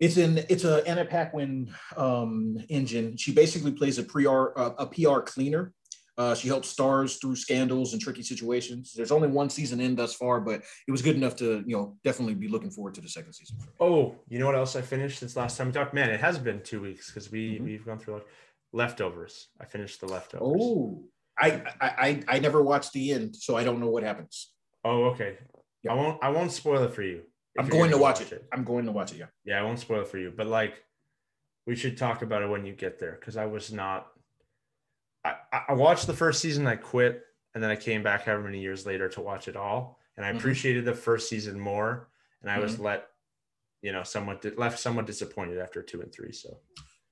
It's 0.00 0.16
in 0.16 0.38
it's 0.48 0.64
a 0.64 0.86
Anna 0.86 1.04
Paquin 1.04 1.72
um, 1.96 2.56
engine. 2.68 3.16
She 3.16 3.32
basically 3.32 3.72
plays 3.72 3.98
a 3.98 4.04
PR 4.04 4.50
uh, 4.56 4.70
a 4.78 4.86
PR 4.86 5.20
cleaner. 5.20 5.72
Uh, 6.18 6.34
she 6.34 6.48
helps 6.48 6.68
stars 6.68 7.16
through 7.16 7.36
scandals 7.36 7.92
and 7.92 8.02
tricky 8.02 8.22
situations. 8.22 8.92
There's 8.94 9.12
only 9.12 9.28
one 9.28 9.48
season 9.48 9.80
in 9.80 9.94
thus 9.94 10.14
far, 10.14 10.40
but 10.40 10.62
it 10.86 10.90
was 10.90 11.00
good 11.00 11.14
enough 11.16 11.36
to 11.36 11.62
you 11.64 11.76
know 11.76 11.96
definitely 12.02 12.34
be 12.34 12.48
looking 12.48 12.70
forward 12.70 12.94
to 12.94 13.00
the 13.00 13.08
second 13.08 13.32
season. 13.32 13.56
Oh, 13.78 14.16
you 14.28 14.40
know 14.40 14.46
what 14.46 14.56
else 14.56 14.74
I 14.74 14.82
finished 14.82 15.20
since 15.20 15.36
last 15.36 15.56
time 15.56 15.68
we 15.68 15.72
talked? 15.72 15.94
Man, 15.94 16.10
it 16.10 16.20
has 16.20 16.36
been 16.38 16.60
two 16.62 16.82
weeks 16.82 17.10
because 17.10 17.30
we 17.30 17.54
mm-hmm. 17.54 17.64
we've 17.64 17.86
gone 17.86 18.00
through 18.00 18.22
leftovers. 18.72 19.48
I 19.60 19.64
finished 19.64 20.00
the 20.00 20.06
leftovers. 20.06 20.60
Oh, 20.60 21.04
I, 21.38 21.62
I 21.80 22.22
I 22.26 22.38
never 22.40 22.62
watched 22.62 22.92
the 22.92 23.12
end, 23.12 23.36
so 23.36 23.56
I 23.56 23.62
don't 23.62 23.78
know 23.78 23.88
what 23.88 24.02
happens. 24.02 24.52
Oh, 24.84 25.04
okay. 25.10 25.38
Yeah. 25.84 25.92
I 25.92 25.94
won't 25.94 26.18
I 26.22 26.28
won't 26.30 26.52
spoil 26.52 26.82
it 26.82 26.92
for 26.92 27.02
you. 27.02 27.22
I'm 27.58 27.68
going 27.68 27.90
to 27.90 27.98
watch, 27.98 28.20
watch 28.20 28.32
it. 28.32 28.36
it. 28.36 28.48
I'm 28.52 28.64
going 28.64 28.86
to 28.86 28.92
watch 28.92 29.12
it. 29.12 29.18
Yeah. 29.18 29.26
Yeah, 29.44 29.60
I 29.60 29.62
won't 29.62 29.78
spoil 29.80 30.02
it 30.02 30.08
for 30.08 30.18
you, 30.18 30.32
but 30.36 30.46
like, 30.46 30.74
we 31.66 31.74
should 31.74 31.96
talk 31.96 32.22
about 32.22 32.42
it 32.42 32.48
when 32.48 32.64
you 32.64 32.72
get 32.72 32.98
there 32.98 33.16
because 33.18 33.36
I 33.36 33.46
was 33.46 33.72
not. 33.72 34.08
I 35.52 35.62
I 35.68 35.72
watched 35.74 36.06
the 36.06 36.14
first 36.14 36.40
season. 36.40 36.66
I 36.66 36.76
quit, 36.76 37.22
and 37.54 37.62
then 37.62 37.70
I 37.70 37.76
came 37.76 38.02
back 38.02 38.24
however 38.24 38.44
many 38.44 38.60
years 38.60 38.86
later 38.86 39.08
to 39.10 39.20
watch 39.20 39.48
it 39.48 39.56
all, 39.56 39.98
and 40.16 40.24
I 40.24 40.28
mm-hmm. 40.28 40.38
appreciated 40.38 40.84
the 40.84 40.94
first 40.94 41.28
season 41.28 41.58
more, 41.58 42.08
and 42.42 42.50
I 42.50 42.54
mm-hmm. 42.54 42.62
was 42.62 42.78
let, 42.78 43.08
you 43.82 43.92
know, 43.92 44.02
somewhat 44.02 44.44
left 44.58 44.78
somewhat 44.78 45.06
disappointed 45.06 45.58
after 45.58 45.82
two 45.82 46.00
and 46.00 46.12
three. 46.12 46.32
So 46.32 46.58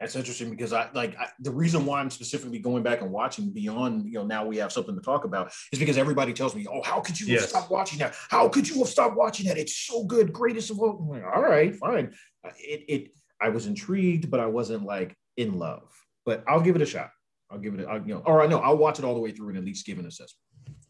that's 0.00 0.14
interesting 0.14 0.50
because 0.50 0.72
I 0.72 0.88
like 0.92 1.18
I, 1.18 1.28
the 1.40 1.50
reason 1.50 1.86
why 1.86 2.00
I'm 2.00 2.10
specifically 2.10 2.58
going 2.58 2.82
back 2.82 3.00
and 3.00 3.10
watching 3.10 3.50
beyond, 3.50 4.04
you 4.06 4.14
know, 4.14 4.26
now 4.26 4.44
we 4.44 4.58
have 4.58 4.70
something 4.70 4.94
to 4.94 5.00
talk 5.00 5.24
about 5.24 5.52
is 5.72 5.78
because 5.78 5.96
everybody 5.96 6.34
tells 6.34 6.54
me, 6.54 6.66
oh, 6.70 6.82
how 6.82 7.00
could 7.00 7.18
you 7.18 7.26
yes. 7.26 7.42
have 7.42 7.50
stopped 7.50 7.70
watching 7.70 7.98
that? 8.00 8.14
How 8.28 8.48
could 8.48 8.68
you 8.68 8.78
have 8.80 8.88
stopped 8.88 9.16
watching 9.16 9.46
that? 9.46 9.56
It's 9.56 9.74
so 9.74 10.04
good, 10.04 10.32
greatest 10.32 10.70
of 10.70 10.80
all. 10.80 11.06
Like, 11.10 11.24
all 11.24 11.42
right, 11.42 11.74
fine. 11.74 12.12
Uh, 12.44 12.50
it, 12.58 12.84
it, 12.88 13.10
I 13.40 13.48
was 13.48 13.66
intrigued, 13.66 14.30
but 14.30 14.38
I 14.38 14.46
wasn't 14.46 14.84
like 14.84 15.16
in 15.36 15.58
love. 15.58 15.90
But 16.26 16.44
I'll 16.46 16.60
give 16.60 16.76
it 16.76 16.82
a 16.82 16.86
shot. 16.86 17.10
I'll 17.50 17.58
give 17.58 17.74
it, 17.74 17.80
a, 17.80 17.88
I'll, 17.88 18.00
you 18.00 18.14
know, 18.14 18.22
or 18.26 18.42
I 18.42 18.46
know 18.46 18.58
I'll 18.58 18.76
watch 18.76 18.98
it 18.98 19.04
all 19.04 19.14
the 19.14 19.20
way 19.20 19.30
through 19.30 19.50
and 19.50 19.58
at 19.58 19.64
least 19.64 19.86
give 19.86 19.98
an 19.98 20.06
assessment. 20.06 20.42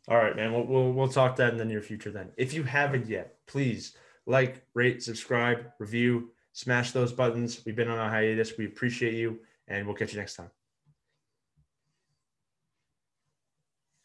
All 0.09 0.17
right, 0.17 0.37
man. 0.37 0.53
We'll, 0.53 0.65
we'll, 0.65 0.93
we'll 0.93 1.09
talk 1.09 1.37
that 1.37 1.53
in 1.53 1.59
the 1.59 1.65
near 1.65 1.83
future 1.83 2.11
then. 2.11 2.31
If 2.37 2.55
you 2.55 2.63
haven't 2.63 3.09
yet, 3.09 3.37
please 3.47 3.97
like, 4.27 4.65
rate, 4.75 5.03
subscribe, 5.03 5.67
review, 5.79 6.31
smash 6.53 6.93
those 6.93 7.13
buttons. 7.13 7.63
We've 7.65 7.77
been 7.77 7.89
on 7.89 7.99
a 7.99 8.09
hiatus. 8.09 8.57
We 8.57 8.67
appreciate 8.67 9.15
you, 9.15 9.41
and 9.69 9.87
we'll 9.87 9.97
catch 9.97 10.13
you 10.13 10.19
next 10.19 10.37
time. 10.37 10.51